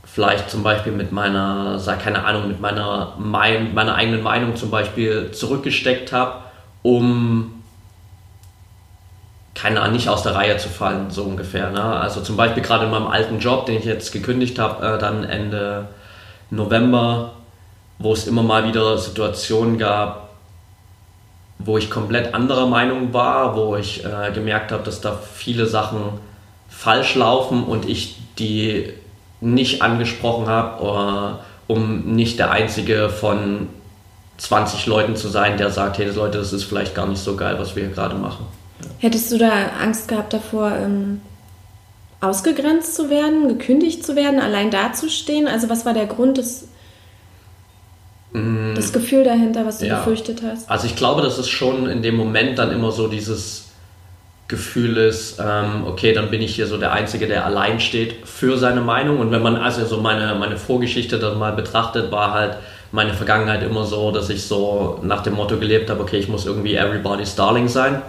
vielleicht 0.04 0.50
zum 0.50 0.62
Beispiel 0.62 0.92
mit 0.92 1.10
meiner, 1.12 1.78
sag 1.78 2.02
keine 2.02 2.24
Ahnung, 2.24 2.48
mit 2.48 2.60
meiner, 2.60 3.14
mein, 3.18 3.74
meiner 3.74 3.94
eigenen 3.94 4.22
Meinung 4.22 4.56
zum 4.56 4.70
Beispiel 4.70 5.30
zurückgesteckt 5.32 6.12
habe, 6.12 6.42
um 6.82 7.61
keine 9.54 9.80
Ahnung, 9.80 9.94
nicht 9.94 10.08
aus 10.08 10.22
der 10.22 10.34
Reihe 10.34 10.56
zu 10.56 10.68
fallen, 10.68 11.10
so 11.10 11.24
ungefähr. 11.24 11.70
Ne? 11.70 11.82
Also 11.82 12.20
zum 12.20 12.36
Beispiel 12.36 12.62
gerade 12.62 12.86
in 12.86 12.90
meinem 12.90 13.06
alten 13.06 13.38
Job, 13.38 13.66
den 13.66 13.78
ich 13.78 13.84
jetzt 13.84 14.12
gekündigt 14.12 14.58
habe, 14.58 14.84
äh, 14.86 14.98
dann 14.98 15.24
Ende 15.24 15.88
November, 16.50 17.32
wo 17.98 18.12
es 18.12 18.26
immer 18.26 18.42
mal 18.42 18.66
wieder 18.66 18.98
Situationen 18.98 19.78
gab, 19.78 20.30
wo 21.58 21.78
ich 21.78 21.90
komplett 21.90 22.34
anderer 22.34 22.66
Meinung 22.66 23.12
war, 23.12 23.56
wo 23.56 23.76
ich 23.76 24.04
äh, 24.04 24.32
gemerkt 24.32 24.72
habe, 24.72 24.82
dass 24.82 25.00
da 25.00 25.16
viele 25.34 25.66
Sachen 25.66 26.00
falsch 26.68 27.14
laufen 27.14 27.64
und 27.64 27.88
ich 27.88 28.16
die 28.38 28.92
nicht 29.40 29.82
angesprochen 29.82 30.48
habe, 30.48 31.38
äh, 31.68 31.72
um 31.72 32.14
nicht 32.14 32.38
der 32.38 32.50
einzige 32.50 33.08
von 33.10 33.68
20 34.38 34.86
Leuten 34.86 35.14
zu 35.14 35.28
sein, 35.28 35.56
der 35.56 35.70
sagt, 35.70 35.98
hey 35.98 36.10
Leute, 36.10 36.38
das 36.38 36.52
ist 36.52 36.64
vielleicht 36.64 36.94
gar 36.94 37.06
nicht 37.06 37.20
so 37.20 37.36
geil, 37.36 37.56
was 37.58 37.76
wir 37.76 37.84
hier 37.84 37.94
gerade 37.94 38.16
machen. 38.16 38.46
Hättest 38.98 39.32
du 39.32 39.38
da 39.38 39.50
Angst 39.80 40.08
gehabt 40.08 40.32
davor, 40.32 40.72
ähm, 40.72 41.20
ausgegrenzt 42.20 42.94
zu 42.94 43.10
werden, 43.10 43.48
gekündigt 43.48 44.06
zu 44.06 44.14
werden, 44.14 44.40
allein 44.40 44.70
dazustehen? 44.70 45.48
Also 45.48 45.68
was 45.68 45.84
war 45.84 45.92
der 45.92 46.06
Grund 46.06 46.38
des, 46.38 46.68
mm, 48.32 48.74
das 48.76 48.92
Gefühl 48.92 49.24
dahinter, 49.24 49.66
was 49.66 49.78
du 49.78 49.86
ja. 49.86 49.98
befürchtet 49.98 50.40
hast? 50.42 50.70
Also 50.70 50.86
ich 50.86 50.94
glaube, 50.94 51.20
dass 51.22 51.38
es 51.38 51.48
schon 51.48 51.88
in 51.88 52.02
dem 52.02 52.16
Moment 52.16 52.58
dann 52.58 52.70
immer 52.70 52.92
so 52.92 53.08
dieses 53.08 53.70
Gefühl 54.46 54.98
ist, 54.98 55.40
ähm, 55.40 55.84
okay, 55.86 56.12
dann 56.12 56.30
bin 56.30 56.42
ich 56.42 56.54
hier 56.54 56.66
so 56.66 56.76
der 56.76 56.92
Einzige, 56.92 57.26
der 57.26 57.44
allein 57.44 57.80
steht 57.80 58.28
für 58.28 58.56
seine 58.56 58.82
Meinung. 58.82 59.18
Und 59.18 59.32
wenn 59.32 59.42
man 59.42 59.56
also 59.56 59.84
so 59.84 59.98
meine, 59.98 60.36
meine 60.36 60.58
Vorgeschichte 60.58 61.18
dann 61.18 61.38
mal 61.38 61.52
betrachtet, 61.52 62.12
war 62.12 62.34
halt 62.34 62.56
meine 62.92 63.14
Vergangenheit 63.14 63.62
immer 63.62 63.84
so, 63.84 64.12
dass 64.12 64.28
ich 64.28 64.44
so 64.44 65.00
nach 65.02 65.22
dem 65.22 65.34
Motto 65.34 65.56
gelebt 65.56 65.90
habe, 65.90 66.02
okay, 66.02 66.18
ich 66.18 66.28
muss 66.28 66.46
irgendwie 66.46 66.76
everybody's 66.76 67.34
darling 67.34 67.66
sein 67.66 68.02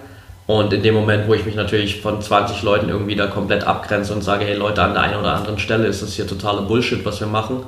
Und 0.45 0.73
in 0.73 0.83
dem 0.83 0.93
Moment, 0.93 1.27
wo 1.27 1.33
ich 1.33 1.45
mich 1.45 1.55
natürlich 1.55 2.01
von 2.01 2.21
20 2.21 2.63
Leuten 2.63 2.89
irgendwie 2.89 3.15
da 3.15 3.27
komplett 3.27 3.63
abgrenze 3.63 4.13
und 4.13 4.23
sage, 4.23 4.45
hey 4.45 4.55
Leute, 4.55 4.83
an 4.83 4.93
der 4.93 5.03
einen 5.03 5.19
oder 5.19 5.33
anderen 5.33 5.57
Stelle 5.57 5.87
ist 5.87 6.01
das 6.01 6.13
hier 6.13 6.27
totaler 6.27 6.63
Bullshit, 6.63 7.05
was 7.05 7.21
wir 7.21 7.27
machen, 7.27 7.63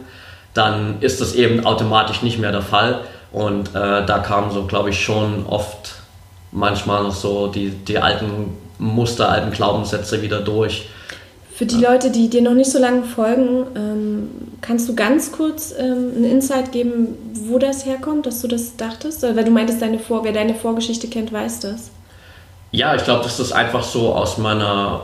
dann 0.53 0.97
ist 0.99 1.21
das 1.21 1.35
eben 1.35 1.65
automatisch 1.65 2.21
nicht 2.21 2.37
mehr 2.37 2.51
der 2.51 2.61
Fall. 2.61 3.01
Und 3.31 3.69
äh, 3.69 4.05
da 4.05 4.19
kamen 4.19 4.51
so, 4.51 4.65
glaube 4.65 4.89
ich, 4.89 5.03
schon 5.03 5.45
oft 5.45 5.95
manchmal 6.51 7.03
noch 7.03 7.13
so 7.13 7.47
die, 7.47 7.69
die 7.69 7.97
alten 7.97 8.57
Muster, 8.77 9.29
alten 9.29 9.51
Glaubenssätze 9.51 10.21
wieder 10.21 10.41
durch. 10.41 10.89
Für 11.53 11.65
die 11.65 11.77
Leute, 11.77 12.11
die 12.11 12.29
dir 12.29 12.41
noch 12.41 12.53
nicht 12.53 12.69
so 12.69 12.79
lange 12.79 13.03
folgen, 13.03 13.65
ähm, 13.77 14.29
kannst 14.59 14.89
du 14.89 14.95
ganz 14.95 15.31
kurz 15.31 15.73
ähm, 15.77 16.11
einen 16.15 16.25
Insight 16.25 16.73
geben, 16.73 17.15
wo 17.33 17.57
das 17.59 17.85
herkommt, 17.85 18.25
dass 18.25 18.41
du 18.41 18.49
das 18.49 18.75
dachtest? 18.75 19.23
Weil 19.23 19.45
du 19.45 19.51
meintest, 19.51 19.81
deine 19.81 19.99
Vor 19.99 20.25
wer 20.25 20.33
deine 20.33 20.53
Vorgeschichte 20.53 21.07
kennt, 21.07 21.31
weiß 21.31 21.61
das. 21.61 21.91
Ja, 22.75 22.93
ich 22.93 23.05
glaube, 23.05 23.23
das 23.23 23.39
ist 23.39 23.53
einfach 23.53 23.83
so 23.83 24.13
aus 24.13 24.37
meiner, 24.37 25.03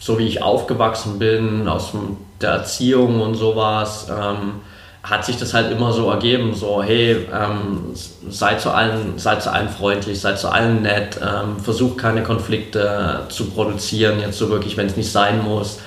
so 0.00 0.18
wie 0.18 0.26
ich 0.26 0.42
aufgewachsen 0.42 1.20
bin, 1.20 1.68
aus 1.68 1.92
der 2.40 2.50
Erziehung 2.50 3.20
und 3.20 3.36
sowas. 3.36 4.08
Ähm, 4.10 4.60
hat 5.04 5.24
sich 5.24 5.36
das 5.36 5.54
halt 5.54 5.70
immer 5.70 5.92
so 5.92 6.10
ergeben, 6.10 6.52
so 6.56 6.82
hey, 6.82 7.28
ähm, 7.32 7.94
seid 8.28 8.60
zu 8.60 8.72
allen, 8.72 9.20
seid 9.20 9.40
zu 9.40 9.52
allen 9.52 9.68
freundlich, 9.68 10.20
seid 10.20 10.36
zu 10.36 10.48
allen 10.48 10.82
nett, 10.82 11.20
ähm, 11.22 11.60
versucht 11.60 11.96
keine 11.96 12.24
Konflikte 12.24 13.20
zu 13.28 13.50
produzieren, 13.50 14.18
jetzt 14.18 14.38
so 14.38 14.50
wirklich, 14.50 14.76
wenn 14.76 14.86
es 14.86 14.96
nicht 14.96 15.12
sein 15.12 15.44
muss 15.44 15.78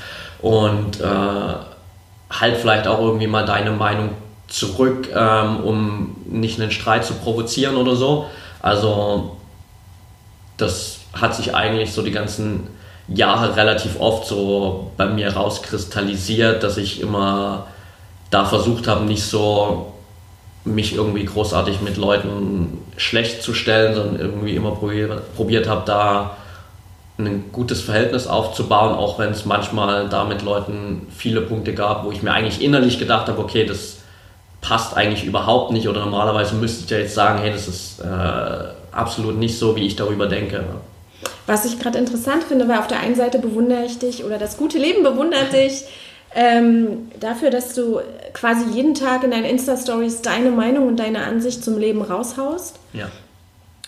und 0.42 1.02
äh, 1.02 1.04
halt 1.04 2.56
vielleicht 2.62 2.88
auch 2.88 3.00
irgendwie 3.00 3.28
mal 3.28 3.46
deine 3.46 3.72
Meinung 3.72 4.12
zurück, 4.48 5.10
ähm, 5.14 5.66
um 5.66 6.16
nicht 6.30 6.62
einen 6.62 6.72
Streit 6.72 7.04
zu 7.04 7.14
provozieren 7.16 7.76
oder 7.76 7.98
so. 7.98 8.28
Also 8.62 9.36
das 10.56 10.99
hat 11.14 11.36
sich 11.36 11.56
eigentlich 11.56 11.92
so 11.92 12.02
die 12.02 12.12
ganzen 12.12 12.68
Jahre 13.08 13.56
relativ 13.56 14.00
oft 14.00 14.28
so 14.28 14.92
bei 14.98 15.06
mir 15.06 15.34
rauskristallisiert, 15.34 16.64
dass 16.64 16.78
ich 16.78 17.02
immer 17.02 17.68
da 18.30 18.46
versucht 18.46 18.88
habe, 18.88 19.06
nicht 19.06 19.24
so 19.24 19.94
mich 20.66 20.94
irgendwie 20.94 21.26
großartig 21.26 21.82
mit 21.82 21.98
Leuten 21.98 22.80
schlecht 22.98 23.42
zu 23.42 23.54
stellen, 23.54 23.96
sondern 23.96 24.20
irgendwie 24.20 24.56
immer 24.56 24.72
probiert, 24.72 25.36
probiert 25.36 25.68
habe, 25.68 25.84
da 25.86 26.38
ein 27.18 27.52
gutes 27.52 27.82
Verhältnis 27.82 28.28
aufzubauen, 28.28 28.94
auch 28.94 29.20
wenn 29.20 29.32
es 29.32 29.46
manchmal 29.46 30.08
da 30.10 30.24
mit 30.24 30.42
Leuten 30.42 31.08
viele 31.16 31.42
Punkte 31.42 31.74
gab, 31.74 32.06
wo 32.06 32.12
ich 32.12 32.22
mir 32.22 32.32
eigentlich 32.32 32.62
innerlich 32.62 33.00
gedacht 33.00 33.28
habe, 33.28 33.42
okay, 33.42 33.66
das 33.66 33.98
passt 34.62 34.96
eigentlich 34.96 35.26
überhaupt 35.26 35.72
nicht 35.72 35.88
oder 35.88 36.02
normalerweise 36.02 36.56
müsste 36.56 36.84
ich 36.84 36.90
ja 36.90 36.98
jetzt 37.00 37.16
sagen, 37.16 37.40
hey, 37.40 37.52
das 37.52 37.68
ist 37.68 38.00
äh, 38.00 38.06
absolut 38.92 39.38
nicht 39.38 39.58
so, 39.58 39.76
wie 39.76 39.86
ich 39.86 39.96
darüber 39.96 40.28
denke. 40.28 40.64
Was 41.48 41.66
ich 41.66 41.80
gerade 41.80 41.98
interessant 41.98 42.44
finde, 42.44 42.68
weil 42.68 42.80
auf 42.80 42.88
der 42.88 43.00
einen 43.00 43.16
Seite 43.16 43.40
bewundere 43.40 43.86
ich 43.86 44.00
dich 44.00 44.24
oder 44.24 44.38
das 44.38 44.58
gute 44.58 44.78
Leben 44.78 45.04
bewundert 45.04 45.54
dich 45.54 45.86
ähm, 46.36 47.10
dafür, 47.20 47.50
dass 47.50 47.74
du 47.74 48.02
quasi 48.34 48.66
jeden 48.72 48.94
Tag 48.94 49.24
in 49.24 49.32
deinen 49.32 49.46
Insta-Stories 49.46 50.22
deine 50.22 50.52
Meinung 50.52 50.88
und 50.88 50.98
deine 50.98 51.24
Ansicht 51.24 51.64
zum 51.64 51.78
Leben 51.78 52.02
raushaust. 52.02 52.76
Ja. 52.94 53.10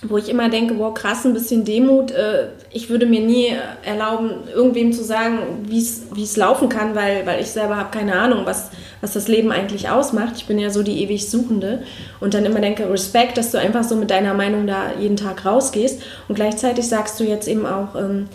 Wo 0.04 0.18
ich 0.18 0.30
immer 0.30 0.50
denke, 0.50 0.80
wow, 0.80 0.94
krass, 0.94 1.26
ein 1.26 1.34
bisschen 1.34 1.64
Demut. 1.64 2.12
Äh, 2.12 2.48
ich 2.72 2.90
würde 2.90 3.06
mir 3.06 3.22
nie 3.22 3.54
erlauben, 3.84 4.32
irgendwem 4.54 4.94
zu 4.94 5.04
sagen, 5.04 5.40
wie 5.68 5.78
es 5.80 6.38
laufen 6.38 6.70
kann, 6.70 6.96
weil, 6.96 7.26
weil 7.28 7.40
ich 7.40 7.52
selber 7.52 7.78
habe 7.78 7.96
keine 7.96 8.16
Ahnung, 8.16 8.46
was, 8.46 8.72
was 9.02 9.14
das 9.14 9.28
Leben 9.28 9.52
eigentlich 9.52 9.90
ausmacht. 9.90 10.34
Ich 10.38 10.48
bin 10.48 10.58
ja 10.58 10.72
so 10.72 10.82
die 10.82 11.04
ewig 11.04 11.30
Suchende 11.30 11.84
und 12.20 12.34
dann 12.34 12.46
immer 12.46 12.62
denke, 12.62 12.90
Respekt, 12.90 13.38
dass 13.38 13.52
du 13.52 13.60
einfach 13.60 13.84
so 13.84 13.96
mit 13.96 14.10
deiner 14.10 14.34
Meinung 14.34 14.66
da 14.66 14.92
jeden 15.00 15.18
Tag 15.18 15.46
rausgehst. 15.46 16.02
Und 16.28 16.36
gleichzeitig 16.36 16.88
sagst 16.88 17.20
du 17.20 17.24
jetzt 17.24 17.48
eben 17.48 17.68
auch, 17.68 17.96
ähm, 17.96 18.28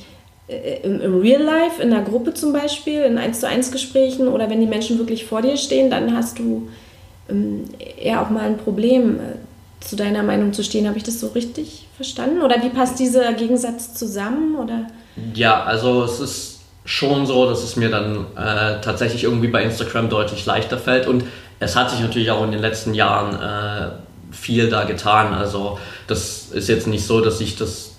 äh, 0.49 0.81
im, 0.83 1.01
im 1.01 1.21
Real 1.21 1.43
Life, 1.43 1.83
in 1.83 1.91
der 1.91 2.03
Gruppe 2.03 2.35
zum 2.35 2.53
Beispiel, 2.53 3.03
in 3.03 3.19
1 3.19 3.41
zu 3.41 3.49
1 3.49 3.73
Gesprächen 3.73 4.29
oder 4.29 4.49
wenn 4.49 4.61
die 4.61 4.67
Menschen 4.67 4.99
wirklich 4.99 5.27
vor 5.27 5.43
dir 5.43 5.57
stehen, 5.57 5.91
dann 5.91 6.17
hast 6.17 6.39
du 6.39 6.69
ähm, 7.29 7.65
eher 8.01 8.23
auch 8.23 8.31
mal 8.31 8.45
ein 8.45 8.57
Problem, 8.57 9.17
äh, 9.17 9.35
zu 9.87 9.97
deiner 9.97 10.23
Meinung 10.23 10.53
zu 10.53 10.65
stehen. 10.65 10.89
Habe 10.89 10.99
ich 10.99 11.05
das 11.05 11.21
so 11.21 11.29
richtig 11.29 11.87
verstanden? 11.95 12.43
Oder 12.43 12.63
wie 12.63 12.71
passt 12.71 12.99
dieser 12.99 13.33
Gegensatz 13.33 13.95
zusammen? 13.95 14.57
Oder? 14.57 14.87
Ja, 15.35 15.63
also 15.63 16.05
es 16.05 16.21
ist 16.21 16.61
schon 16.85 17.27
so, 17.27 17.49
dass 17.49 17.63
es 17.63 17.77
mir 17.77 17.91
dann 17.91 18.27
äh, 18.37 18.81
tatsächlich 18.81 19.25
irgendwie 19.25 19.49
bei 19.49 19.63
Instagram 19.63 20.09
deutlich 20.09 20.47
leichter 20.47 20.79
fällt 20.79 21.07
und 21.07 21.25
es 21.59 21.75
hat 21.75 21.91
sich 21.91 22.01
natürlich 22.01 22.31
auch 22.31 22.45
in 22.45 22.53
den 22.53 22.61
letzten 22.61 22.95
Jahren 22.95 23.35
äh, 23.35 23.89
viel 24.31 24.69
da 24.69 24.85
getan. 24.85 25.35
Also 25.35 25.79
das 26.07 26.51
ist 26.53 26.69
jetzt 26.69 26.87
nicht 26.87 27.05
so, 27.05 27.21
dass 27.21 27.41
ich 27.41 27.57
das 27.57 27.93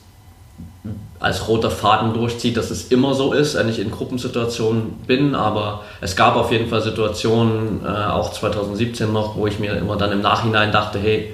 als 1.20 1.48
roter 1.48 1.72
Faden 1.72 2.14
durchzieht, 2.14 2.58
dass 2.58 2.70
es 2.70 2.90
immer 2.90 3.14
so 3.16 3.34
ist, 3.34 3.56
wenn 3.56 3.68
ich 3.68 3.80
in 3.80 3.90
Gruppensituationen 3.90 5.00
bin, 5.08 5.34
aber 5.34 5.84
es 6.00 6.16
gab 6.16 6.36
auf 6.36 6.52
jeden 6.52 6.70
Fall 6.70 6.82
Situationen, 6.82 7.84
äh, 7.84 7.88
auch 7.88 8.32
2017 8.32 9.12
noch, 9.12 9.36
wo 9.36 9.48
ich 9.48 9.58
mir 9.58 9.76
immer 9.76 9.98
dann 9.98 10.12
im 10.12 10.22
Nachhinein 10.22 10.72
dachte, 10.72 11.00
hey, 11.00 11.34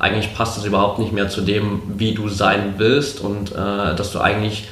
eigentlich 0.00 0.34
passt 0.34 0.58
es 0.58 0.64
überhaupt 0.64 0.98
nicht 0.98 1.12
mehr 1.12 1.28
zu 1.28 1.42
dem, 1.42 1.82
wie 1.96 2.14
du 2.14 2.28
sein 2.28 2.74
willst 2.78 3.20
und 3.20 3.52
äh, 3.52 3.94
dass 3.94 4.12
du 4.12 4.20
eigentlich 4.20 4.68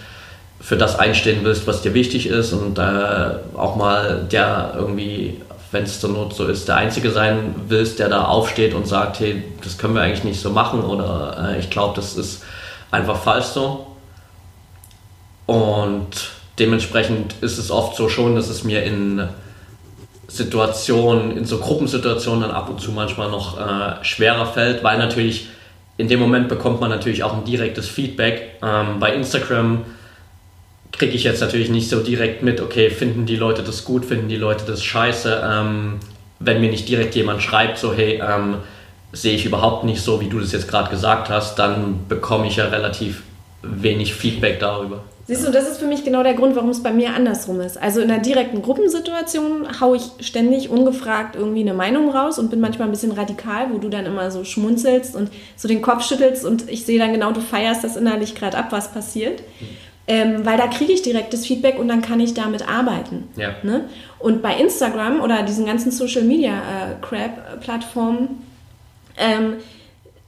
für 0.60 0.76
das 0.76 0.98
einstehen 0.98 1.40
willst, 1.44 1.66
was 1.66 1.82
dir 1.82 1.94
wichtig 1.94 2.26
ist 2.26 2.52
und 2.52 2.78
äh, 2.78 3.30
auch 3.56 3.76
mal 3.76 4.26
der 4.30 4.74
irgendwie, 4.76 5.40
wenn 5.70 5.84
es 5.84 6.00
zur 6.00 6.10
Not 6.10 6.34
so 6.34 6.46
ist, 6.46 6.66
der 6.66 6.76
Einzige 6.76 7.10
sein 7.10 7.54
willst, 7.68 7.98
der 7.98 8.08
da 8.08 8.24
aufsteht 8.24 8.74
und 8.74 8.88
sagt, 8.88 9.20
hey, 9.20 9.44
das 9.62 9.78
können 9.78 9.94
wir 9.94 10.02
eigentlich 10.02 10.24
nicht 10.24 10.40
so 10.40 10.50
machen 10.50 10.82
oder 10.82 11.52
äh, 11.54 11.60
ich 11.60 11.70
glaube, 11.70 11.94
das 11.94 12.16
ist 12.16 12.42
einfach 12.90 13.16
falsch 13.16 13.46
so. 13.46 13.86
Und 15.46 16.30
dementsprechend 16.58 17.34
ist 17.40 17.58
es 17.58 17.70
oft 17.70 17.96
so 17.96 18.08
schon, 18.08 18.34
dass 18.34 18.48
es 18.48 18.64
mir 18.64 18.82
in 18.82 19.28
Situationen, 20.28 21.36
in 21.36 21.44
so 21.46 21.58
Gruppensituationen 21.58 22.42
dann 22.42 22.50
ab 22.50 22.68
und 22.68 22.80
zu 22.80 22.92
manchmal 22.92 23.30
noch 23.30 23.58
äh, 23.58 24.04
schwerer 24.04 24.46
fällt, 24.46 24.84
weil 24.84 24.98
natürlich 24.98 25.48
in 25.96 26.06
dem 26.06 26.20
Moment 26.20 26.48
bekommt 26.48 26.80
man 26.80 26.90
natürlich 26.90 27.24
auch 27.24 27.34
ein 27.34 27.44
direktes 27.44 27.88
Feedback. 27.88 28.58
Ähm, 28.62 29.00
bei 29.00 29.14
Instagram 29.14 29.84
kriege 30.92 31.12
ich 31.12 31.24
jetzt 31.24 31.40
natürlich 31.40 31.70
nicht 31.70 31.88
so 31.88 32.00
direkt 32.00 32.42
mit, 32.42 32.60
okay, 32.60 32.90
finden 32.90 33.26
die 33.26 33.36
Leute 33.36 33.62
das 33.62 33.84
gut, 33.84 34.04
finden 34.04 34.28
die 34.28 34.36
Leute 34.36 34.64
das 34.66 34.84
scheiße. 34.84 35.42
Ähm, 35.44 35.98
wenn 36.40 36.60
mir 36.60 36.70
nicht 36.70 36.88
direkt 36.88 37.14
jemand 37.14 37.42
schreibt, 37.42 37.78
so 37.78 37.94
hey, 37.94 38.22
ähm, 38.22 38.58
sehe 39.12 39.34
ich 39.34 39.46
überhaupt 39.46 39.84
nicht 39.84 40.02
so, 40.02 40.20
wie 40.20 40.28
du 40.28 40.38
das 40.38 40.52
jetzt 40.52 40.68
gerade 40.68 40.90
gesagt 40.90 41.30
hast, 41.30 41.58
dann 41.58 42.06
bekomme 42.06 42.46
ich 42.46 42.56
ja 42.56 42.66
relativ 42.66 43.22
wenig 43.62 44.14
Feedback 44.14 44.60
darüber. 44.60 45.02
Siehst 45.28 45.46
du, 45.46 45.50
das 45.50 45.68
ist 45.68 45.78
für 45.78 45.86
mich 45.86 46.04
genau 46.04 46.22
der 46.22 46.32
Grund, 46.32 46.56
warum 46.56 46.70
es 46.70 46.82
bei 46.82 46.90
mir 46.90 47.12
andersrum 47.12 47.60
ist. 47.60 47.76
Also 47.76 48.00
in 48.00 48.10
einer 48.10 48.22
direkten 48.22 48.62
Gruppensituation 48.62 49.78
haue 49.78 49.98
ich 49.98 50.26
ständig 50.26 50.70
ungefragt 50.70 51.36
irgendwie 51.36 51.60
eine 51.60 51.74
Meinung 51.74 52.08
raus 52.08 52.38
und 52.38 52.48
bin 52.48 52.60
manchmal 52.60 52.88
ein 52.88 52.92
bisschen 52.92 53.12
radikal, 53.12 53.66
wo 53.70 53.76
du 53.76 53.90
dann 53.90 54.06
immer 54.06 54.30
so 54.30 54.42
schmunzelst 54.44 55.14
und 55.14 55.30
so 55.54 55.68
den 55.68 55.82
Kopf 55.82 56.02
schüttelst 56.08 56.46
und 56.46 56.70
ich 56.70 56.86
sehe 56.86 56.98
dann 56.98 57.12
genau, 57.12 57.32
du 57.32 57.42
feierst 57.42 57.84
das 57.84 57.96
innerlich 57.96 58.36
gerade 58.36 58.56
ab, 58.56 58.68
was 58.70 58.90
passiert. 58.90 59.42
Mhm. 59.60 59.66
Ähm, 60.10 60.46
weil 60.46 60.56
da 60.56 60.66
kriege 60.66 60.94
ich 60.94 61.02
direktes 61.02 61.44
Feedback 61.44 61.78
und 61.78 61.88
dann 61.88 62.00
kann 62.00 62.20
ich 62.20 62.32
damit 62.32 62.66
arbeiten. 62.66 63.28
Ja. 63.36 63.50
Ne? 63.62 63.84
Und 64.18 64.40
bei 64.40 64.56
Instagram 64.56 65.20
oder 65.20 65.42
diesen 65.42 65.66
ganzen 65.66 65.92
Social 65.92 66.22
Media 66.22 66.54
äh, 66.54 66.94
Crap-Plattformen, 67.02 68.42
ähm, 69.18 69.56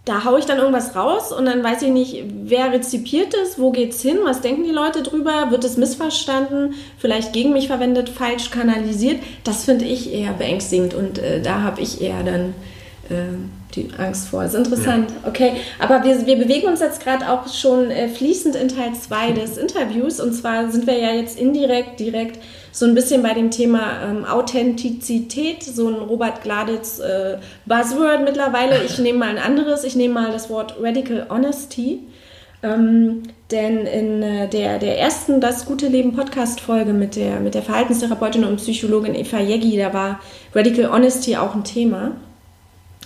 da 0.04 0.24
haue 0.24 0.38
ich 0.38 0.46
dann 0.46 0.58
irgendwas 0.58 0.96
raus 0.96 1.30
und 1.30 1.44
dann 1.44 1.62
weiß 1.62 1.82
ich 1.82 1.90
nicht, 1.90 2.24
wer 2.44 2.72
rezipiert 2.72 3.34
es, 3.34 3.58
wo 3.58 3.70
geht's 3.70 4.00
hin, 4.00 4.18
was 4.24 4.40
denken 4.40 4.64
die 4.64 4.70
Leute 4.70 5.02
drüber, 5.02 5.50
wird 5.50 5.62
es 5.64 5.76
missverstanden, 5.76 6.74
vielleicht 6.98 7.32
gegen 7.32 7.52
mich 7.52 7.66
verwendet, 7.66 8.08
falsch 8.08 8.50
kanalisiert. 8.50 9.22
Das 9.44 9.64
finde 9.64 9.84
ich 9.84 10.12
eher 10.12 10.32
beängstigend 10.32 10.94
und 10.94 11.18
äh, 11.18 11.42
da 11.42 11.62
habe 11.62 11.82
ich 11.82 12.00
eher 12.00 12.22
dann 12.22 12.54
äh, 13.10 13.36
die 13.74 13.88
Angst 13.98 14.28
vor. 14.28 14.42
Das 14.42 14.54
ist 14.54 14.58
interessant. 14.58 15.10
Ja. 15.10 15.28
Okay, 15.28 15.52
aber 15.78 16.02
wir, 16.02 16.26
wir 16.26 16.36
bewegen 16.36 16.68
uns 16.68 16.80
jetzt 16.80 17.04
gerade 17.04 17.30
auch 17.30 17.52
schon 17.52 17.90
äh, 17.90 18.08
fließend 18.08 18.56
in 18.56 18.68
Teil 18.68 18.94
2 18.94 19.32
des 19.32 19.58
Interviews 19.58 20.18
und 20.18 20.32
zwar 20.32 20.70
sind 20.70 20.86
wir 20.86 20.98
ja 20.98 21.12
jetzt 21.12 21.38
indirekt, 21.38 22.00
direkt 22.00 22.38
so 22.72 22.86
ein 22.86 22.94
bisschen 22.94 23.22
bei 23.22 23.34
dem 23.34 23.50
Thema 23.50 24.02
ähm, 24.04 24.24
Authentizität, 24.24 25.62
so 25.62 25.88
ein 25.88 25.94
Robert 25.94 26.42
Gladitz 26.42 26.98
äh, 26.98 27.38
Buzzword 27.66 28.24
mittlerweile. 28.24 28.82
Ich 28.84 28.98
nehme 29.00 29.18
mal 29.18 29.28
ein 29.28 29.38
anderes, 29.38 29.84
ich 29.84 29.96
nehme 29.96 30.14
mal 30.14 30.32
das 30.32 30.50
Wort 30.50 30.76
Radical 30.80 31.26
Honesty. 31.28 32.00
Ähm, 32.62 33.22
denn 33.50 33.86
in 33.86 34.22
äh, 34.22 34.48
der, 34.48 34.78
der 34.78 34.98
ersten 34.98 35.40
Das 35.40 35.64
gute 35.64 35.88
Leben 35.88 36.14
Podcast-Folge 36.14 36.92
mit 36.92 37.16
der, 37.16 37.40
mit 37.40 37.54
der 37.54 37.62
Verhaltenstherapeutin 37.62 38.44
und 38.44 38.56
Psychologin 38.56 39.14
Eva 39.14 39.40
Jeggi, 39.40 39.78
da 39.78 39.94
war 39.94 40.20
Radical 40.54 40.90
Honesty 40.90 41.36
auch 41.36 41.54
ein 41.54 41.64
Thema. 41.64 42.12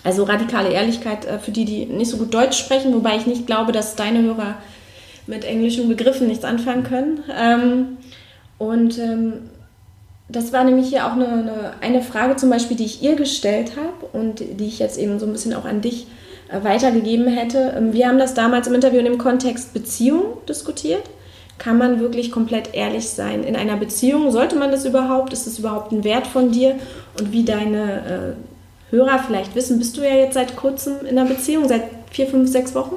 Also 0.02 0.24
radikale 0.24 0.70
Ehrlichkeit 0.70 1.24
äh, 1.24 1.38
für 1.38 1.52
die, 1.52 1.64
die 1.64 1.86
nicht 1.86 2.10
so 2.10 2.16
gut 2.16 2.34
Deutsch 2.34 2.58
sprechen, 2.58 2.92
wobei 2.94 3.16
ich 3.16 3.26
nicht 3.26 3.46
glaube, 3.46 3.72
dass 3.72 3.94
deine 3.94 4.22
Hörer 4.22 4.56
mit 5.26 5.44
englischen 5.44 5.88
Begriffen 5.88 6.26
nichts 6.26 6.44
anfangen 6.44 6.82
können. 6.82 7.22
Ähm, 7.34 7.96
und 8.58 8.98
ähm, 8.98 9.34
das 10.28 10.52
war 10.52 10.64
nämlich 10.64 10.88
hier 10.88 11.06
auch 11.06 11.12
eine, 11.12 11.28
eine, 11.28 11.72
eine, 11.80 12.02
Frage 12.02 12.36
zum 12.36 12.50
Beispiel, 12.50 12.76
die 12.76 12.86
ich 12.86 13.02
ihr 13.02 13.14
gestellt 13.14 13.72
habe 13.76 14.06
und 14.12 14.40
die 14.40 14.66
ich 14.66 14.78
jetzt 14.78 14.98
eben 14.98 15.18
so 15.18 15.26
ein 15.26 15.32
bisschen 15.32 15.54
auch 15.54 15.66
an 15.66 15.82
dich 15.82 16.06
äh, 16.48 16.64
weitergegeben 16.64 17.26
hätte. 17.26 17.74
Ähm, 17.76 17.92
wir 17.92 18.08
haben 18.08 18.18
das 18.18 18.34
damals 18.34 18.66
im 18.66 18.74
Interview 18.74 18.98
in 18.98 19.04
dem 19.04 19.18
Kontext 19.18 19.74
Beziehung 19.74 20.38
diskutiert. 20.48 21.02
Kann 21.58 21.78
man 21.78 22.00
wirklich 22.00 22.32
komplett 22.32 22.74
ehrlich 22.74 23.08
sein 23.08 23.44
in 23.44 23.54
einer 23.54 23.76
Beziehung? 23.76 24.32
Sollte 24.32 24.56
man 24.56 24.72
das 24.72 24.84
überhaupt? 24.84 25.32
Ist 25.32 25.46
das 25.46 25.58
überhaupt 25.58 25.92
ein 25.92 26.04
Wert 26.04 26.26
von 26.26 26.50
dir? 26.50 26.76
Und 27.18 27.30
wie 27.30 27.44
deine 27.44 28.36
äh, 28.90 28.90
Hörer 28.90 29.20
vielleicht 29.24 29.54
wissen, 29.54 29.78
bist 29.78 29.96
du 29.96 30.02
ja 30.02 30.14
jetzt 30.14 30.34
seit 30.34 30.56
kurzem 30.56 30.94
in 31.08 31.18
einer 31.18 31.28
Beziehung, 31.28 31.68
seit 31.68 31.82
vier, 32.10 32.26
fünf, 32.26 32.50
sechs 32.50 32.74
Wochen 32.74 32.96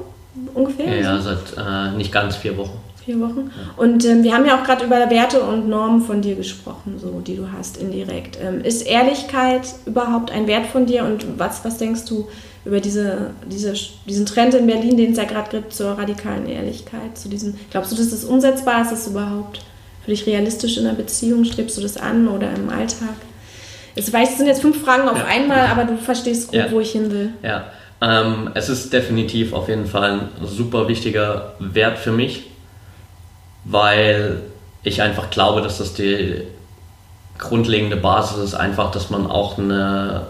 ungefähr? 0.54 0.86
Ja, 0.86 1.14
ja 1.14 1.20
seit 1.20 1.56
äh, 1.56 1.96
nicht 1.96 2.10
ganz 2.10 2.36
vier 2.36 2.56
Wochen. 2.56 2.80
Vier 3.08 3.20
Wochen. 3.20 3.50
Und 3.78 4.04
ähm, 4.04 4.22
wir 4.22 4.34
haben 4.34 4.44
ja 4.44 4.60
auch 4.60 4.64
gerade 4.64 4.84
über 4.84 5.08
Werte 5.08 5.40
und 5.40 5.66
Normen 5.66 6.02
von 6.02 6.20
dir 6.20 6.34
gesprochen, 6.34 6.98
so 6.98 7.22
die 7.26 7.36
du 7.36 7.50
hast 7.56 7.78
indirekt. 7.78 8.36
Ähm, 8.38 8.60
ist 8.60 8.82
Ehrlichkeit 8.82 9.62
überhaupt 9.86 10.30
ein 10.30 10.46
Wert 10.46 10.66
von 10.66 10.84
dir 10.84 11.04
und 11.04 11.38
was, 11.38 11.64
was 11.64 11.78
denkst 11.78 12.04
du 12.04 12.28
über 12.66 12.80
diese, 12.80 13.30
diese, 13.50 13.72
diesen 14.06 14.26
Trend 14.26 14.52
in 14.52 14.66
Berlin, 14.66 14.98
den 14.98 15.12
es 15.12 15.16
ja 15.16 15.24
gerade 15.24 15.48
gibt 15.48 15.72
zur 15.72 15.92
radikalen 15.92 16.46
Ehrlichkeit? 16.46 17.16
Zu 17.16 17.30
diesem, 17.30 17.54
glaubst 17.70 17.92
du, 17.92 17.96
dass 17.96 18.10
das 18.10 18.24
umsetzbar 18.24 18.82
ist? 18.82 18.92
Ist 18.92 19.06
das 19.06 19.12
überhaupt 19.12 19.62
für 20.04 20.10
dich 20.10 20.26
realistisch 20.26 20.76
in 20.76 20.86
einer 20.86 20.94
Beziehung? 20.94 21.46
Strebst 21.46 21.78
du 21.78 21.80
das 21.80 21.96
an 21.96 22.28
oder 22.28 22.50
im 22.54 22.68
Alltag? 22.68 23.16
Ich 23.94 24.12
weiß, 24.12 24.32
es 24.32 24.36
sind 24.36 24.48
jetzt 24.48 24.60
fünf 24.60 24.82
Fragen 24.84 25.08
auf 25.08 25.16
ja. 25.16 25.24
einmal, 25.24 25.68
aber 25.68 25.84
du 25.84 25.96
verstehst 25.96 26.48
gut, 26.48 26.56
ja. 26.56 26.70
wo 26.70 26.78
ich 26.80 26.92
hin 26.92 27.10
will. 27.10 27.32
Ja, 27.42 27.70
ähm, 28.02 28.50
es 28.52 28.68
ist 28.68 28.92
definitiv 28.92 29.54
auf 29.54 29.70
jeden 29.70 29.86
Fall 29.86 30.10
ein 30.10 30.46
super 30.46 30.88
wichtiger 30.88 31.54
Wert 31.58 31.96
für 31.96 32.12
mich 32.12 32.44
weil 33.70 34.42
ich 34.82 35.02
einfach 35.02 35.30
glaube, 35.30 35.60
dass 35.60 35.78
das 35.78 35.92
die 35.94 36.42
grundlegende 37.36 37.96
Basis 37.96 38.38
ist, 38.38 38.54
einfach, 38.54 38.90
dass 38.90 39.10
man 39.10 39.30
auch 39.30 39.58
eine 39.58 40.26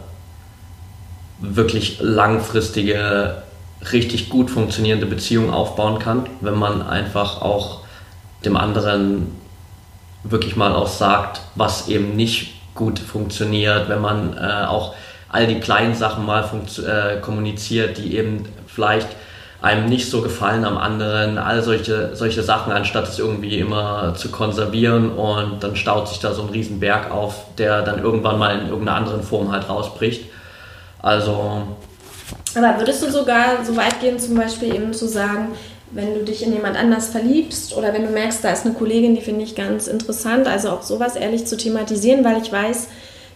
wirklich 1.41 1.99
langfristige, 2.01 3.43
richtig 3.93 4.28
gut 4.28 4.51
funktionierende 4.51 5.07
Beziehung 5.07 5.53
aufbauen 5.53 6.01
kann, 6.01 6.26
wenn 6.41 6.59
man 6.59 6.82
einfach 6.82 7.41
auch 7.41 7.80
dem 8.45 8.57
anderen 8.57 9.36
wirklich 10.24 10.57
mal 10.57 10.74
auch 10.74 10.89
sagt, 10.89 11.41
was 11.55 11.89
eben 11.89 12.16
nicht 12.16 12.55
gut 12.74 12.99
funktioniert, 12.99 13.89
wenn 13.89 14.01
man 14.01 14.36
äh, 14.36 14.66
auch 14.66 14.95
all 15.28 15.47
die 15.47 15.61
kleinen 15.61 15.95
Sachen 15.95 16.26
mal 16.26 16.45
äh, 16.45 17.20
kommuniziert, 17.20 17.99
die 17.99 18.16
eben 18.16 18.47
vielleicht 18.66 19.09
einem 19.61 19.89
nicht 19.89 20.09
so 20.09 20.23
gefallen 20.23 20.65
am 20.65 20.79
anderen, 20.79 21.37
all 21.37 21.63
solche, 21.63 22.15
solche 22.15 22.43
Sachen, 22.43 22.73
anstatt 22.73 23.09
es 23.09 23.19
irgendwie 23.19 23.59
immer 23.59 24.15
zu 24.17 24.31
konservieren 24.31 25.11
und 25.11 25.63
dann 25.65 25.75
staut 25.75 26.09
sich 26.09 26.21
da 26.21 26.33
so 26.33 26.43
ein 26.43 26.49
Riesenberg 26.51 27.11
auf, 27.11 27.35
der 27.57 27.83
dann 27.83 28.01
irgendwann 28.01 28.39
mal 28.39 28.61
in 28.61 28.69
irgendeiner 28.69 28.99
anderen 28.99 29.23
Form 29.23 29.51
halt 29.51 29.69
rausbricht. 29.69 30.27
Also. 31.01 31.63
Aber 32.55 32.79
würdest 32.79 33.03
du 33.03 33.11
sogar 33.11 33.65
so 33.65 33.77
weit 33.77 34.01
gehen, 34.01 34.19
zum 34.19 34.37
Beispiel 34.37 34.75
eben 34.75 34.93
zu 34.93 35.09
sagen, 35.09 35.49
wenn 35.91 36.15
du 36.15 36.23
dich 36.23 36.45
in 36.45 36.53
jemand 36.53 36.77
anders 36.77 37.09
verliebst 37.09 37.77
oder 37.77 37.93
wenn 37.93 38.03
du 38.03 38.11
merkst, 38.11 38.45
da 38.45 38.51
ist 38.51 38.65
eine 38.65 38.75
Kollegin, 38.75 39.15
die 39.15 39.23
finde 39.23 39.43
ich 39.43 39.55
ganz 39.55 39.87
interessant, 39.87 40.47
also 40.47 40.71
auch 40.71 40.83
sowas 40.83 41.17
ehrlich 41.17 41.47
zu 41.47 41.57
thematisieren, 41.57 42.25
weil 42.25 42.41
ich 42.43 42.53
weiß, 42.53 42.89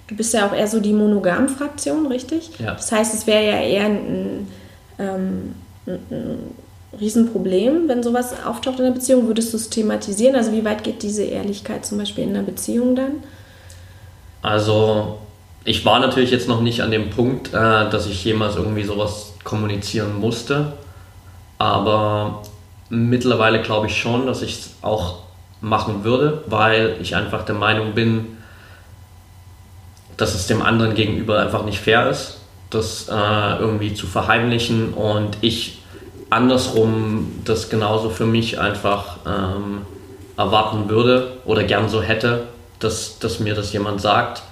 du 0.07 0.15
bist 0.17 0.35
ja 0.35 0.47
auch 0.47 0.55
eher 0.55 0.69
so 0.69 0.79
die 0.79 0.93
Monogam-Fraktion, 0.93 2.07
richtig? 2.07 2.51
Ja. 2.59 2.75
Das 2.75 2.93
heißt, 2.93 3.15
es 3.15 3.27
wäre 3.27 3.45
ja 3.45 3.61
eher 3.61 3.87
ein, 3.87 4.49
ähm, 4.99 5.55
ein 5.87 6.55
Riesenproblem, 6.99 7.89
wenn 7.89 8.03
sowas 8.03 8.35
auftaucht 8.45 8.79
in 8.79 8.85
der 8.85 8.93
Beziehung? 8.93 9.27
Würdest 9.27 9.53
du 9.53 9.57
es 9.57 9.71
thematisieren? 9.71 10.37
Also 10.37 10.53
wie 10.53 10.65
weit 10.65 10.85
geht 10.85 11.03
diese 11.03 11.25
Ehrlichkeit 11.25 11.87
zum 11.87 11.99
Beispiel 11.99 12.25
in 12.25 12.31
einer 12.31 12.43
Beziehung 12.43 12.95
dann? 12.95 13.23
Also 14.43 15.19
ich 15.65 15.85
war 15.85 16.01
natürlich 16.01 16.31
jetzt 16.31 16.49
noch 16.49 16.61
nicht 16.61 16.83
an 16.83 16.91
dem 16.91 17.11
Punkt, 17.11 17.49
äh, 17.49 17.53
dass 17.53 18.07
ich 18.07 18.25
jemals 18.25 18.57
irgendwie 18.57 18.85
sowas 18.85 19.33
kommunizieren 19.45 20.19
musste, 20.21 20.75
aber 21.59 22.43
mittlerweile 22.89 23.63
glaube 23.63 23.87
ich 23.87 23.97
schon, 23.97 24.27
dass 24.27 24.43
ich 24.43 24.59
es 24.59 24.71
auch 24.83 25.21
machen 25.61 26.05
würde, 26.05 26.43
weil 26.47 26.97
ich 27.01 27.15
einfach 27.15 27.45
der 27.45 27.55
Meinung 27.55 27.95
bin, 27.95 28.37
dass 30.17 30.35
es 30.35 30.47
dem 30.47 30.61
anderen 30.61 30.95
gegenüber 30.95 31.41
einfach 31.41 31.65
nicht 31.65 31.79
fair 31.79 32.11
ist 32.11 32.42
das 32.75 33.09
äh, 33.09 33.59
irgendwie 33.59 33.95
zu 33.95 34.07
verheimlichen 34.07 34.95
und 34.95 35.37
ich 35.41 35.83
andersrum 36.31 37.43
das 37.45 37.69
genauso 37.69 38.09
für 38.09 38.25
mich 38.25 38.59
einfach 38.59 39.19
ähm, 39.27 39.83
erwarten 40.37 40.89
würde 40.89 41.37
oder 41.45 41.65
gern 41.65 41.89
so 41.89 42.01
hätte, 42.01 42.45
dass, 42.79 43.19
dass 43.19 43.39
mir 43.41 43.55
das 43.55 43.73
jemand 43.73 44.01
sagt, 44.01 44.43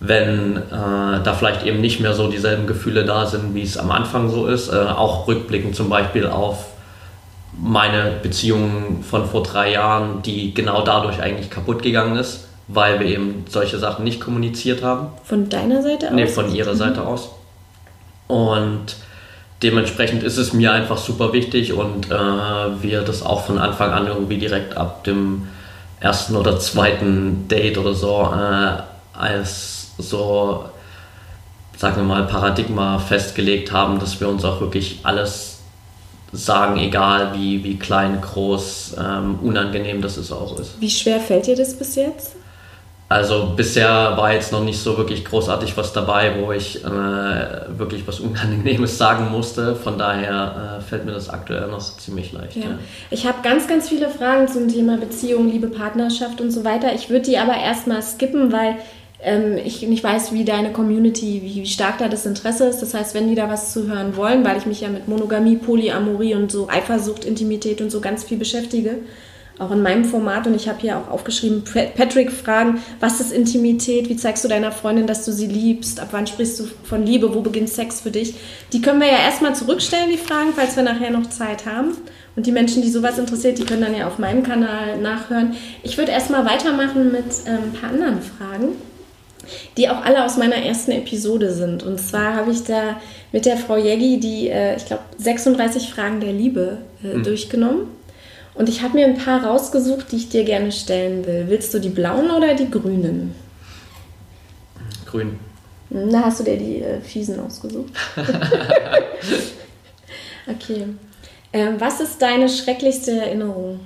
wenn 0.00 0.56
äh, 0.56 0.62
da 0.70 1.34
vielleicht 1.34 1.64
eben 1.66 1.80
nicht 1.80 2.00
mehr 2.00 2.14
so 2.14 2.28
dieselben 2.28 2.66
Gefühle 2.66 3.04
da 3.04 3.26
sind, 3.26 3.54
wie 3.54 3.62
es 3.62 3.76
am 3.76 3.90
Anfang 3.90 4.30
so 4.30 4.46
ist. 4.46 4.72
Äh, 4.72 4.76
auch 4.76 5.28
rückblickend 5.28 5.76
zum 5.76 5.88
Beispiel 5.88 6.26
auf 6.26 6.66
meine 7.56 8.12
Beziehung 8.22 9.04
von 9.08 9.26
vor 9.26 9.42
drei 9.42 9.72
Jahren, 9.72 10.22
die 10.22 10.54
genau 10.54 10.82
dadurch 10.82 11.22
eigentlich 11.22 11.50
kaputt 11.50 11.82
gegangen 11.82 12.16
ist 12.16 12.48
weil 12.68 13.00
wir 13.00 13.06
eben 13.06 13.44
solche 13.48 13.78
Sachen 13.78 14.04
nicht 14.04 14.20
kommuniziert 14.20 14.82
haben. 14.82 15.08
Von 15.24 15.48
deiner 15.48 15.82
Seite 15.82 16.08
aus? 16.08 16.14
Nee, 16.14 16.26
von 16.26 16.54
ihrer 16.54 16.74
Seite 16.74 17.00
mhm. 17.00 17.06
aus. 17.06 17.30
Und 18.26 18.96
dementsprechend 19.62 20.22
ist 20.22 20.38
es 20.38 20.52
mir 20.52 20.72
einfach 20.72 20.98
super 20.98 21.32
wichtig 21.32 21.72
und 21.72 22.10
äh, 22.10 22.82
wir 22.82 23.02
das 23.02 23.22
auch 23.22 23.44
von 23.44 23.58
Anfang 23.58 23.90
an 23.90 24.06
irgendwie 24.06 24.38
direkt 24.38 24.76
ab 24.76 25.04
dem 25.04 25.48
ersten 26.00 26.36
oder 26.36 26.58
zweiten 26.58 27.48
Date 27.48 27.78
oder 27.78 27.94
so 27.94 28.30
äh, 28.34 28.82
als 29.18 29.92
so, 29.98 30.64
sagen 31.76 31.96
wir 31.96 32.02
mal, 32.02 32.24
Paradigma 32.24 32.98
festgelegt 32.98 33.72
haben, 33.72 34.00
dass 34.00 34.20
wir 34.20 34.28
uns 34.28 34.44
auch 34.44 34.60
wirklich 34.60 35.00
alles 35.02 35.58
sagen, 36.32 36.78
egal 36.78 37.32
wie, 37.34 37.62
wie 37.62 37.78
klein, 37.78 38.20
groß, 38.20 38.96
ähm, 38.98 39.38
unangenehm 39.40 40.02
das 40.02 40.16
es 40.16 40.32
auch 40.32 40.58
ist. 40.58 40.80
Wie 40.80 40.90
schwer 40.90 41.20
fällt 41.20 41.46
dir 41.46 41.56
das 41.56 41.74
bis 41.74 41.94
jetzt? 41.94 42.32
Also 43.08 43.52
bisher 43.54 44.16
war 44.16 44.32
jetzt 44.32 44.50
noch 44.50 44.64
nicht 44.64 44.78
so 44.78 44.96
wirklich 44.96 45.24
großartig 45.24 45.76
was 45.76 45.92
dabei, 45.92 46.36
wo 46.40 46.52
ich 46.52 46.82
äh, 46.82 46.88
wirklich 46.88 48.06
was 48.06 48.18
Unangenehmes 48.20 48.96
sagen 48.98 49.30
musste. 49.30 49.76
Von 49.76 49.98
daher 49.98 50.78
äh, 50.78 50.82
fällt 50.82 51.04
mir 51.04 51.12
das 51.12 51.28
aktuell 51.28 51.68
noch 51.68 51.80
ziemlich 51.80 52.32
leicht. 52.32 52.56
Ja. 52.56 52.62
Ja. 52.62 52.78
Ich 53.10 53.26
habe 53.26 53.38
ganz, 53.42 53.68
ganz 53.68 53.90
viele 53.90 54.08
Fragen 54.08 54.48
zum 54.48 54.68
Thema 54.68 54.96
Beziehung, 54.96 55.50
Liebe, 55.50 55.68
Partnerschaft 55.68 56.40
und 56.40 56.50
so 56.50 56.64
weiter. 56.64 56.94
Ich 56.94 57.10
würde 57.10 57.26
die 57.26 57.38
aber 57.38 57.56
erstmal 57.56 58.02
skippen, 58.02 58.50
weil 58.52 58.76
ähm, 59.22 59.58
ich 59.62 59.82
nicht 59.82 60.02
weiß, 60.02 60.32
wie 60.32 60.44
deine 60.44 60.72
Community, 60.72 61.42
wie, 61.42 61.62
wie 61.62 61.66
stark 61.66 61.98
da 61.98 62.08
das 62.08 62.24
Interesse 62.24 62.66
ist. 62.66 62.80
Das 62.80 62.94
heißt, 62.94 63.14
wenn 63.14 63.28
die 63.28 63.34
da 63.34 63.50
was 63.50 63.72
zu 63.74 63.86
hören 63.86 64.16
wollen, 64.16 64.44
weil 64.44 64.56
ich 64.56 64.64
mich 64.64 64.80
ja 64.80 64.88
mit 64.88 65.08
Monogamie, 65.08 65.56
Polyamorie 65.56 66.34
und 66.34 66.50
so 66.50 66.68
Eifersucht, 66.68 67.26
Intimität 67.26 67.82
und 67.82 67.90
so 67.90 68.00
ganz 68.00 68.24
viel 68.24 68.38
beschäftige, 68.38 68.96
auch 69.58 69.70
in 69.70 69.82
meinem 69.82 70.04
Format 70.04 70.46
und 70.46 70.54
ich 70.54 70.68
habe 70.68 70.80
hier 70.80 70.98
auch 70.98 71.08
aufgeschrieben, 71.08 71.62
Patrick 71.64 72.32
fragen, 72.32 72.82
was 72.98 73.20
ist 73.20 73.32
Intimität, 73.32 74.08
wie 74.08 74.16
zeigst 74.16 74.42
du 74.44 74.48
deiner 74.48 74.72
Freundin, 74.72 75.06
dass 75.06 75.24
du 75.24 75.32
sie 75.32 75.46
liebst, 75.46 76.00
ab 76.00 76.08
wann 76.10 76.26
sprichst 76.26 76.58
du 76.58 76.64
von 76.82 77.06
Liebe, 77.06 77.34
wo 77.34 77.40
beginnt 77.40 77.68
Sex 77.68 78.00
für 78.00 78.10
dich? 78.10 78.34
Die 78.72 78.80
können 78.80 79.00
wir 79.00 79.06
ja 79.06 79.18
erstmal 79.18 79.54
zurückstellen, 79.54 80.10
die 80.10 80.18
Fragen, 80.18 80.52
falls 80.56 80.74
wir 80.74 80.82
nachher 80.82 81.10
noch 81.10 81.28
Zeit 81.28 81.66
haben. 81.66 81.96
Und 82.36 82.46
die 82.46 82.52
Menschen, 82.52 82.82
die 82.82 82.90
sowas 82.90 83.16
interessiert, 83.16 83.58
die 83.58 83.64
können 83.64 83.82
dann 83.82 83.96
ja 83.96 84.08
auf 84.08 84.18
meinem 84.18 84.42
Kanal 84.42 84.98
nachhören. 85.00 85.54
Ich 85.84 85.96
würde 85.98 86.10
erstmal 86.10 86.44
weitermachen 86.44 87.12
mit 87.12 87.24
ähm, 87.46 87.58
ein 87.66 87.72
paar 87.80 87.90
anderen 87.90 88.20
Fragen, 88.22 88.70
die 89.76 89.88
auch 89.88 90.04
alle 90.04 90.24
aus 90.24 90.36
meiner 90.36 90.56
ersten 90.56 90.90
Episode 90.90 91.52
sind. 91.52 91.84
Und 91.84 92.00
zwar 92.00 92.34
habe 92.34 92.50
ich 92.50 92.64
da 92.64 93.00
mit 93.30 93.46
der 93.46 93.56
Frau 93.56 93.76
Jeggi 93.76 94.18
die, 94.18 94.48
äh, 94.48 94.74
ich 94.76 94.86
glaube, 94.86 95.04
36 95.18 95.90
Fragen 95.90 96.18
der 96.18 96.32
Liebe 96.32 96.78
äh, 97.04 97.18
mhm. 97.18 97.22
durchgenommen. 97.22 97.86
Und 98.54 98.68
ich 98.68 98.82
habe 98.82 98.94
mir 98.94 99.06
ein 99.06 99.18
paar 99.18 99.44
rausgesucht, 99.44 100.12
die 100.12 100.16
ich 100.16 100.28
dir 100.28 100.44
gerne 100.44 100.70
stellen 100.70 101.26
will. 101.26 101.46
Willst 101.48 101.74
du 101.74 101.80
die 101.80 101.88
blauen 101.88 102.30
oder 102.30 102.54
die 102.54 102.70
grünen? 102.70 103.34
Grün. 105.06 105.40
Da 105.90 106.24
hast 106.24 106.40
du 106.40 106.44
dir 106.44 106.56
die 106.56 106.82
äh, 106.82 107.00
fiesen 107.00 107.40
ausgesucht. 107.40 107.92
okay. 110.46 110.86
Ähm, 111.52 111.80
was 111.80 112.00
ist 112.00 112.22
deine 112.22 112.48
schrecklichste 112.48 113.12
Erinnerung? 113.12 113.80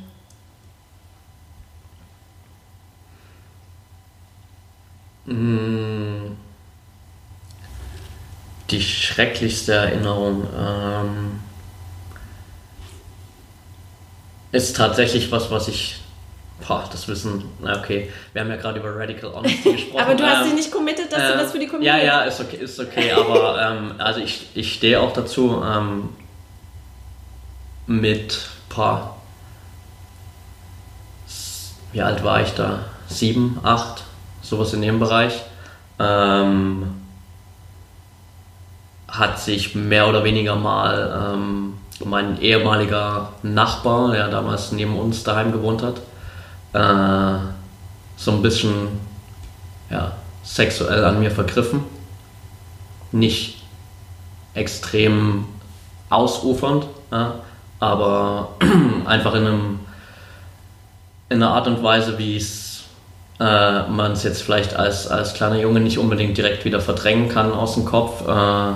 Hm. 5.26 6.36
Die 8.70 8.82
schrecklichste 8.82 9.72
Erinnerung. 9.72 10.46
Ähm 10.58 11.47
ist 14.52 14.76
tatsächlich 14.76 15.30
was, 15.30 15.50
was 15.50 15.68
ich. 15.68 15.96
Boah, 16.66 16.84
das 16.90 17.06
Wissen, 17.06 17.44
na 17.60 17.78
okay, 17.78 18.10
wir 18.32 18.42
haben 18.42 18.50
ja 18.50 18.56
gerade 18.56 18.80
über 18.80 18.94
Radical 18.94 19.32
Honesty 19.32 19.72
gesprochen. 19.72 20.00
aber 20.00 20.14
du 20.16 20.24
hast 20.24 20.38
ähm, 20.38 20.44
dich 20.46 20.54
nicht 20.54 20.72
committed, 20.72 21.12
dass 21.12 21.20
ähm, 21.20 21.28
du 21.28 21.38
das 21.38 21.52
für 21.52 21.58
die 21.60 21.68
Community... 21.68 21.86
Ja, 21.86 22.04
ja, 22.04 22.22
ist 22.22 22.40
okay, 22.40 22.56
ist 22.56 22.80
okay 22.80 23.12
aber 23.12 23.62
ähm, 23.70 23.94
also 23.98 24.18
ich, 24.20 24.48
ich 24.54 24.74
stehe 24.74 25.00
auch 25.00 25.12
dazu 25.12 25.62
ähm, 25.64 26.08
mit, 27.86 28.40
boah, 28.74 29.18
wie 31.92 32.02
alt 32.02 32.24
war 32.24 32.42
ich 32.42 32.50
da? 32.54 32.80
Sieben, 33.08 33.60
acht, 33.62 34.02
sowas 34.42 34.72
in 34.72 34.82
dem 34.82 34.98
Bereich. 34.98 35.42
Ähm, 35.98 37.02
hat 39.08 39.40
sich 39.40 39.74
mehr 39.74 40.08
oder 40.08 40.22
weniger 40.22 40.54
mal 40.54 41.34
ähm, 41.34 41.78
mein 42.04 42.40
ehemaliger 42.40 43.32
Nachbar, 43.42 44.12
der 44.12 44.28
damals 44.28 44.72
neben 44.72 44.98
uns 44.98 45.24
daheim 45.24 45.52
gewohnt 45.52 45.82
hat, 45.82 45.96
äh, 46.72 47.38
so 48.16 48.32
ein 48.32 48.42
bisschen 48.42 48.88
ja, 49.90 50.12
sexuell 50.42 51.04
an 51.04 51.20
mir 51.20 51.30
vergriffen. 51.30 51.84
Nicht 53.10 53.62
extrem 54.54 55.46
ausufernd, 56.10 56.86
ja, 57.10 57.34
aber 57.80 58.50
einfach 59.06 59.34
in, 59.34 59.46
einem, 59.46 59.80
in 61.28 61.42
einer 61.42 61.52
Art 61.52 61.66
und 61.66 61.82
Weise, 61.82 62.18
wie 62.18 62.36
es 62.36 62.68
äh, 63.40 63.82
man 63.88 64.12
es 64.12 64.24
jetzt 64.24 64.42
vielleicht 64.42 64.74
als, 64.74 65.06
als 65.06 65.34
kleiner 65.34 65.60
Junge 65.60 65.80
nicht 65.80 65.98
unbedingt 65.98 66.36
direkt 66.36 66.64
wieder 66.64 66.80
verdrängen 66.80 67.28
kann 67.28 67.52
aus 67.52 67.74
dem 67.74 67.84
Kopf. 67.84 68.26
Äh, 68.26 68.72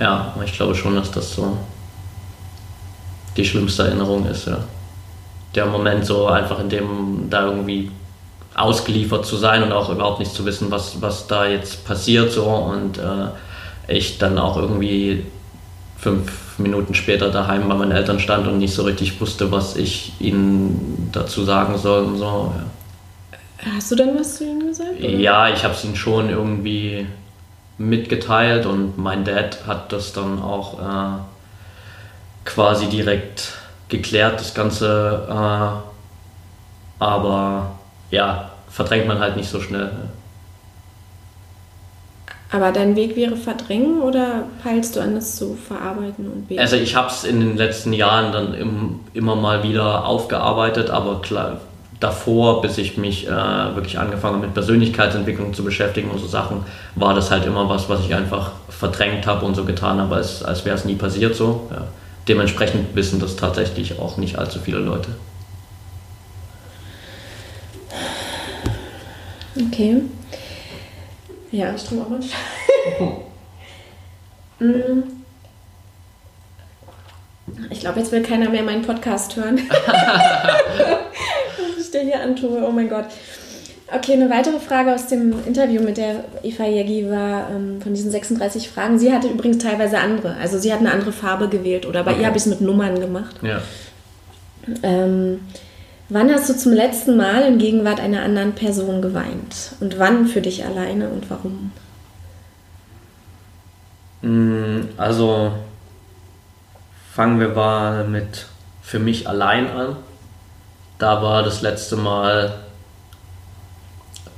ja, 0.00 0.34
ich 0.44 0.52
glaube 0.54 0.74
schon, 0.74 0.94
dass 0.96 1.10
das 1.10 1.34
so 1.34 1.58
die 3.38 3.44
schlimmste 3.44 3.84
Erinnerung 3.84 4.26
ist, 4.26 4.46
ja. 4.46 4.58
Der 5.54 5.64
Moment 5.64 6.04
so 6.04 6.26
einfach, 6.26 6.60
in 6.60 6.68
dem 6.68 7.30
da 7.30 7.46
irgendwie 7.46 7.90
ausgeliefert 8.54 9.24
zu 9.24 9.36
sein 9.36 9.62
und 9.62 9.72
auch 9.72 9.88
überhaupt 9.88 10.18
nicht 10.18 10.34
zu 10.34 10.44
wissen, 10.44 10.70
was, 10.70 11.00
was 11.00 11.26
da 11.26 11.46
jetzt 11.46 11.86
passiert 11.86 12.32
so 12.32 12.44
und 12.44 12.98
äh, 12.98 13.28
ich 13.86 14.18
dann 14.18 14.38
auch 14.38 14.56
irgendwie 14.56 15.24
fünf 15.96 16.58
Minuten 16.58 16.94
später 16.94 17.30
daheim 17.30 17.68
bei 17.68 17.74
meinen 17.74 17.92
Eltern 17.92 18.20
stand 18.20 18.46
und 18.46 18.58
nicht 18.58 18.74
so 18.74 18.82
richtig 18.82 19.20
wusste, 19.20 19.50
was 19.52 19.76
ich 19.76 20.12
ihnen 20.20 21.08
dazu 21.12 21.44
sagen 21.44 21.78
soll 21.78 22.04
und 22.04 22.18
so. 22.18 22.52
Ja. 22.56 23.74
Hast 23.74 23.90
du 23.90 23.96
dann 23.96 24.18
was 24.18 24.36
zu 24.36 24.44
ihnen 24.44 24.66
gesagt? 24.66 24.98
Oder? 24.98 25.08
Ja, 25.08 25.48
ich 25.48 25.64
habe 25.64 25.74
es 25.74 25.84
ihnen 25.84 25.96
schon 25.96 26.28
irgendwie 26.28 27.06
mitgeteilt 27.78 28.66
und 28.66 28.98
mein 28.98 29.24
Dad 29.24 29.66
hat 29.66 29.92
das 29.92 30.12
dann 30.12 30.42
auch 30.42 30.80
äh, 30.80 31.18
quasi 32.48 32.86
direkt 32.86 33.52
geklärt, 33.88 34.40
das 34.40 34.54
Ganze. 34.54 35.26
Äh, 35.28 37.02
aber 37.02 37.72
ja, 38.10 38.50
verdrängt 38.68 39.06
man 39.06 39.20
halt 39.20 39.36
nicht 39.36 39.48
so 39.48 39.60
schnell. 39.60 39.90
Aber 42.50 42.72
dein 42.72 42.96
Weg 42.96 43.14
wäre 43.14 43.36
verdrängen 43.36 44.00
oder 44.00 44.44
peilst 44.62 44.96
du 44.96 45.00
an, 45.00 45.14
das 45.14 45.36
zu 45.36 45.54
verarbeiten 45.54 46.26
und 46.32 46.48
beten? 46.48 46.60
Also 46.60 46.76
ich 46.76 46.96
habe 46.96 47.08
es 47.08 47.24
in 47.24 47.40
den 47.40 47.56
letzten 47.58 47.92
Jahren 47.92 48.32
dann 48.32 48.54
im, 48.54 49.00
immer 49.12 49.36
mal 49.36 49.62
wieder 49.62 50.06
aufgearbeitet, 50.06 50.88
aber 50.88 51.20
klar, 51.20 51.60
davor, 52.00 52.62
bis 52.62 52.78
ich 52.78 52.96
mich 52.96 53.26
äh, 53.26 53.30
wirklich 53.30 53.98
angefangen 53.98 54.36
habe 54.36 54.46
mit 54.46 54.54
Persönlichkeitsentwicklung 54.54 55.52
zu 55.52 55.62
beschäftigen 55.62 56.10
und 56.10 56.20
so 56.20 56.26
Sachen, 56.26 56.64
war 56.94 57.12
das 57.12 57.30
halt 57.30 57.44
immer 57.44 57.68
was, 57.68 57.90
was 57.90 58.00
ich 58.00 58.14
einfach 58.14 58.52
verdrängt 58.70 59.26
habe 59.26 59.44
und 59.44 59.54
so 59.54 59.66
getan 59.66 60.00
habe, 60.00 60.14
als, 60.14 60.42
als 60.42 60.64
wäre 60.64 60.76
es 60.76 60.86
nie 60.86 60.94
passiert 60.94 61.34
so. 61.34 61.68
Ja. 61.70 61.84
Dementsprechend 62.28 62.94
wissen 62.94 63.20
das 63.20 63.36
tatsächlich 63.36 63.98
auch 63.98 64.18
nicht 64.18 64.36
allzu 64.36 64.60
viele 64.60 64.78
Leute. 64.78 65.16
Okay. 69.56 70.02
Ja, 71.50 71.72
ich 71.74 71.84
tue 71.84 72.02
auch 72.02 72.10
mal. 72.10 72.20
Ich 77.70 77.80
glaube, 77.80 78.00
jetzt 78.00 78.12
will 78.12 78.22
keiner 78.22 78.50
mehr 78.50 78.62
meinen 78.62 78.82
Podcast 78.82 79.34
hören. 79.36 79.56
Was 81.76 81.78
ich 81.78 81.90
dir 81.90 82.02
hier 82.02 82.22
antue, 82.22 82.62
oh 82.62 82.70
mein 82.70 82.90
Gott. 82.90 83.06
Okay, 83.90 84.12
eine 84.12 84.28
weitere 84.28 84.60
Frage 84.60 84.94
aus 84.94 85.06
dem 85.06 85.34
Interview 85.46 85.80
mit 85.80 85.96
der 85.96 86.24
Eva 86.42 86.66
Jägi 86.66 87.10
war 87.10 87.48
ähm, 87.50 87.80
von 87.80 87.94
diesen 87.94 88.10
36 88.10 88.68
Fragen. 88.68 88.98
Sie 88.98 89.12
hatte 89.12 89.28
übrigens 89.28 89.58
teilweise 89.58 89.98
andere. 89.98 90.36
Also 90.36 90.58
sie 90.58 90.72
hat 90.72 90.80
eine 90.80 90.92
andere 90.92 91.12
Farbe 91.12 91.48
gewählt 91.48 91.86
oder 91.86 92.04
bei 92.04 92.12
okay. 92.12 92.20
ihr 92.20 92.26
habe 92.26 92.36
ich 92.36 92.42
es 92.42 92.48
mit 92.48 92.60
Nummern 92.60 93.00
gemacht. 93.00 93.36
Ja. 93.40 93.62
Ähm, 94.82 95.40
wann 96.10 96.30
hast 96.30 96.50
du 96.50 96.56
zum 96.56 96.74
letzten 96.74 97.16
Mal 97.16 97.42
in 97.44 97.56
Gegenwart 97.56 97.98
einer 97.98 98.22
anderen 98.22 98.52
Person 98.52 99.00
geweint? 99.00 99.72
Und 99.80 99.98
wann 99.98 100.26
für 100.26 100.42
dich 100.42 100.66
alleine 100.66 101.08
und 101.08 101.30
warum? 101.30 101.72
Mm, 104.20 104.88
also 104.98 105.52
fangen 107.14 107.40
wir 107.40 107.48
mal 107.48 108.06
mit 108.06 108.48
für 108.82 108.98
mich 108.98 109.26
allein 109.26 109.70
an. 109.70 109.96
Da 110.98 111.22
war 111.22 111.42
das 111.42 111.62
letzte 111.62 111.96
Mal 111.96 112.67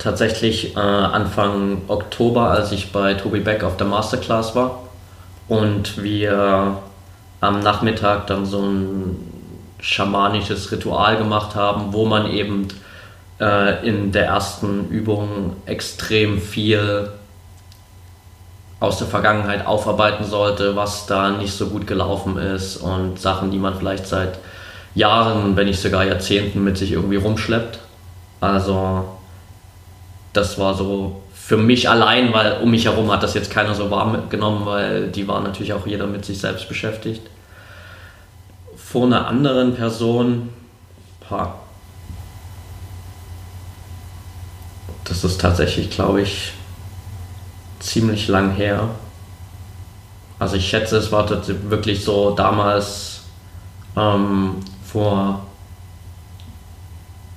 tatsächlich 0.01 0.75
äh, 0.77 0.81
Anfang 0.81 1.83
Oktober, 1.87 2.51
als 2.51 2.73
ich 2.73 2.91
bei 2.91 3.15
Tobi 3.15 3.41
Beck 3.41 3.63
auf 3.63 3.77
der 3.77 3.87
Masterclass 3.87 4.57
war 4.57 4.81
und 5.47 6.03
wir 6.03 6.79
am 7.41 7.61
Nachmittag 7.61 8.27
dann 8.27 8.47
so 8.47 8.63
ein 8.63 9.17
schamanisches 9.79 10.73
Ritual 10.73 11.17
gemacht 11.17 11.55
haben, 11.55 11.93
wo 11.93 12.05
man 12.07 12.31
eben 12.31 12.69
äh, 13.41 13.87
in 13.87 14.13
der 14.13 14.27
ersten 14.27 14.89
Übung 14.89 15.57
extrem 15.67 16.41
viel 16.41 17.11
aus 18.79 18.99
der 18.99 19.07
Vergangenheit 19.07 19.67
aufarbeiten 19.67 20.25
sollte, 20.25 20.77
was 20.77 21.07
da 21.07 21.31
nicht 21.31 21.53
so 21.53 21.67
gut 21.67 21.87
gelaufen 21.87 22.39
ist 22.39 22.79
und 22.79 23.21
Sachen, 23.21 23.51
die 23.51 23.59
man 23.59 23.75
vielleicht 23.77 24.07
seit 24.07 24.39
Jahren, 24.95 25.57
wenn 25.57 25.67
nicht 25.67 25.81
sogar 25.81 26.05
Jahrzehnten 26.05 26.65
mit 26.65 26.79
sich 26.79 26.93
irgendwie 26.93 27.17
rumschleppt. 27.17 27.79
Also 28.41 29.05
das 30.33 30.59
war 30.59 30.75
so 30.75 31.23
für 31.33 31.57
mich 31.57 31.89
allein, 31.89 32.33
weil 32.33 32.61
um 32.63 32.71
mich 32.71 32.85
herum 32.85 33.11
hat 33.11 33.23
das 33.23 33.35
jetzt 33.35 33.51
keiner 33.51 33.75
so 33.75 33.91
warm 33.91 34.29
genommen, 34.29 34.65
weil 34.67 35.09
die 35.09 35.27
war 35.27 35.41
natürlich 35.41 35.73
auch 35.73 35.87
jeder 35.87 36.07
mit 36.07 36.25
sich 36.25 36.39
selbst 36.39 36.69
beschäftigt. 36.69 37.23
Vor 38.77 39.07
einer 39.07 39.27
anderen 39.27 39.75
Person, 39.75 40.51
ha, 41.29 41.55
das 45.05 45.25
ist 45.25 45.41
tatsächlich, 45.41 45.91
glaube 45.91 46.23
ich, 46.23 46.53
ziemlich 47.81 48.29
lang 48.29 48.53
her. 48.53 48.89
Also 50.39 50.57
ich 50.57 50.69
schätze, 50.69 50.97
es 50.97 51.11
war 51.11 51.29
wirklich 51.69 52.05
so 52.05 52.31
damals 52.31 53.23
ähm, 53.97 54.57
vor 54.85 55.47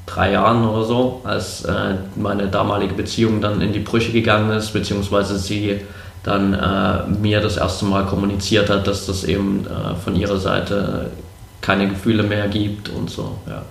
drei 0.06 0.32
Jahren 0.32 0.68
oder 0.68 0.84
so, 0.84 1.22
als 1.24 1.66
äh, 1.66 1.96
meine 2.16 2.48
damalige 2.48 2.94
Beziehung 2.94 3.42
dann 3.42 3.62
in 3.62 3.74
die 3.74 3.80
Brüche 3.80 4.12
gegangen 4.12 4.52
ist, 4.52 4.72
beziehungsweise 4.72 5.38
sie 5.38 5.82
dann 6.24 6.54
äh, 6.54 7.08
mir 7.20 7.42
das 7.42 7.58
erste 7.58 7.86
Mal 7.86 8.06
kommuniziert 8.06 8.70
hat, 8.70 8.88
dass 8.88 9.06
das 9.06 9.24
eben 9.24 9.66
äh, 9.68 9.96
von 9.96 10.16
ihrer 10.16 10.38
Seite 10.38 11.12
keine 11.62 11.88
Gefühle 11.88 12.24
mehr 12.24 12.48
gibt 12.48 12.90
und 12.90 13.10
so, 13.10 13.38
ja. 13.48 13.64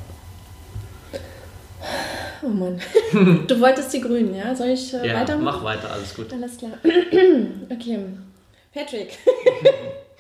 Oh 2.45 2.49
Mann. 2.49 2.81
Du 3.47 3.61
wolltest 3.61 3.93
die 3.93 4.01
Grünen, 4.01 4.35
ja? 4.35 4.55
Soll 4.55 4.69
ich 4.69 4.93
äh, 4.95 5.07
ja, 5.07 5.21
weitermachen? 5.21 5.45
mach 5.45 5.65
weiter, 5.65 5.93
alles 5.93 6.15
gut. 6.15 6.33
Alles 6.33 6.57
klar. 6.57 6.73
okay. 7.71 7.99
Patrick. 8.75 9.19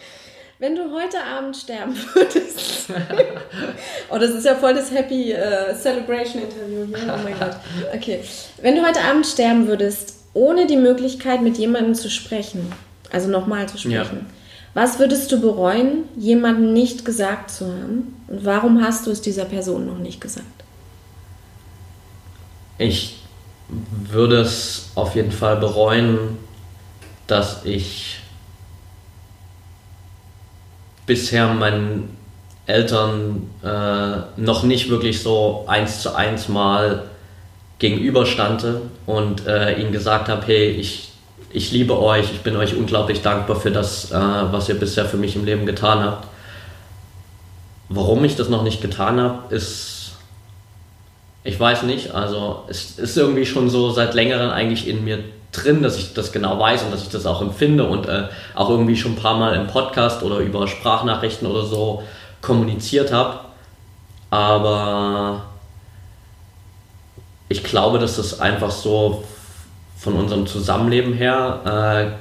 Wenn 0.62 0.76
du 0.76 0.92
heute 0.92 1.20
Abend 1.24 1.56
sterben 1.56 1.92
würdest. 2.14 2.88
oh, 4.08 4.16
das 4.16 4.30
ist 4.30 4.46
ja 4.46 4.54
voll 4.54 4.72
das 4.74 4.92
Happy 4.92 5.34
uh, 5.34 5.74
Celebration 5.74 6.40
Interview 6.40 6.86
hier. 6.86 7.12
Oh 7.12 7.20
mein 7.24 7.36
Gott. 7.36 7.56
Okay. 7.92 8.20
Wenn 8.60 8.76
du 8.76 8.86
heute 8.86 9.00
Abend 9.02 9.26
sterben 9.26 9.66
würdest, 9.66 10.20
ohne 10.34 10.68
die 10.68 10.76
Möglichkeit, 10.76 11.42
mit 11.42 11.58
jemandem 11.58 11.96
zu 11.96 12.08
sprechen, 12.08 12.72
also 13.10 13.28
nochmal 13.28 13.68
zu 13.68 13.76
sprechen, 13.76 13.94
ja. 13.94 14.26
was 14.72 15.00
würdest 15.00 15.32
du 15.32 15.40
bereuen, 15.40 16.04
jemandem 16.16 16.72
nicht 16.72 17.04
gesagt 17.04 17.50
zu 17.50 17.66
haben? 17.66 18.14
Und 18.28 18.44
warum 18.44 18.84
hast 18.84 19.08
du 19.08 19.10
es 19.10 19.20
dieser 19.20 19.46
Person 19.46 19.84
noch 19.84 19.98
nicht 19.98 20.20
gesagt? 20.20 20.46
Ich 22.78 23.18
würde 23.68 24.42
es 24.42 24.90
auf 24.94 25.16
jeden 25.16 25.32
Fall 25.32 25.56
bereuen, 25.56 26.38
dass 27.26 27.64
ich 27.64 28.11
bisher 31.06 31.48
meinen 31.48 32.16
Eltern 32.66 33.50
äh, 33.62 34.40
noch 34.40 34.62
nicht 34.62 34.88
wirklich 34.88 35.22
so 35.22 35.64
eins 35.66 36.00
zu 36.00 36.14
eins 36.14 36.48
mal 36.48 37.04
gegenüberstande 37.78 38.82
und 39.06 39.46
äh, 39.46 39.80
ihnen 39.80 39.90
gesagt 39.90 40.28
habe, 40.28 40.46
hey, 40.46 40.68
ich, 40.70 41.10
ich 41.50 41.72
liebe 41.72 42.00
euch, 42.00 42.32
ich 42.32 42.40
bin 42.40 42.56
euch 42.56 42.76
unglaublich 42.76 43.22
dankbar 43.22 43.56
für 43.56 43.72
das, 43.72 44.12
äh, 44.12 44.14
was 44.14 44.68
ihr 44.68 44.76
bisher 44.76 45.04
für 45.04 45.16
mich 45.16 45.34
im 45.34 45.44
Leben 45.44 45.66
getan 45.66 46.00
habt. 46.00 46.28
Warum 47.88 48.24
ich 48.24 48.36
das 48.36 48.48
noch 48.48 48.62
nicht 48.62 48.80
getan 48.80 49.20
habe, 49.20 49.52
ist, 49.54 50.12
ich 51.42 51.58
weiß 51.58 51.82
nicht, 51.82 52.12
also 52.14 52.64
es 52.68 52.98
ist 52.98 53.16
irgendwie 53.16 53.44
schon 53.44 53.68
so 53.68 53.90
seit 53.90 54.14
längerem 54.14 54.50
eigentlich 54.50 54.86
in 54.86 55.04
mir 55.04 55.18
drin, 55.52 55.82
dass 55.82 55.96
ich 55.96 56.14
das 56.14 56.32
genau 56.32 56.58
weiß 56.58 56.82
und 56.82 56.92
dass 56.92 57.02
ich 57.02 57.10
das 57.10 57.26
auch 57.26 57.42
empfinde 57.42 57.84
und 57.86 58.08
äh, 58.08 58.24
auch 58.54 58.70
irgendwie 58.70 58.96
schon 58.96 59.12
ein 59.12 59.16
paar 59.16 59.36
Mal 59.36 59.54
im 59.54 59.66
Podcast 59.66 60.22
oder 60.22 60.38
über 60.38 60.66
Sprachnachrichten 60.66 61.46
oder 61.46 61.64
so 61.64 62.02
kommuniziert 62.40 63.12
habe. 63.12 63.40
Aber 64.30 65.44
ich 67.48 67.62
glaube, 67.62 67.98
dass 67.98 68.16
das 68.16 68.40
einfach 68.40 68.70
so 68.70 69.24
von 69.98 70.14
unserem 70.14 70.46
Zusammenleben 70.46 71.12
her 71.12 72.16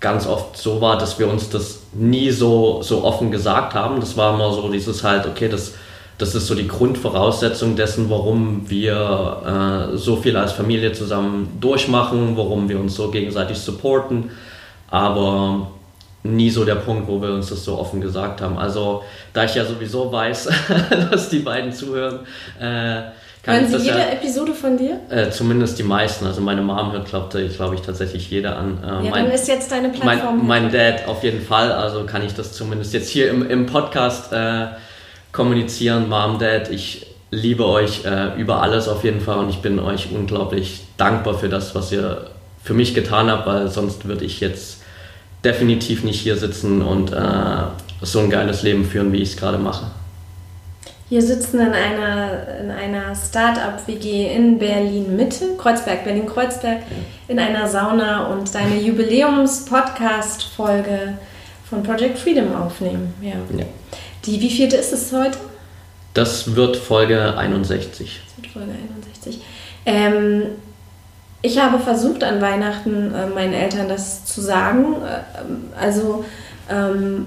ganz 0.00 0.26
oft 0.26 0.56
so 0.56 0.80
war, 0.80 0.98
dass 0.98 1.18
wir 1.18 1.28
uns 1.28 1.50
das 1.50 1.80
nie 1.92 2.30
so, 2.30 2.82
so 2.82 3.04
offen 3.04 3.30
gesagt 3.30 3.74
haben. 3.74 4.00
Das 4.00 4.16
war 4.16 4.34
immer 4.34 4.52
so 4.52 4.70
dieses 4.70 5.04
halt, 5.04 5.26
okay, 5.26 5.48
das, 5.48 5.74
das 6.20 6.34
ist 6.34 6.46
so 6.46 6.54
die 6.54 6.68
Grundvoraussetzung 6.68 7.76
dessen, 7.76 8.10
warum 8.10 8.68
wir 8.68 9.90
äh, 9.92 9.96
so 9.96 10.16
viel 10.16 10.36
als 10.36 10.52
Familie 10.52 10.92
zusammen 10.92 11.56
durchmachen, 11.60 12.36
warum 12.36 12.68
wir 12.68 12.78
uns 12.78 12.94
so 12.94 13.10
gegenseitig 13.10 13.58
supporten. 13.58 14.30
Aber 14.90 15.70
nie 16.22 16.50
so 16.50 16.64
der 16.64 16.74
Punkt, 16.74 17.08
wo 17.08 17.22
wir 17.22 17.32
uns 17.32 17.48
das 17.48 17.64
so 17.64 17.78
offen 17.78 18.02
gesagt 18.02 18.42
haben. 18.42 18.58
Also 18.58 19.02
da 19.32 19.44
ich 19.44 19.54
ja 19.54 19.64
sowieso 19.64 20.12
weiß, 20.12 20.48
dass 21.10 21.30
die 21.30 21.38
beiden 21.38 21.72
zuhören, 21.72 22.20
äh, 22.60 23.02
kann 23.42 23.60
Hören 23.60 23.68
Sie 23.68 23.86
jede 23.86 23.98
ja, 23.98 24.10
Episode 24.10 24.52
von 24.52 24.76
dir? 24.76 25.00
Äh, 25.08 25.30
zumindest 25.30 25.78
die 25.78 25.82
meisten. 25.82 26.26
Also 26.26 26.42
meine 26.42 26.60
Mom 26.60 26.92
hört, 26.92 27.08
glaube 27.08 27.48
glaub 27.48 27.72
ich, 27.72 27.80
tatsächlich 27.80 28.30
jeder 28.30 28.58
an. 28.58 28.78
Äh, 28.82 28.86
ja, 28.86 29.10
mein, 29.10 29.24
dann 29.24 29.32
ist 29.32 29.48
jetzt 29.48 29.72
deine 29.72 29.88
Plattform. 29.88 30.46
Mein, 30.46 30.64
mein, 30.64 30.72
Dad 30.72 31.08
auf 31.08 31.24
jeden 31.24 31.40
Fall. 31.40 31.72
Also 31.72 32.04
kann 32.04 32.22
ich 32.22 32.34
das 32.34 32.52
zumindest 32.52 32.92
jetzt 32.92 33.08
hier 33.08 33.30
im, 33.30 33.48
im 33.48 33.64
Podcast 33.64 34.30
äh, 34.34 34.66
kommunizieren. 35.32 36.08
Mom, 36.08 36.38
Dad, 36.38 36.70
ich 36.70 37.06
liebe 37.30 37.66
euch 37.66 38.04
äh, 38.04 38.40
über 38.40 38.62
alles 38.62 38.88
auf 38.88 39.04
jeden 39.04 39.20
Fall 39.20 39.38
und 39.38 39.50
ich 39.50 39.62
bin 39.62 39.78
euch 39.78 40.08
unglaublich 40.12 40.86
dankbar 40.96 41.34
für 41.34 41.48
das, 41.48 41.72
was 41.74 41.92
ihr 41.92 42.26
für 42.62 42.74
mich 42.74 42.94
getan 42.94 43.30
habt, 43.30 43.46
weil 43.46 43.68
sonst 43.68 44.06
würde 44.06 44.24
ich 44.24 44.40
jetzt 44.40 44.82
definitiv 45.44 46.02
nicht 46.04 46.20
hier 46.20 46.36
sitzen 46.36 46.82
und 46.82 47.12
äh, 47.12 47.16
so 48.02 48.20
ein 48.20 48.30
geiles 48.30 48.62
Leben 48.62 48.84
führen, 48.84 49.12
wie 49.12 49.18
ich 49.18 49.30
es 49.30 49.36
gerade 49.36 49.58
mache. 49.58 49.86
Wir 51.08 51.22
sitzen 51.22 51.60
in 51.60 51.72
einer, 51.72 52.58
in 52.60 52.70
einer 52.70 53.16
Start-up-WG 53.16 54.32
in 54.32 54.60
Berlin-Mitte, 54.60 55.56
Kreuzberg, 55.58 56.04
Berlin-Kreuzberg, 56.04 56.82
in 57.26 57.40
einer 57.40 57.66
Sauna 57.66 58.26
und 58.26 58.54
deine 58.54 58.80
Jubiläums-Podcast-Folge 58.80 61.14
von 61.68 61.82
Project 61.82 62.16
Freedom 62.16 62.54
aufnehmen. 62.54 63.12
Ja. 63.20 63.32
ja. 63.58 63.64
Die, 64.26 64.40
wie 64.40 64.50
vierte 64.50 64.76
ist 64.76 64.92
es 64.92 65.12
heute? 65.12 65.38
Das 66.14 66.54
wird 66.54 66.76
Folge 66.76 67.36
61. 67.36 68.20
Das 68.26 68.36
wird 68.36 68.52
Folge 68.52 68.72
61. 68.72 69.40
Ähm, 69.86 70.42
ich 71.42 71.58
habe 71.58 71.78
versucht 71.78 72.22
an 72.24 72.40
Weihnachten 72.40 73.14
äh, 73.14 73.26
meinen 73.26 73.54
Eltern 73.54 73.88
das 73.88 74.24
zu 74.24 74.40
sagen. 74.40 74.96
Äh, 75.02 75.80
also 75.80 76.24
ähm, 76.68 77.26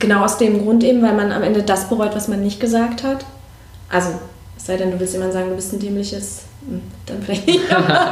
Genau 0.00 0.24
aus 0.24 0.38
dem 0.38 0.62
Grund 0.62 0.82
eben, 0.82 1.02
weil 1.02 1.14
man 1.14 1.30
am 1.30 1.42
Ende 1.42 1.62
das 1.62 1.88
bereut, 1.88 2.14
was 2.14 2.26
man 2.26 2.42
nicht 2.42 2.58
gesagt 2.58 3.02
hat. 3.02 3.24
Also, 3.90 4.10
es 4.56 4.66
sei 4.66 4.78
denn, 4.78 4.92
du 4.92 4.98
willst 4.98 5.12
jemand 5.12 5.32
sagen, 5.32 5.50
du 5.50 5.56
bist 5.56 5.72
ein 5.72 5.78
dämliches, 5.78 6.42
hm, 6.66 6.80
dann 7.06 7.22
vielleicht 7.22 7.46
nicht. 7.46 7.60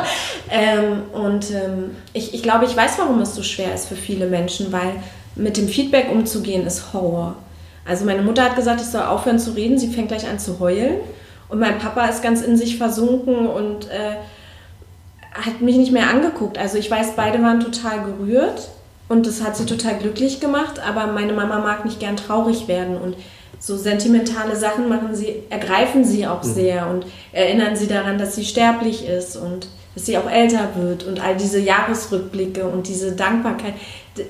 ähm, 0.50 1.04
und 1.12 1.50
ähm, 1.50 1.96
ich, 2.12 2.34
ich 2.34 2.42
glaube, 2.42 2.66
ich 2.66 2.76
weiß, 2.76 2.98
warum 2.98 3.20
es 3.20 3.34
so 3.34 3.42
schwer 3.42 3.74
ist 3.74 3.88
für 3.88 3.96
viele 3.96 4.26
Menschen, 4.26 4.70
weil 4.70 5.02
mit 5.34 5.56
dem 5.56 5.66
Feedback 5.66 6.10
umzugehen 6.10 6.66
ist 6.66 6.92
Horror. 6.92 7.36
Also 7.88 8.04
meine 8.04 8.22
Mutter 8.22 8.44
hat 8.44 8.56
gesagt, 8.56 8.80
ich 8.80 8.86
soll 8.86 9.02
aufhören 9.02 9.38
zu 9.38 9.52
reden, 9.52 9.78
sie 9.78 9.88
fängt 9.88 10.08
gleich 10.08 10.28
an 10.28 10.38
zu 10.38 10.60
heulen. 10.60 10.96
Und 11.48 11.58
mein 11.58 11.78
Papa 11.78 12.06
ist 12.06 12.22
ganz 12.22 12.42
in 12.42 12.56
sich 12.56 12.76
versunken 12.76 13.46
und 13.46 13.88
äh, 13.90 14.16
hat 15.32 15.62
mich 15.62 15.76
nicht 15.76 15.92
mehr 15.92 16.10
angeguckt. 16.10 16.58
Also 16.58 16.76
ich 16.76 16.90
weiß, 16.90 17.12
beide 17.16 17.42
waren 17.42 17.60
total 17.60 18.04
gerührt. 18.04 18.68
Und 19.08 19.26
das 19.26 19.42
hat 19.42 19.56
sie 19.56 19.64
total 19.64 19.96
glücklich 19.96 20.38
gemacht, 20.38 20.80
aber 20.86 21.06
meine 21.06 21.32
Mama 21.32 21.60
mag 21.60 21.86
nicht 21.86 21.98
gern 21.98 22.16
traurig 22.16 22.68
werden 22.68 22.98
und 22.98 23.16
so 23.58 23.76
sentimentale 23.76 24.54
Sachen 24.54 24.88
machen 24.88 25.14
sie, 25.14 25.44
ergreifen 25.48 26.04
sie 26.04 26.26
auch 26.26 26.44
mhm. 26.44 26.52
sehr 26.52 26.86
und 26.88 27.06
erinnern 27.32 27.74
sie 27.74 27.86
daran, 27.86 28.18
dass 28.18 28.36
sie 28.36 28.44
sterblich 28.44 29.08
ist 29.08 29.36
und 29.36 29.68
dass 29.94 30.04
sie 30.04 30.18
auch 30.18 30.30
älter 30.30 30.68
wird 30.76 31.04
und 31.04 31.20
all 31.20 31.36
diese 31.36 31.58
Jahresrückblicke 31.58 32.66
und 32.66 32.86
diese 32.86 33.12
Dankbarkeit, 33.12 33.74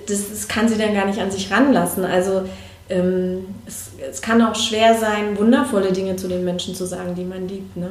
das, 0.06 0.30
das 0.30 0.48
kann 0.48 0.68
sie 0.68 0.78
dann 0.78 0.94
gar 0.94 1.06
nicht 1.06 1.20
an 1.20 1.32
sich 1.32 1.50
ranlassen. 1.50 2.04
Also 2.04 2.44
ähm, 2.89 3.55
es, 3.66 3.91
es 4.11 4.22
kann 4.22 4.41
auch 4.43 4.55
schwer 4.55 4.95
sein, 4.95 5.39
wundervolle 5.39 5.93
Dinge 5.93 6.16
zu 6.16 6.28
den 6.28 6.45
Menschen 6.45 6.74
zu 6.74 6.86
sagen, 6.86 7.14
die 7.14 7.24
man 7.24 7.49
liebt. 7.49 7.76
Ne? 7.76 7.91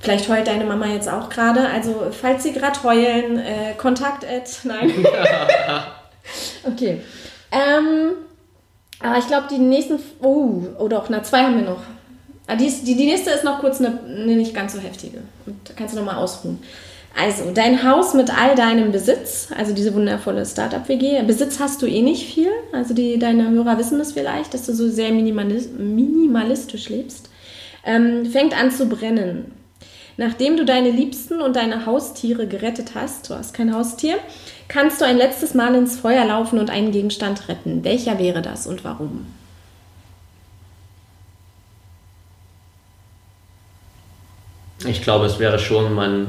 Vielleicht 0.00 0.28
heult 0.28 0.46
deine 0.46 0.64
Mama 0.64 0.86
jetzt 0.86 1.08
auch 1.08 1.28
gerade. 1.28 1.68
Also, 1.68 2.12
falls 2.12 2.42
sie 2.42 2.52
gerade 2.52 2.82
heulen, 2.82 3.38
äh, 3.38 3.74
Kontakt 3.76 4.24
at. 4.24 4.60
Nein. 4.64 4.92
okay. 6.64 7.00
Ähm, 7.50 8.12
aber 9.00 9.18
ich 9.18 9.26
glaube, 9.26 9.46
die 9.50 9.58
nächsten. 9.58 9.98
Oh, 10.22 10.62
oder 10.78 10.98
auch, 10.98 11.08
na, 11.08 11.22
zwei 11.22 11.42
haben 11.42 11.56
wir 11.56 11.64
noch. 11.64 11.82
Ah, 12.46 12.54
die, 12.54 12.70
die, 12.84 12.94
nächste 12.94 13.30
ist 13.30 13.42
noch 13.42 13.58
kurz 13.58 13.80
eine, 13.80 13.98
eine 14.06 14.36
nicht 14.36 14.54
ganz 14.54 14.74
so 14.74 14.78
heftige. 14.78 15.18
Da 15.64 15.74
kannst 15.74 15.94
du 15.94 15.98
nochmal 15.98 16.16
ausruhen. 16.16 16.62
Also, 17.18 17.50
dein 17.54 17.82
Haus 17.82 18.12
mit 18.12 18.30
all 18.36 18.54
deinem 18.56 18.92
Besitz, 18.92 19.48
also 19.56 19.72
diese 19.72 19.94
wundervolle 19.94 20.44
Startup-WG. 20.44 21.22
Besitz 21.22 21.58
hast 21.58 21.80
du 21.80 21.86
eh 21.86 22.02
nicht 22.02 22.30
viel. 22.30 22.50
Also, 22.72 22.92
die, 22.92 23.18
deine 23.18 23.48
Hörer 23.48 23.78
wissen 23.78 23.98
das 23.98 24.12
vielleicht, 24.12 24.52
dass 24.52 24.66
du 24.66 24.74
so 24.74 24.86
sehr 24.90 25.12
minimalistisch 25.12 26.90
lebst. 26.90 27.30
Ähm, 27.86 28.26
fängt 28.26 28.54
an 28.54 28.70
zu 28.70 28.86
brennen. 28.86 29.52
Nachdem 30.18 30.58
du 30.58 30.66
deine 30.66 30.90
Liebsten 30.90 31.40
und 31.40 31.56
deine 31.56 31.86
Haustiere 31.86 32.46
gerettet 32.46 32.90
hast, 32.94 33.30
du 33.30 33.34
hast 33.34 33.54
kein 33.54 33.74
Haustier, 33.74 34.18
kannst 34.68 35.00
du 35.00 35.06
ein 35.06 35.16
letztes 35.16 35.54
Mal 35.54 35.74
ins 35.74 35.98
Feuer 35.98 36.24
laufen 36.26 36.58
und 36.58 36.68
einen 36.68 36.92
Gegenstand 36.92 37.48
retten. 37.48 37.82
Welcher 37.82 38.18
wäre 38.18 38.42
das 38.42 38.66
und 38.66 38.84
warum? 38.84 39.26
Ich 44.86 45.02
glaube, 45.02 45.24
es 45.24 45.38
wäre 45.38 45.58
schon 45.58 45.94
mein 45.94 46.28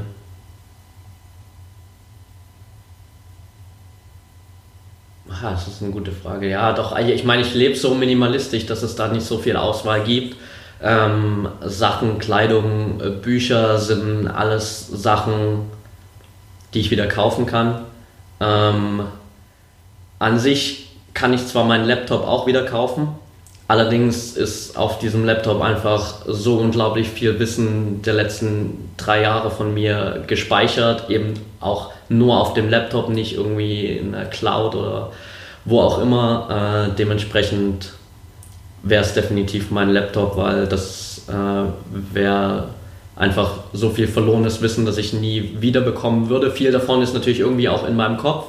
Ah, 5.43 5.51
das 5.51 5.67
ist 5.67 5.83
eine 5.83 5.91
gute 5.91 6.11
Frage. 6.11 6.49
Ja, 6.49 6.73
doch, 6.73 6.97
ich 6.97 7.23
meine, 7.23 7.43
ich 7.43 7.53
lebe 7.53 7.75
so 7.75 7.93
minimalistisch, 7.93 8.65
dass 8.65 8.81
es 8.81 8.95
da 8.95 9.07
nicht 9.07 9.25
so 9.25 9.38
viel 9.38 9.55
Auswahl 9.55 10.03
gibt. 10.03 10.35
Ähm, 10.81 11.47
Sachen, 11.61 12.17
Kleidung, 12.19 13.01
äh, 13.01 13.09
Bücher 13.09 13.77
sind 13.77 14.27
alles 14.27 14.88
Sachen, 14.88 15.69
die 16.73 16.79
ich 16.79 16.91
wieder 16.91 17.07
kaufen 17.07 17.45
kann. 17.45 17.81
Ähm, 18.39 19.03
an 20.19 20.39
sich 20.39 20.89
kann 21.13 21.33
ich 21.33 21.45
zwar 21.47 21.65
meinen 21.65 21.85
Laptop 21.85 22.25
auch 22.25 22.47
wieder 22.47 22.63
kaufen, 22.63 23.09
allerdings 23.68 24.38
ist 24.38 24.78
auf 24.78 24.99
diesem 24.99 25.26
Laptop 25.26 25.61
einfach 25.61 26.15
so 26.26 26.57
unglaublich 26.57 27.09
viel 27.09 27.39
Wissen 27.39 28.01
der 28.01 28.13
letzten 28.13 28.89
drei 28.97 29.22
Jahre 29.22 29.51
von 29.51 29.74
mir 29.74 30.24
gespeichert, 30.28 31.09
eben 31.09 31.34
auch 31.59 31.91
nur 32.09 32.39
auf 32.39 32.53
dem 32.53 32.70
Laptop, 32.70 33.09
nicht 33.09 33.36
irgendwie 33.36 33.86
in 33.86 34.13
der 34.13 34.26
Cloud 34.26 34.76
oder 34.76 35.11
wo 35.65 35.82
auch 35.82 35.99
immer. 35.99 36.89
Äh, 36.89 36.95
dementsprechend 36.95 37.91
wäre 38.84 39.03
es 39.03 39.13
definitiv 39.13 39.72
mein 39.72 39.89
Laptop, 39.89 40.38
weil 40.38 40.65
das 40.68 41.26
äh, 41.28 42.13
wäre 42.13 42.70
einfach 43.18 43.51
so 43.74 43.89
viel 43.89 44.07
verlorenes 44.07 44.61
Wissen, 44.61 44.86
das 44.86 44.97
ich 44.97 45.11
nie 45.13 45.57
wiederbekommen 45.59 46.30
würde. 46.30 46.51
Viel 46.51 46.72
davon 46.72 47.01
ist 47.01 47.13
natürlich 47.13 47.39
irgendwie 47.39 47.68
auch 47.68 47.86
in 47.88 47.95
meinem 47.95 48.18
Kopf, 48.18 48.45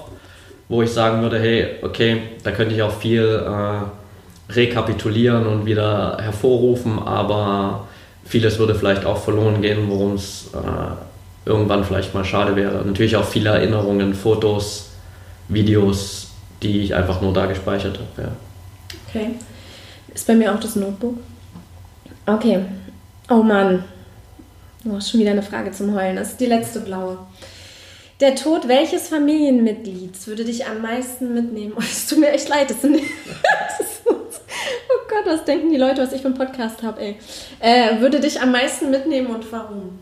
wo 0.69 0.83
ich 0.83 0.91
sagen 0.91 1.23
würde, 1.23 1.39
hey, 1.39 1.77
okay, 1.83 2.23
da 2.45 2.51
könnte 2.51 2.75
ich 2.75 2.83
auch 2.83 2.93
viel 2.93 3.25
äh, 3.25 3.98
rekapitulieren 4.49 5.47
und 5.47 5.67
wieder 5.67 6.19
hervorrufen, 6.21 6.99
aber 6.99 7.87
vieles 8.25 8.59
würde 8.59 8.75
vielleicht 8.75 9.05
auch 9.05 9.19
verloren 9.19 9.63
gehen, 9.63 9.89
worum 9.89 10.15
es 10.15 10.51
äh, 10.55 11.49
irgendwann 11.49 11.85
vielleicht 11.85 12.15
mal 12.15 12.25
schade 12.25 12.57
wäre. 12.57 12.85
Natürlich 12.85 13.17
auch 13.17 13.25
viele 13.25 13.51
Erinnerungen, 13.51 14.15
Fotos, 14.15 14.91
Videos, 15.49 16.31
die 16.63 16.81
ich 16.81 16.95
einfach 16.95 17.21
nur 17.21 17.33
da 17.33 17.47
gespeichert 17.47 17.99
habe. 17.99 18.29
Ja. 18.29 18.33
Okay. 19.09 19.31
Ist 20.15 20.27
bei 20.27 20.35
mir 20.35 20.55
auch 20.55 20.61
das 20.61 20.77
Notebook. 20.77 21.19
Okay. 22.27 22.61
Oh 23.31 23.43
Mann. 23.43 23.85
Hast 24.91 25.11
schon 25.11 25.21
wieder 25.21 25.33
eine 25.33 25.43
Frage 25.43 25.71
zum 25.73 25.95
Heulen. 25.95 26.17
Das 26.17 26.31
ist 26.31 26.41
die 26.41 26.47
letzte 26.47 26.81
blaue. 26.81 27.19
Der 28.21 28.35
Tod 28.35 28.67
welches 28.67 29.09
Familienmitglieds 29.09 30.27
würde 30.27 30.45
dich 30.45 30.67
am 30.67 30.83
meisten 30.83 31.35
mitnehmen? 31.35 31.75
Oh, 31.77 31.81
es 31.81 32.07
tut 32.07 32.19
mir 32.19 32.31
echt 32.31 32.49
leid. 32.49 32.71
Das 32.71 32.83
sind, 32.83 32.97
das 33.79 33.98
Gott, 35.19 35.33
was 35.33 35.45
denken 35.45 35.71
die 35.71 35.77
Leute, 35.77 36.03
was 36.03 36.12
ich 36.12 36.21
für 36.23 36.29
einen 36.29 36.37
Podcast 36.37 36.83
habe, 36.83 37.01
ey. 37.01 37.16
Äh, 37.61 38.01
würde 38.01 38.21
dich 38.21 38.41
am 38.41 38.53
meisten 38.53 38.91
mitnehmen 38.91 39.29
und 39.29 39.51
warum? 39.51 39.99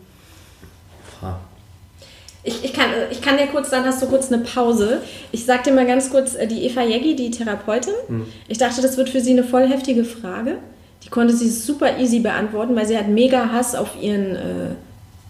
Ich, 2.43 2.63
ich, 2.63 2.73
kann, 2.73 2.89
ich 3.11 3.21
kann 3.21 3.37
dir 3.37 3.47
kurz, 3.47 3.71
dann 3.71 3.83
hast 3.83 4.01
du 4.01 4.07
kurz 4.07 4.31
eine 4.31 4.41
Pause. 4.41 5.01
Ich 5.33 5.45
sag 5.45 5.63
dir 5.63 5.73
mal 5.73 5.85
ganz 5.85 6.09
kurz, 6.09 6.35
äh, 6.35 6.47
die 6.47 6.65
Eva 6.65 6.81
Jeggi, 6.81 7.15
die 7.15 7.31
Therapeutin, 7.31 7.93
mhm. 8.07 8.25
ich 8.47 8.57
dachte, 8.57 8.81
das 8.81 8.95
wird 8.95 9.09
für 9.09 9.19
sie 9.19 9.31
eine 9.31 9.43
voll 9.43 9.67
heftige 9.67 10.05
Frage. 10.05 10.59
Die 11.03 11.09
konnte 11.09 11.35
sie 11.35 11.49
super 11.49 11.97
easy 11.97 12.19
beantworten, 12.19 12.75
weil 12.75 12.85
sie 12.85 12.97
hat 12.97 13.07
mega 13.09 13.51
Hass 13.51 13.75
auf 13.75 14.01
ihren, 14.01 14.35
äh, 14.35 14.69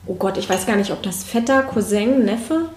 oh 0.06 0.14
Gott, 0.16 0.38
ich 0.38 0.48
weiß 0.48 0.66
gar 0.68 0.76
nicht, 0.76 0.92
ob 0.92 1.02
das 1.02 1.24
Vetter, 1.24 1.64
Cousin, 1.64 2.24
Neffe, 2.26 2.70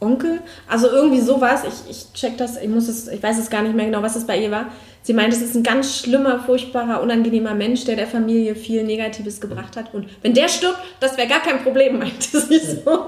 Onkel, 0.00 0.40
also 0.68 0.88
irgendwie 0.88 1.20
sowas. 1.20 1.62
Ich, 1.64 1.90
ich 1.90 2.12
check 2.14 2.38
das, 2.38 2.56
ich 2.56 2.68
muss 2.68 2.88
es, 2.88 3.08
ich 3.08 3.22
weiß 3.22 3.38
es 3.38 3.50
gar 3.50 3.62
nicht 3.62 3.74
mehr 3.74 3.86
genau, 3.86 4.02
was 4.02 4.16
es 4.16 4.26
bei 4.26 4.38
ihr 4.38 4.50
war. 4.50 4.66
Sie 5.06 5.12
meint, 5.12 5.32
es 5.34 5.42
ist 5.42 5.54
ein 5.54 5.62
ganz 5.62 5.98
schlimmer, 5.98 6.40
furchtbarer, 6.40 7.02
unangenehmer 7.02 7.54
Mensch, 7.54 7.84
der 7.84 7.94
der 7.94 8.06
Familie 8.06 8.54
viel 8.56 8.82
Negatives 8.84 9.38
gebracht 9.40 9.76
hat. 9.76 9.92
Und 9.94 10.06
wenn 10.22 10.32
der 10.34 10.48
stirbt, 10.48 10.78
das 10.98 11.16
wäre 11.18 11.28
gar 11.28 11.40
kein 11.42 11.62
Problem, 11.62 11.98
meinte 12.00 12.40
sie 12.40 12.58
so. 12.58 13.06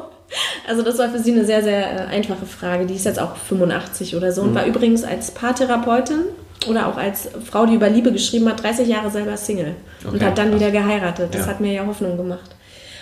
Also 0.69 0.83
das 0.83 0.99
war 0.99 1.09
für 1.09 1.19
sie 1.19 1.33
eine 1.33 1.45
sehr, 1.47 1.63
sehr 1.63 2.11
äh, 2.11 2.15
einfache 2.15 2.45
Frage. 2.47 2.85
Die 2.87 2.95
ist 2.95 3.07
jetzt 3.07 3.19
auch 3.19 3.35
85 3.37 4.15
oder 4.15 4.31
so 4.31 4.43
und 4.43 4.51
Mhm. 4.51 4.55
war 4.57 4.67
übrigens 4.67 5.05
als 5.05 5.31
Paartherapeutin 5.31 6.21
oder 6.69 6.87
auch 6.89 6.97
als 6.99 7.29
Frau, 7.51 7.65
die 7.65 7.75
über 7.77 7.89
Liebe 7.89 8.13
geschrieben 8.13 8.49
hat, 8.49 8.63
30 8.63 8.87
Jahre 8.89 9.11
selber 9.11 9.37
Single 9.37 9.75
und 10.05 10.17
Okay, 10.17 10.25
hat 10.25 10.37
dann 10.37 10.51
krass. 10.51 10.61
wieder 10.61 10.71
geheiratet. 10.73 11.29
Das 11.33 11.43
Ja. 11.43 11.47
hat 11.49 11.61
mir 11.61 11.73
ja 11.73 11.87
Hoffnung 11.87 12.17
gemacht. 12.17 12.51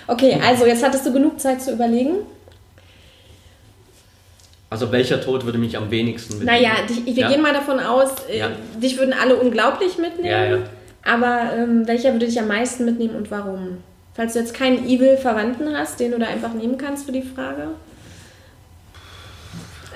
Okay, 0.06 0.38
also 0.46 0.66
jetzt 0.66 0.84
hattest 0.84 1.04
du 1.06 1.12
genug 1.12 1.40
Zeit 1.40 1.62
zu 1.62 1.72
überlegen. 1.72 2.16
Also 4.74 4.90
welcher 4.90 5.20
Tod 5.20 5.44
würde 5.44 5.56
mich 5.58 5.76
am 5.76 5.88
wenigsten 5.92 6.38
mitnehmen? 6.40 6.62
Naja, 6.62 6.72
dich, 6.88 7.06
wir 7.06 7.12
Ja. 7.12 7.28
gehen 7.28 7.40
mal 7.40 7.52
davon 7.52 7.78
aus, 7.78 8.10
äh, 8.28 8.38
Ja. 8.40 8.48
dich 8.82 8.98
würden 8.98 9.14
alle 9.14 9.36
unglaublich 9.36 9.98
mitnehmen. 9.98 10.64
Ja. 11.04 11.12
Aber 11.12 11.52
ähm, 11.56 11.86
welcher 11.86 12.12
würde 12.12 12.26
dich 12.26 12.40
am 12.40 12.48
meisten 12.48 12.84
mitnehmen 12.84 13.14
und 13.14 13.30
warum? 13.30 13.78
Falls 14.14 14.32
du 14.32 14.40
jetzt 14.40 14.52
keinen 14.52 14.84
Evil-Verwandten 14.84 15.76
hast, 15.76 16.00
den 16.00 16.10
du 16.10 16.18
da 16.18 16.26
einfach 16.26 16.52
nehmen 16.54 16.76
kannst 16.76 17.06
für 17.06 17.12
die 17.12 17.22
Frage. 17.22 17.68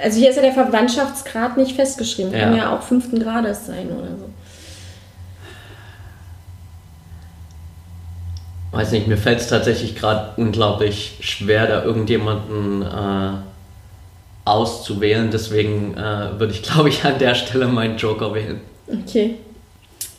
Also 0.01 0.21
hier 0.21 0.31
ist 0.31 0.37
ja 0.37 0.43
der 0.43 0.53
Verwandtschaftsgrad 0.53 1.57
nicht 1.57 1.75
festgeschrieben. 1.75 2.31
Kann 2.31 2.53
Ja. 2.53 2.59
ja 2.67 2.77
auch 2.77 2.83
fünften 2.83 3.19
Grades 3.19 3.67
sein 3.67 3.89
oder 3.91 4.17
so. 4.17 4.31
Weiß 8.71 8.93
nicht, 8.93 9.09
mir 9.09 9.19
fällt 9.19 9.41
es 9.41 9.49
tatsächlich 9.49 9.97
gerade 9.97 10.35
unglaublich 10.37 11.17
schwer, 11.21 11.67
da 11.67 11.83
irgendjemanden 11.83 12.83
äh, 12.83 13.33
auszuwählen. 14.51 15.31
Deswegen 15.31 15.95
äh, 15.95 16.39
würde 16.39 16.53
ich, 16.53 16.63
glaube 16.71 16.89
ich, 16.89 17.05
an 17.05 17.19
der 17.19 17.35
Stelle 17.35 17.67
meinen 17.67 17.97
Joker 17.97 18.35
wählen. 18.35 18.61
Okay. 18.87 19.37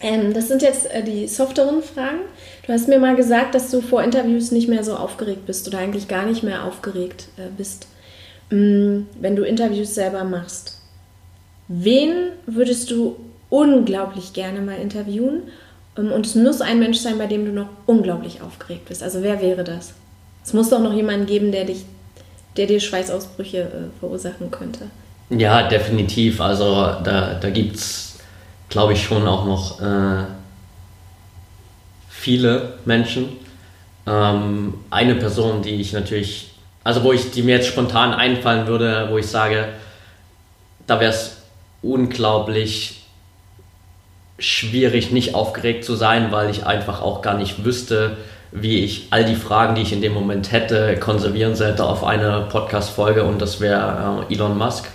Ähm, 0.02 0.34
das 0.34 0.48
sind 0.48 0.62
jetzt 0.62 0.90
äh, 0.92 1.04
die 1.04 1.28
softeren 1.28 1.82
Fragen. 1.82 2.20
Du 2.66 2.74
hast 2.74 2.88
mir 2.88 3.00
mal 3.00 3.16
gesagt, 3.16 3.56
dass 3.56 3.72
du 3.72 3.82
vor 3.82 4.04
Interviews 4.04 4.52
nicht 4.52 4.70
mehr 4.70 4.84
so 4.84 4.96
aufgeregt 4.96 5.46
bist 5.46 5.68
oder 5.68 5.80
eigentlich 5.80 6.08
gar 6.08 6.26
nicht 6.26 6.44
mehr 6.44 6.64
aufgeregt 6.64 7.28
äh, 7.38 7.50
bist, 7.56 7.88
mm, 8.50 9.02
wenn 9.20 9.36
du 9.36 9.44
Interviews 9.44 9.96
selber 9.96 10.24
machst. 10.24 10.80
Wen 11.68 12.30
würdest 12.46 12.92
du 12.92 13.18
unglaublich 13.50 14.34
gerne 14.34 14.62
mal 14.62 14.78
interviewen? 14.78 15.44
Ähm, 15.98 16.12
Und 16.12 16.26
es 16.26 16.36
muss 16.36 16.62
ein 16.62 16.80
Mensch 16.80 17.00
sein, 17.00 17.18
bei 17.18 17.28
dem 17.28 17.46
du 17.46 17.52
noch 17.52 17.70
unglaublich 17.86 18.42
aufgeregt 18.42 18.88
bist. 18.88 19.04
Also 19.04 19.22
wer 19.22 19.42
wäre 19.42 19.64
das? 19.64 19.94
Es 20.46 20.54
muss 20.54 20.70
doch 20.70 20.80
noch 20.80 20.94
jemanden 20.94 21.26
geben, 21.26 21.52
der 21.52 21.66
dich, 21.66 21.86
der 22.58 22.68
dir 22.68 22.80
Schweißausbrüche 22.80 23.62
äh, 23.62 24.00
verursachen 24.00 24.52
könnte. 24.52 24.88
Ja, 25.30 25.68
definitiv. 25.68 26.42
Also 26.42 26.74
da, 27.04 27.36
da 27.40 27.50
gibt 27.50 27.76
es, 27.76 28.18
glaube 28.68 28.94
ich, 28.94 29.04
schon 29.04 29.28
auch 29.28 29.46
noch 29.46 29.82
äh, 29.82 30.26
viele 32.10 32.74
Menschen. 32.86 33.30
Ähm, 34.08 34.74
eine 34.90 35.16
Person, 35.16 35.62
die 35.62 35.76
ich 35.76 35.94
natürlich, 35.94 36.52
also 36.84 37.04
wo 37.04 37.14
ich, 37.14 37.32
die 37.32 37.44
mir 37.44 37.56
jetzt 37.56 37.68
spontan 37.68 38.14
einfallen 38.14 38.68
würde, 38.68 39.08
wo 39.12 39.18
ich 39.18 39.28
sage, 39.28 39.70
da 40.88 41.00
wäre 41.00 41.12
es 41.12 41.38
unglaublich 41.82 43.04
schwierig, 44.40 45.12
nicht 45.12 45.36
aufgeregt 45.36 45.84
zu 45.84 45.96
sein, 45.96 46.32
weil 46.32 46.50
ich 46.50 46.66
einfach 46.66 47.02
auch 47.02 47.22
gar 47.22 47.38
nicht 47.38 47.64
wüsste, 47.64 48.18
wie 48.52 48.80
ich 48.84 49.08
all 49.12 49.26
die 49.26 49.36
Fragen, 49.36 49.76
die 49.76 49.82
ich 49.82 49.94
in 49.94 50.02
dem 50.02 50.14
Moment 50.14 50.52
hätte, 50.52 50.98
konservieren 50.98 51.56
sollte 51.56 51.86
auf 51.86 52.04
eine 52.04 52.48
Podcast-Folge 52.50 53.24
und 53.24 53.42
das 53.42 53.60
wäre 53.60 54.26
äh, 54.30 54.34
Elon 54.34 54.58
Musk. 54.58 54.88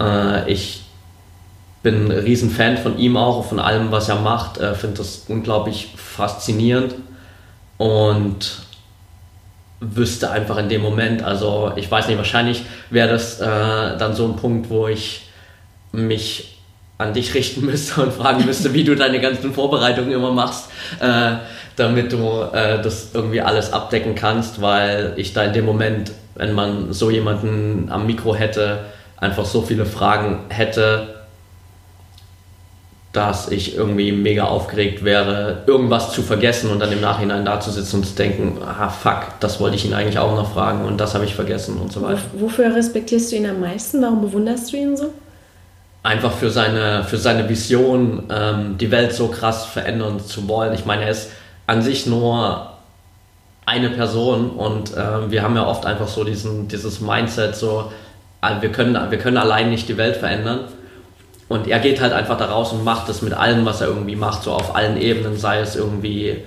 Äh, 0.00 0.50
ich 0.50 0.82
bin 1.82 2.06
ein 2.06 2.10
Riesenfan 2.10 2.76
von 2.76 2.98
ihm 2.98 3.16
auch, 3.16 3.44
von 3.44 3.58
allem, 3.58 3.90
was 3.90 4.08
er 4.08 4.16
macht. 4.16 4.58
Äh, 4.58 4.74
Finde 4.74 4.98
das 4.98 5.24
unglaublich 5.28 5.94
faszinierend 5.96 6.94
und 7.78 8.62
wüsste 9.80 10.30
einfach 10.30 10.58
in 10.58 10.68
dem 10.68 10.80
Moment, 10.80 11.24
also 11.24 11.72
ich 11.74 11.90
weiß 11.90 12.06
nicht, 12.06 12.16
wahrscheinlich 12.16 12.64
wäre 12.90 13.08
das 13.08 13.40
äh, 13.40 13.46
dann 13.98 14.14
so 14.14 14.26
ein 14.26 14.36
Punkt, 14.36 14.70
wo 14.70 14.86
ich 14.86 15.28
mich 15.90 16.51
an 17.02 17.12
dich 17.14 17.34
richten 17.34 17.64
müsste 17.66 18.02
und 18.02 18.12
fragen 18.12 18.44
müsste, 18.46 18.72
wie 18.74 18.84
du 18.84 18.94
deine 18.96 19.20
ganzen 19.20 19.52
Vorbereitungen 19.52 20.12
immer 20.12 20.30
machst, 20.32 20.66
äh, 21.00 21.32
damit 21.76 22.12
du 22.12 22.18
äh, 22.52 22.80
das 22.82 23.10
irgendwie 23.14 23.40
alles 23.40 23.72
abdecken 23.72 24.14
kannst, 24.14 24.60
weil 24.60 25.12
ich 25.16 25.32
da 25.32 25.44
in 25.44 25.52
dem 25.52 25.64
Moment, 25.66 26.12
wenn 26.34 26.52
man 26.52 26.92
so 26.92 27.10
jemanden 27.10 27.88
am 27.90 28.06
Mikro 28.06 28.34
hätte, 28.34 28.80
einfach 29.18 29.44
so 29.44 29.62
viele 29.62 29.86
Fragen 29.86 30.40
hätte, 30.48 31.14
dass 33.12 33.50
ich 33.50 33.76
irgendwie 33.76 34.10
mega 34.10 34.44
aufgeregt 34.44 35.04
wäre, 35.04 35.64
irgendwas 35.66 36.12
zu 36.12 36.22
vergessen 36.22 36.70
und 36.70 36.80
dann 36.80 36.90
im 36.92 37.02
Nachhinein 37.02 37.44
da 37.44 37.60
zu 37.60 37.70
sitzen 37.70 37.96
und 37.96 38.06
zu 38.06 38.14
denken, 38.14 38.56
ah 38.66 38.88
fuck, 38.88 39.38
das 39.40 39.60
wollte 39.60 39.76
ich 39.76 39.84
ihn 39.84 39.92
eigentlich 39.92 40.18
auch 40.18 40.34
noch 40.34 40.54
fragen 40.54 40.86
und 40.86 40.98
das 40.98 41.12
habe 41.14 41.26
ich 41.26 41.34
vergessen 41.34 41.76
und 41.76 41.92
so 41.92 42.00
weiter. 42.00 42.20
Wo- 42.32 42.46
Wofür 42.46 42.74
respektierst 42.74 43.30
du 43.32 43.36
ihn 43.36 43.46
am 43.46 43.60
meisten? 43.60 44.00
Warum 44.00 44.22
bewunderst 44.22 44.72
du 44.72 44.78
ihn 44.78 44.96
so? 44.96 45.12
Einfach 46.02 46.32
für 46.32 46.50
seine, 46.50 47.04
für 47.04 47.16
seine 47.16 47.48
Vision, 47.48 48.24
ähm, 48.30 48.78
die 48.78 48.90
Welt 48.90 49.12
so 49.12 49.28
krass 49.28 49.66
verändern 49.66 50.20
zu 50.20 50.48
wollen. 50.48 50.74
Ich 50.74 50.84
meine, 50.84 51.04
er 51.04 51.10
ist 51.10 51.30
an 51.66 51.82
sich 51.82 52.06
nur 52.06 52.70
eine 53.64 53.90
Person 53.90 54.50
und 54.50 54.92
ähm, 54.96 55.30
wir 55.30 55.42
haben 55.42 55.54
ja 55.54 55.66
oft 55.66 55.86
einfach 55.86 56.08
so 56.08 56.24
diesen, 56.24 56.66
dieses 56.66 57.00
Mindset, 57.00 57.54
so, 57.54 57.92
ah, 58.40 58.60
wir 58.60 58.72
können, 58.72 58.98
wir 59.10 59.18
können 59.18 59.36
allein 59.36 59.70
nicht 59.70 59.88
die 59.88 59.96
Welt 59.96 60.16
verändern. 60.16 60.60
Und 61.48 61.68
er 61.68 61.80
geht 61.80 62.00
halt 62.00 62.12
einfach 62.12 62.38
da 62.38 62.46
raus 62.46 62.72
und 62.72 62.82
macht 62.82 63.08
es 63.08 63.20
mit 63.20 63.34
allem, 63.34 63.64
was 63.66 63.82
er 63.82 63.88
irgendwie 63.88 64.16
macht, 64.16 64.42
so 64.42 64.52
auf 64.52 64.74
allen 64.74 64.96
Ebenen, 64.96 65.36
sei 65.36 65.60
es 65.60 65.76
irgendwie 65.76 66.38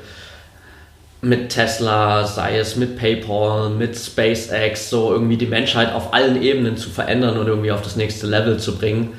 mit 1.22 1.50
Tesla, 1.50 2.26
sei 2.26 2.58
es 2.58 2.76
mit 2.76 2.98
PayPal, 2.98 3.70
mit 3.70 3.96
SpaceX, 3.96 4.90
so 4.90 5.12
irgendwie 5.12 5.38
die 5.38 5.46
Menschheit 5.46 5.94
auf 5.94 6.14
allen 6.14 6.42
Ebenen 6.42 6.76
zu 6.76 6.90
verändern 6.90 7.38
und 7.38 7.48
irgendwie 7.48 7.72
auf 7.72 7.82
das 7.82 7.96
nächste 7.96 8.28
Level 8.28 8.58
zu 8.58 8.78
bringen, 8.78 9.14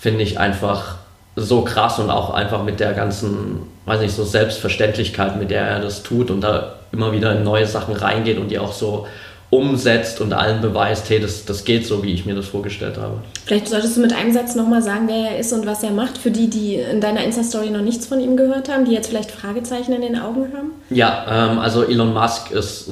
finde 0.00 0.22
ich 0.22 0.40
einfach 0.40 0.96
so 1.36 1.62
krass 1.62 1.98
und 1.98 2.10
auch 2.10 2.30
einfach 2.30 2.64
mit 2.64 2.80
der 2.80 2.94
ganzen, 2.94 3.60
weiß 3.84 4.00
nicht, 4.00 4.14
so 4.14 4.24
Selbstverständlichkeit, 4.24 5.38
mit 5.38 5.50
der 5.50 5.62
er 5.62 5.80
das 5.80 6.02
tut 6.02 6.30
und 6.30 6.40
da 6.40 6.76
immer 6.90 7.12
wieder 7.12 7.36
in 7.36 7.44
neue 7.44 7.66
Sachen 7.66 7.94
reingeht 7.94 8.38
und 8.38 8.48
die 8.48 8.58
auch 8.58 8.72
so 8.72 9.06
umsetzt 9.50 10.20
und 10.20 10.32
allen 10.32 10.60
beweist, 10.60 11.10
hey, 11.10 11.20
das, 11.20 11.44
das 11.44 11.64
geht 11.64 11.84
so, 11.84 12.02
wie 12.02 12.14
ich 12.14 12.24
mir 12.24 12.34
das 12.34 12.46
vorgestellt 12.46 12.96
habe. 12.96 13.18
Vielleicht 13.44 13.68
solltest 13.68 13.96
du 13.96 14.00
mit 14.00 14.12
einem 14.12 14.32
Satz 14.32 14.54
nochmal 14.54 14.80
sagen, 14.80 15.06
wer 15.06 15.32
er 15.32 15.38
ist 15.38 15.52
und 15.52 15.66
was 15.66 15.82
er 15.82 15.90
macht, 15.90 16.18
für 16.18 16.30
die, 16.30 16.48
die 16.48 16.76
in 16.76 17.00
deiner 17.00 17.22
Insta-Story 17.24 17.70
noch 17.70 17.82
nichts 17.82 18.06
von 18.06 18.20
ihm 18.20 18.36
gehört 18.36 18.68
haben, 18.68 18.84
die 18.84 18.92
jetzt 18.92 19.08
vielleicht 19.08 19.30
Fragezeichen 19.30 19.92
in 19.92 20.02
den 20.02 20.18
Augen 20.18 20.52
haben. 20.56 20.70
Ja, 20.88 21.50
ähm, 21.50 21.58
also 21.58 21.84
Elon 21.84 22.14
Musk 22.14 22.52
ist 22.52 22.88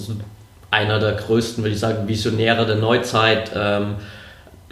einer 0.71 0.99
der 0.99 1.13
größten, 1.13 1.63
würde 1.63 1.75
ich 1.75 1.81
sagen, 1.81 2.09
Visionäre 2.09 2.67
der 2.67 2.77
Neuzeit. 2.77 3.53
Ähm, 3.55 3.95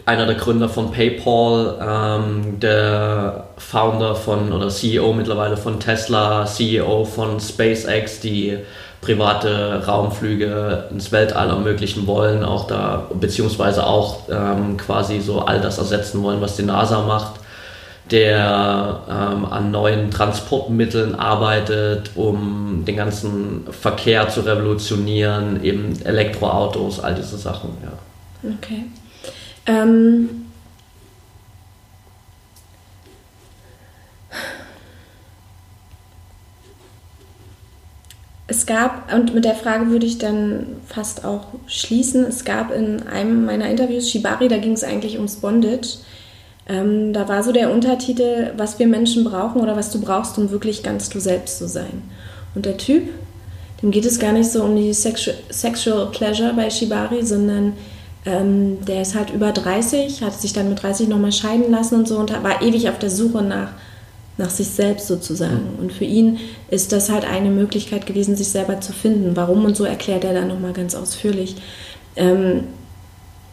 einer 0.06 0.26
der 0.26 0.36
Gründer 0.36 0.68
von 0.68 0.92
PayPal, 0.92 1.78
ähm, 1.80 2.60
der 2.60 3.48
Founder 3.58 4.14
von 4.14 4.52
oder 4.52 4.68
CEO 4.68 5.12
mittlerweile 5.12 5.56
von 5.56 5.80
Tesla, 5.80 6.46
CEO 6.46 7.04
von 7.04 7.40
SpaceX, 7.40 8.20
die 8.20 8.56
private 9.00 9.84
Raumflüge 9.86 10.84
ins 10.90 11.12
Weltall 11.12 11.50
ermöglichen 11.50 12.06
wollen, 12.06 12.44
auch 12.44 12.66
da 12.66 13.08
beziehungsweise 13.14 13.86
auch 13.86 14.20
ähm, 14.30 14.76
quasi 14.76 15.20
so 15.20 15.40
all 15.40 15.60
das 15.60 15.78
ersetzen 15.78 16.22
wollen, 16.22 16.40
was 16.40 16.56
die 16.56 16.62
NASA 16.62 17.02
macht 17.02 17.40
der 18.10 19.00
ähm, 19.08 19.44
an 19.46 19.70
neuen 19.70 20.10
Transportmitteln 20.10 21.14
arbeitet, 21.16 22.12
um 22.14 22.84
den 22.86 22.96
ganzen 22.96 23.64
Verkehr 23.70 24.28
zu 24.28 24.42
revolutionieren, 24.42 25.62
eben 25.64 26.00
Elektroautos, 26.04 27.00
all 27.00 27.16
diese 27.16 27.36
Sachen. 27.36 27.70
Ja. 27.82 28.48
Okay. 28.62 28.84
Ähm, 29.66 30.46
es 38.46 38.66
gab, 38.66 39.12
und 39.12 39.34
mit 39.34 39.44
der 39.44 39.54
Frage 39.54 39.90
würde 39.90 40.06
ich 40.06 40.18
dann 40.18 40.76
fast 40.86 41.24
auch 41.24 41.46
schließen, 41.66 42.24
es 42.24 42.44
gab 42.44 42.70
in 42.72 43.02
einem 43.08 43.44
meiner 43.44 43.68
Interviews 43.68 44.10
Shibari, 44.10 44.48
da 44.48 44.58
ging 44.58 44.72
es 44.72 44.84
eigentlich 44.84 45.16
ums 45.16 45.36
Bondage. 45.36 45.98
Ähm, 46.68 47.12
da 47.12 47.28
war 47.28 47.42
so 47.42 47.52
der 47.52 47.72
Untertitel, 47.72 48.52
was 48.56 48.78
wir 48.78 48.86
Menschen 48.86 49.24
brauchen 49.24 49.60
oder 49.60 49.76
was 49.76 49.90
du 49.90 50.00
brauchst, 50.00 50.38
um 50.38 50.50
wirklich 50.50 50.82
ganz 50.82 51.08
du 51.08 51.20
selbst 51.20 51.58
zu 51.58 51.68
sein. 51.68 52.02
Und 52.54 52.66
der 52.66 52.76
Typ, 52.76 53.08
dem 53.82 53.90
geht 53.90 54.06
es 54.06 54.18
gar 54.18 54.32
nicht 54.32 54.50
so 54.50 54.64
um 54.64 54.74
die 54.74 54.92
Sexu 54.92 55.30
Sexual 55.50 56.10
Pleasure 56.10 56.54
bei 56.54 56.70
Shibari, 56.70 57.24
sondern 57.24 57.74
ähm, 58.26 58.84
der 58.84 59.02
ist 59.02 59.14
halt 59.14 59.30
über 59.30 59.52
30, 59.52 60.22
hat 60.22 60.38
sich 60.38 60.52
dann 60.52 60.68
mit 60.68 60.82
30 60.82 61.08
nochmal 61.08 61.32
scheiden 61.32 61.70
lassen 61.70 61.94
und 61.94 62.08
so 62.08 62.18
und 62.18 62.30
war 62.42 62.60
ewig 62.60 62.88
auf 62.88 62.98
der 62.98 63.10
Suche 63.10 63.42
nach, 63.42 63.70
nach 64.36 64.50
sich 64.50 64.66
selbst 64.66 65.06
sozusagen. 65.06 65.76
Und 65.80 65.92
für 65.92 66.04
ihn 66.04 66.38
ist 66.68 66.92
das 66.92 67.08
halt 67.08 67.24
eine 67.24 67.50
Möglichkeit 67.50 68.04
gewesen, 68.04 68.36
sich 68.36 68.48
selber 68.48 68.80
zu 68.80 68.92
finden. 68.92 69.36
Warum 69.36 69.64
und 69.64 69.76
so 69.76 69.84
erklärt 69.84 70.24
er 70.24 70.34
dann 70.34 70.48
nochmal 70.48 70.72
ganz 70.72 70.96
ausführlich. 70.96 71.56
Ähm, 72.16 72.64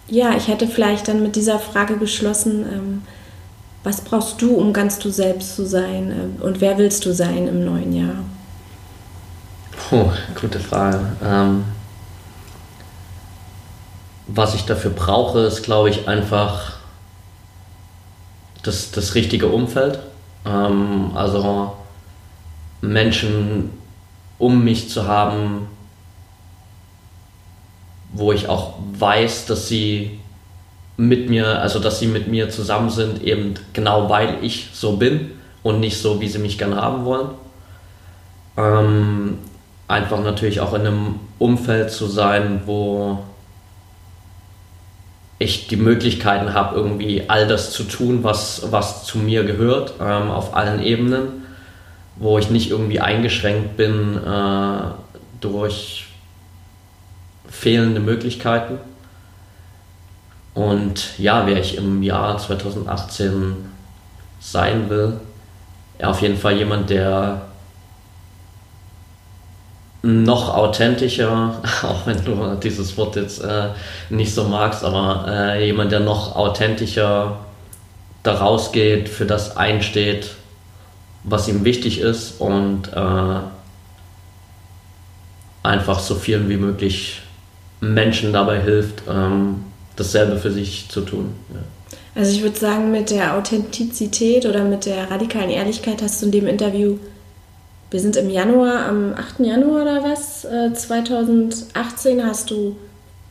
ja, 0.08 0.36
ich 0.36 0.48
hätte 0.48 0.68
vielleicht 0.68 1.08
dann 1.08 1.22
mit 1.22 1.36
dieser 1.36 1.60
Frage 1.60 1.98
geschlossen, 1.98 2.66
ähm, 2.72 3.02
was 3.84 4.02
brauchst 4.02 4.42
du, 4.42 4.56
um 4.56 4.74
ganz 4.74 4.98
du 4.98 5.10
selbst 5.10 5.56
zu 5.56 5.66
sein 5.66 6.12
ähm, 6.12 6.42
und 6.42 6.62
wer 6.62 6.78
willst 6.78 7.06
du 7.06 7.14
sein 7.14 7.48
im 7.48 7.64
neuen 7.64 7.94
Jahr? 7.94 8.16
Puh, 9.90 10.10
gute 10.40 10.60
Frage. 10.60 11.00
Ähm, 11.24 11.64
was 14.36 14.56
ich 14.56 14.66
dafür 14.66 14.92
brauche, 14.92 15.42
ist, 15.42 15.62
glaube 15.64 15.90
ich, 15.90 16.08
einfach 16.08 16.74
das, 18.64 18.92
das 18.92 19.14
richtige 19.14 19.48
Umfeld. 19.48 20.00
Ähm, 20.46 21.12
also 21.14 21.74
Menschen 22.82 23.70
um 24.40 24.64
mich 24.64 24.90
zu 24.90 25.08
haben, 25.08 25.68
wo 28.12 28.32
ich 28.32 28.50
auch 28.50 28.74
weiß, 28.98 29.46
dass 29.46 29.68
sie 29.68 30.20
mit 30.98 31.30
mir, 31.30 31.62
also 31.62 31.80
dass 31.80 32.00
sie 32.00 32.08
mit 32.08 32.28
mir 32.28 32.50
zusammen 32.50 32.90
sind, 32.90 33.24
eben 33.24 33.54
genau 33.74 34.10
weil 34.10 34.38
ich 34.42 34.70
so 34.74 34.98
bin 34.98 35.32
und 35.62 35.80
nicht 35.80 36.02
so, 36.02 36.20
wie 36.22 36.28
sie 36.28 36.40
mich 36.40 36.58
gerne 36.58 36.76
haben 36.76 37.06
wollen. 37.06 37.30
Ähm, 38.58 39.38
einfach 39.88 40.22
natürlich 40.24 40.60
auch 40.60 40.74
in 40.74 40.82
einem 40.82 41.20
Umfeld 41.40 41.92
zu 41.92 42.08
sein, 42.08 42.62
wo 42.66 43.20
ich 45.44 45.68
die 45.68 45.76
Möglichkeiten 45.76 46.54
habe, 46.54 46.76
irgendwie 46.76 47.24
all 47.28 47.48
das 47.48 47.72
zu 47.72 47.84
tun, 47.84 48.24
was, 48.24 48.72
was 48.72 49.06
zu 49.06 49.18
mir 49.18 49.44
gehört, 49.44 49.94
ähm, 50.00 50.30
auf 50.30 50.56
allen 50.56 50.82
Ebenen, 50.82 51.46
wo 52.16 52.38
ich 52.38 52.50
nicht 52.50 52.70
irgendwie 52.70 53.00
eingeschränkt 53.00 53.78
bin 53.78 54.18
äh, 54.18 54.82
durch 55.42 56.06
fehlende 57.50 58.00
Möglichkeiten. 58.00 58.78
Und 60.54 61.18
ja, 61.18 61.48
wer 61.48 61.60
ich 61.60 61.78
im 61.78 62.04
Jahr 62.04 62.38
2018 62.38 63.56
sein 64.40 64.90
will, 64.90 65.20
auf 66.02 66.22
jeden 66.22 66.38
Fall 66.38 66.58
jemand, 66.58 66.90
der 66.90 67.42
noch 70.04 70.54
authentischer, 70.54 71.62
auch 71.82 72.06
wenn 72.06 72.24
du 72.24 72.56
dieses 72.62 72.96
Wort 72.98 73.16
jetzt 73.16 73.44
äh, 73.44 73.70
nicht 74.10 74.36
so 74.36 74.44
magst, 74.44 74.84
aber 74.84 75.26
äh, 75.28 75.66
jemand, 75.66 75.92
der 75.92 76.02
noch 76.02 76.36
authentischer 76.36 77.40
da 78.22 78.36
rausgeht, 78.36 79.10
für 79.10 79.26
das 79.26 79.58
einsteht, 79.58 80.32
was 81.24 81.48
ihm 81.48 81.66
wichtig 81.66 82.00
ist 82.00 82.40
und 82.40 82.90
äh, 82.94 83.40
einfach 85.64 86.00
so 86.00 86.16
vielen 86.16 86.50
wie 86.50 86.58
möglich 86.58 87.22
Menschen 87.80 88.34
dabei 88.34 88.62
hilft, 88.62 89.04
ähm, 89.10 89.64
dasselbe 89.96 90.38
für 90.38 90.52
sich 90.52 90.90
zu 90.90 91.02
tun. 91.02 91.34
Ja. 91.54 91.60
Also 92.16 92.32
ich 92.32 92.44
würde 92.44 92.58
sagen, 92.58 92.92
mit 92.92 93.10
der 93.10 93.36
Authentizität 93.36 94.46
oder 94.46 94.64
mit 94.64 94.86
der 94.86 95.10
radikalen 95.10 95.50
Ehrlichkeit 95.50 96.02
hast 96.02 96.22
du 96.22 96.28
in 96.28 96.32
dem 96.32 96.48
Interview 96.48 96.98
wir 97.94 98.00
sind 98.00 98.16
im 98.16 98.32
Januar, 98.32 98.88
am 98.88 99.14
8. 99.14 99.42
Januar 99.42 99.84
oder 99.84 100.04
was, 100.04 100.42
2018 100.42 102.20
äh, 102.20 102.24
hast 102.24 102.50
du 102.50 102.76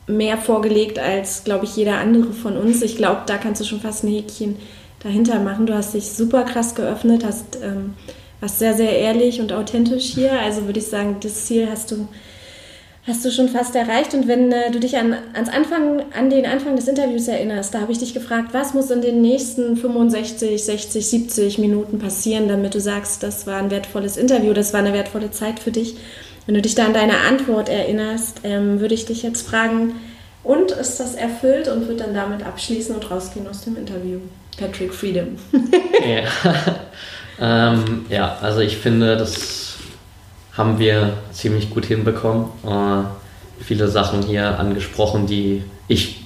mehr 0.07 0.37
vorgelegt 0.37 0.99
als, 0.99 1.43
glaube 1.43 1.65
ich, 1.65 1.75
jeder 1.75 1.97
andere 1.97 2.31
von 2.31 2.55
uns. 2.55 2.81
Ich 2.81 2.95
glaube, 2.95 3.23
da 3.25 3.37
kannst 3.37 3.59
du 3.59 3.65
schon 3.65 3.81
fast 3.81 4.05
ein 4.05 4.09
Häkchen 4.09 4.55
dahinter 5.01 5.39
machen. 5.39 5.65
Du 5.65 5.75
hast 5.75 5.93
dich 5.93 6.09
super 6.11 6.43
krass 6.43 6.75
geöffnet, 6.75 7.25
hast 7.25 7.57
ähm, 7.61 7.95
was 8.39 8.57
sehr, 8.57 8.73
sehr 8.73 8.97
ehrlich 8.97 9.41
und 9.41 9.51
authentisch 9.51 10.05
hier. 10.05 10.39
Also 10.39 10.65
würde 10.65 10.79
ich 10.79 10.87
sagen, 10.87 11.17
das 11.19 11.45
Ziel 11.45 11.67
hast 11.69 11.91
du 11.91 12.07
hast 13.05 13.25
du 13.25 13.31
schon 13.31 13.49
fast 13.49 13.75
erreicht. 13.75 14.13
Und 14.13 14.27
wenn 14.27 14.51
äh, 14.51 14.71
du 14.71 14.79
dich 14.79 14.97
an, 14.97 15.15
ans 15.33 15.49
Anfang, 15.49 16.03
an 16.17 16.29
den 16.29 16.45
Anfang 16.45 16.75
des 16.75 16.87
Interviews 16.87 17.27
erinnerst, 17.27 17.73
da 17.73 17.81
habe 17.81 17.91
ich 17.91 17.99
dich 17.99 18.13
gefragt, 18.13 18.49
was 18.53 18.73
muss 18.73 18.89
in 18.91 19.01
den 19.01 19.21
nächsten 19.21 19.75
65, 19.75 20.63
60, 20.63 21.05
70 21.05 21.57
Minuten 21.57 21.99
passieren, 21.99 22.47
damit 22.47 22.75
du 22.75 22.79
sagst, 22.79 23.23
das 23.23 23.45
war 23.45 23.57
ein 23.57 23.71
wertvolles 23.71 24.17
Interview, 24.17 24.53
das 24.53 24.73
war 24.73 24.79
eine 24.79 24.93
wertvolle 24.93 25.31
Zeit 25.31 25.59
für 25.59 25.71
dich. 25.71 25.95
Wenn 26.45 26.55
du 26.55 26.61
dich 26.61 26.75
da 26.75 26.85
an 26.85 26.93
deine 26.93 27.19
Antwort 27.19 27.69
erinnerst, 27.69 28.41
ähm, 28.43 28.79
würde 28.79 28.93
ich 28.93 29.05
dich 29.05 29.23
jetzt 29.23 29.47
fragen, 29.47 29.95
und 30.43 30.71
ist 30.71 30.99
das 30.99 31.15
erfüllt 31.15 31.69
und 31.69 31.87
wird 31.87 32.01
dann 32.01 32.13
damit 32.13 32.45
abschließen 32.45 32.93
und 32.93 33.09
rausgehen 33.09 33.47
aus 33.47 33.61
dem 33.61 33.77
Interview? 33.77 34.19
Patrick 34.57 34.93
Freedom. 34.93 35.37
ja. 36.05 36.23
ähm, 37.73 38.05
ja, 38.09 38.37
also 38.41 38.59
ich 38.59 38.77
finde, 38.77 39.15
das 39.15 39.72
haben 40.57 40.79
wir 40.79 41.13
ziemlich 41.31 41.69
gut 41.69 41.85
hinbekommen. 41.85 42.45
Äh, 42.65 43.63
viele 43.63 43.87
Sachen 43.87 44.21
hier 44.23 44.59
angesprochen, 44.59 45.25
die 45.25 45.63
ich 45.87 46.23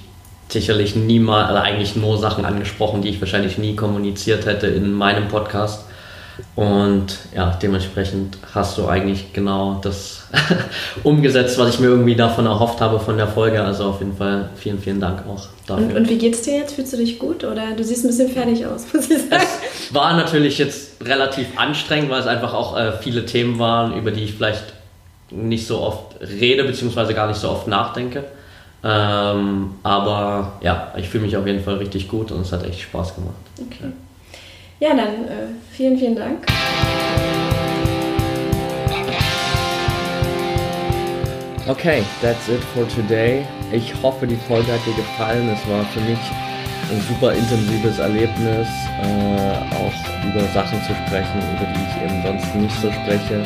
sicherlich 0.48 0.96
niemals, 0.96 1.48
also 1.48 1.60
eigentlich 1.60 1.96
nur 1.96 2.18
Sachen 2.18 2.44
angesprochen, 2.44 3.02
die 3.02 3.08
ich 3.08 3.20
wahrscheinlich 3.20 3.58
nie 3.58 3.76
kommuniziert 3.76 4.46
hätte 4.46 4.66
in 4.66 4.92
meinem 4.92 5.28
Podcast. 5.28 5.87
Und 6.54 7.18
ja, 7.34 7.56
dementsprechend 7.62 8.38
hast 8.54 8.78
du 8.78 8.86
eigentlich 8.86 9.32
genau 9.32 9.80
das 9.82 10.24
umgesetzt, 11.02 11.58
was 11.58 11.74
ich 11.74 11.80
mir 11.80 11.86
irgendwie 11.86 12.16
davon 12.16 12.46
erhofft 12.46 12.80
habe 12.80 13.00
von 13.00 13.16
der 13.16 13.28
Folge. 13.28 13.62
Also 13.62 13.84
auf 13.84 14.00
jeden 14.00 14.16
Fall 14.16 14.50
vielen, 14.56 14.78
vielen 14.78 15.00
Dank 15.00 15.26
auch 15.28 15.46
dafür. 15.66 15.86
Und, 15.86 15.96
und 15.96 16.08
wie 16.08 16.18
geht's 16.18 16.42
dir 16.42 16.58
jetzt? 16.58 16.74
Fühlst 16.74 16.92
du 16.92 16.96
dich 16.96 17.18
gut 17.18 17.44
oder 17.44 17.72
du 17.76 17.82
siehst 17.84 18.04
ein 18.04 18.08
bisschen 18.08 18.30
fertig 18.30 18.66
aus, 18.66 18.86
muss 18.92 19.10
ich 19.10 19.18
sagen? 19.28 19.42
Es 19.72 19.94
war 19.94 20.16
natürlich 20.16 20.58
jetzt 20.58 21.04
relativ 21.04 21.46
anstrengend, 21.56 22.10
weil 22.10 22.20
es 22.20 22.26
einfach 22.26 22.54
auch 22.54 22.76
äh, 22.76 22.92
viele 22.92 23.24
Themen 23.26 23.58
waren, 23.58 23.96
über 23.96 24.10
die 24.10 24.24
ich 24.24 24.34
vielleicht 24.34 24.64
nicht 25.30 25.66
so 25.66 25.80
oft 25.80 26.16
rede, 26.20 26.64
beziehungsweise 26.64 27.14
gar 27.14 27.28
nicht 27.28 27.38
so 27.38 27.50
oft 27.50 27.66
nachdenke. 27.66 28.24
Ähm, 28.84 29.74
aber 29.82 30.58
ja, 30.62 30.92
ich 30.96 31.08
fühle 31.08 31.24
mich 31.24 31.36
auf 31.36 31.46
jeden 31.46 31.62
Fall 31.62 31.76
richtig 31.76 32.08
gut 32.08 32.30
und 32.30 32.42
es 32.42 32.52
hat 32.52 32.64
echt 32.64 32.80
Spaß 32.80 33.14
gemacht. 33.16 33.34
Okay. 33.60 33.84
Ja. 33.84 33.88
Ja, 34.80 34.90
dann 34.90 35.24
äh, 35.26 35.48
vielen, 35.72 35.98
vielen 35.98 36.14
Dank. 36.14 36.46
Okay, 41.66 42.02
that's 42.22 42.48
it 42.48 42.62
for 42.74 42.88
today. 42.88 43.44
Ich 43.72 43.92
hoffe, 44.02 44.26
die 44.26 44.36
Folge 44.36 44.72
hat 44.72 44.80
dir 44.86 44.94
gefallen. 44.94 45.48
Es 45.48 45.68
war 45.68 45.84
für 45.86 46.00
mich 46.00 46.18
ein 46.90 47.00
super 47.08 47.32
intensives 47.32 47.98
Erlebnis, 47.98 48.68
äh, 49.02 49.74
auch 49.74 50.28
über 50.30 50.46
Sachen 50.54 50.80
zu 50.84 50.94
sprechen, 50.94 51.42
über 51.56 51.66
die 51.74 51.80
ich 51.82 52.10
eben 52.10 52.22
sonst 52.22 52.54
nicht 52.54 52.80
so 52.80 52.90
spreche. 52.92 53.44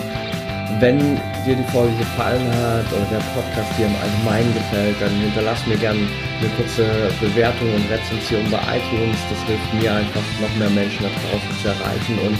Wenn 0.80 0.98
dir 1.46 1.56
die 1.56 1.70
Folge 1.72 1.94
gefallen 1.96 2.46
hat 2.48 2.86
oder 2.92 3.06
der 3.10 3.24
Podcast 3.34 3.78
dir 3.78 3.86
im 3.86 3.96
Allgemeinen 3.96 4.52
gefällt, 4.54 4.96
dann 5.00 5.10
hinterlass 5.10 5.66
mir 5.66 5.76
gerne 5.76 6.00
eine 6.00 6.48
kurze 6.56 6.84
Bewertung 7.20 7.72
und 7.74 7.84
Rezension 7.90 8.50
bei 8.50 8.58
iTunes. 8.76 9.18
Das 9.30 9.42
hilft 9.46 9.74
mir 9.74 9.94
einfach, 9.94 10.22
noch 10.40 10.54
mehr 10.58 10.70
Menschen 10.70 11.02
da 11.02 11.10
draußen 11.10 11.62
zu 11.62 11.68
erreichen 11.68 12.18
und 12.26 12.36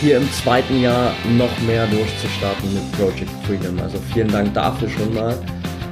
hier 0.00 0.18
im 0.18 0.30
zweiten 0.32 0.80
Jahr 0.80 1.12
noch 1.36 1.58
mehr 1.66 1.86
durchzustarten 1.86 2.74
mit 2.74 2.92
Project 2.92 3.30
Freedom. 3.46 3.78
Also 3.80 3.98
vielen 4.12 4.28
Dank 4.28 4.52
dafür 4.54 4.88
schon 4.88 5.14
mal. 5.14 5.34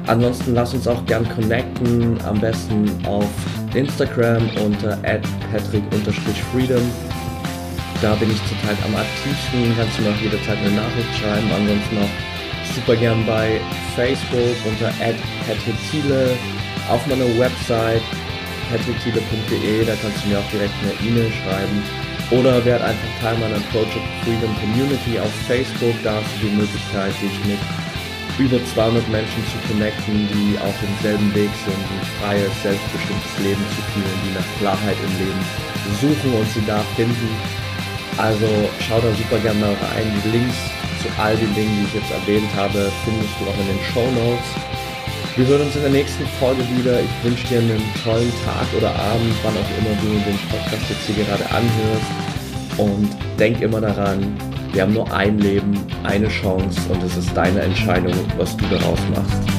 Ansonsten 0.06 0.54
lass 0.54 0.74
uns 0.74 0.88
auch 0.88 1.04
gern 1.06 1.26
connecten, 1.34 2.18
am 2.26 2.40
besten 2.40 2.90
auf 3.06 3.28
Instagram 3.74 4.50
unter 4.64 4.96
patrick-freedom 5.52 6.82
da 8.02 8.14
bin 8.16 8.30
ich 8.30 8.42
zurzeit 8.50 8.76
am 8.84 8.94
aktivsten. 8.96 9.72
Kannst 9.78 9.96
du 9.96 10.02
mir 10.02 10.10
auch 10.10 10.20
jederzeit 10.20 10.58
eine 10.58 10.74
Nachricht 10.74 11.14
schreiben. 11.16 11.48
Ansonsten 11.54 11.98
auch 11.98 12.14
super 12.74 12.96
gern 12.96 13.24
bei 13.24 13.60
Facebook 13.94 14.56
unter 14.66 14.90
@patrickziele 15.46 16.36
auf 16.90 17.06
meiner 17.06 17.30
Website 17.38 18.02
patrickziele.de. 18.68 19.84
Da 19.86 19.94
kannst 20.02 20.24
du 20.24 20.28
mir 20.28 20.38
auch 20.40 20.50
direkt 20.50 20.74
eine 20.82 20.94
E-Mail 21.08 21.30
schreiben. 21.30 21.78
Oder 22.30 22.64
werd 22.64 22.82
einfach 22.82 23.12
Teil 23.20 23.38
meiner 23.38 23.60
Project 23.70 24.08
Freedom 24.24 24.50
Community 24.58 25.20
auf 25.20 25.32
Facebook. 25.46 25.94
Da 26.02 26.18
hast 26.18 26.26
du 26.40 26.48
die 26.48 26.56
Möglichkeit, 26.56 27.14
dich 27.22 27.38
mit 27.46 27.60
über 28.38 28.58
200 28.74 29.06
Menschen 29.10 29.44
zu 29.46 29.58
connecten, 29.68 30.26
die 30.32 30.58
auf 30.58 30.74
demselben 30.80 31.28
Weg 31.34 31.50
sind, 31.62 31.76
ein 31.76 32.06
freies, 32.18 32.50
selbstbestimmtes 32.62 33.38
Leben 33.44 33.62
zu 33.76 33.82
führen, 33.92 34.18
die 34.24 34.34
nach 34.34 34.50
Klarheit 34.58 34.96
im 35.04 35.14
Leben 35.22 35.42
suchen 36.00 36.32
und 36.40 36.48
sie 36.50 36.64
da 36.66 36.80
finden. 36.96 37.61
Also 38.18 38.46
schau 38.86 39.00
da 39.00 39.10
super 39.14 39.38
gerne 39.42 39.60
mal 39.60 39.74
rein. 39.74 40.06
Die 40.24 40.36
Links 40.36 40.56
zu 41.02 41.08
all 41.20 41.36
den 41.36 41.54
Dingen, 41.54 41.72
die 41.80 41.86
ich 41.86 41.94
jetzt 42.02 42.12
erwähnt 42.12 42.48
habe, 42.56 42.90
findest 43.04 43.34
du 43.40 43.44
auch 43.48 43.58
in 43.58 43.66
den 43.66 43.82
Show 43.92 44.06
Notes. 44.12 44.48
Wir 45.34 45.46
hören 45.46 45.62
uns 45.62 45.76
in 45.76 45.82
der 45.82 45.90
nächsten 45.90 46.26
Folge 46.38 46.62
wieder. 46.76 47.00
Ich 47.00 47.24
wünsche 47.24 47.46
dir 47.48 47.58
einen 47.58 47.82
tollen 48.04 48.32
Tag 48.44 48.66
oder 48.76 48.90
Abend, 48.90 49.34
wann 49.42 49.54
auch 49.54 49.72
immer 49.80 49.96
du 50.02 50.08
den 50.28 50.38
Podcast 50.50 50.90
jetzt 50.90 51.06
hier 51.06 51.24
gerade 51.24 51.44
anhörst. 51.50 52.10
Und 52.76 53.08
denk 53.38 53.60
immer 53.60 53.80
daran, 53.80 54.36
wir 54.72 54.82
haben 54.82 54.94
nur 54.94 55.10
ein 55.12 55.38
Leben, 55.38 55.78
eine 56.02 56.28
Chance 56.28 56.80
und 56.88 57.02
es 57.02 57.16
ist 57.16 57.34
deine 57.36 57.60
Entscheidung, 57.60 58.14
was 58.38 58.56
du 58.56 58.64
daraus 58.66 58.98
machst. 59.14 59.51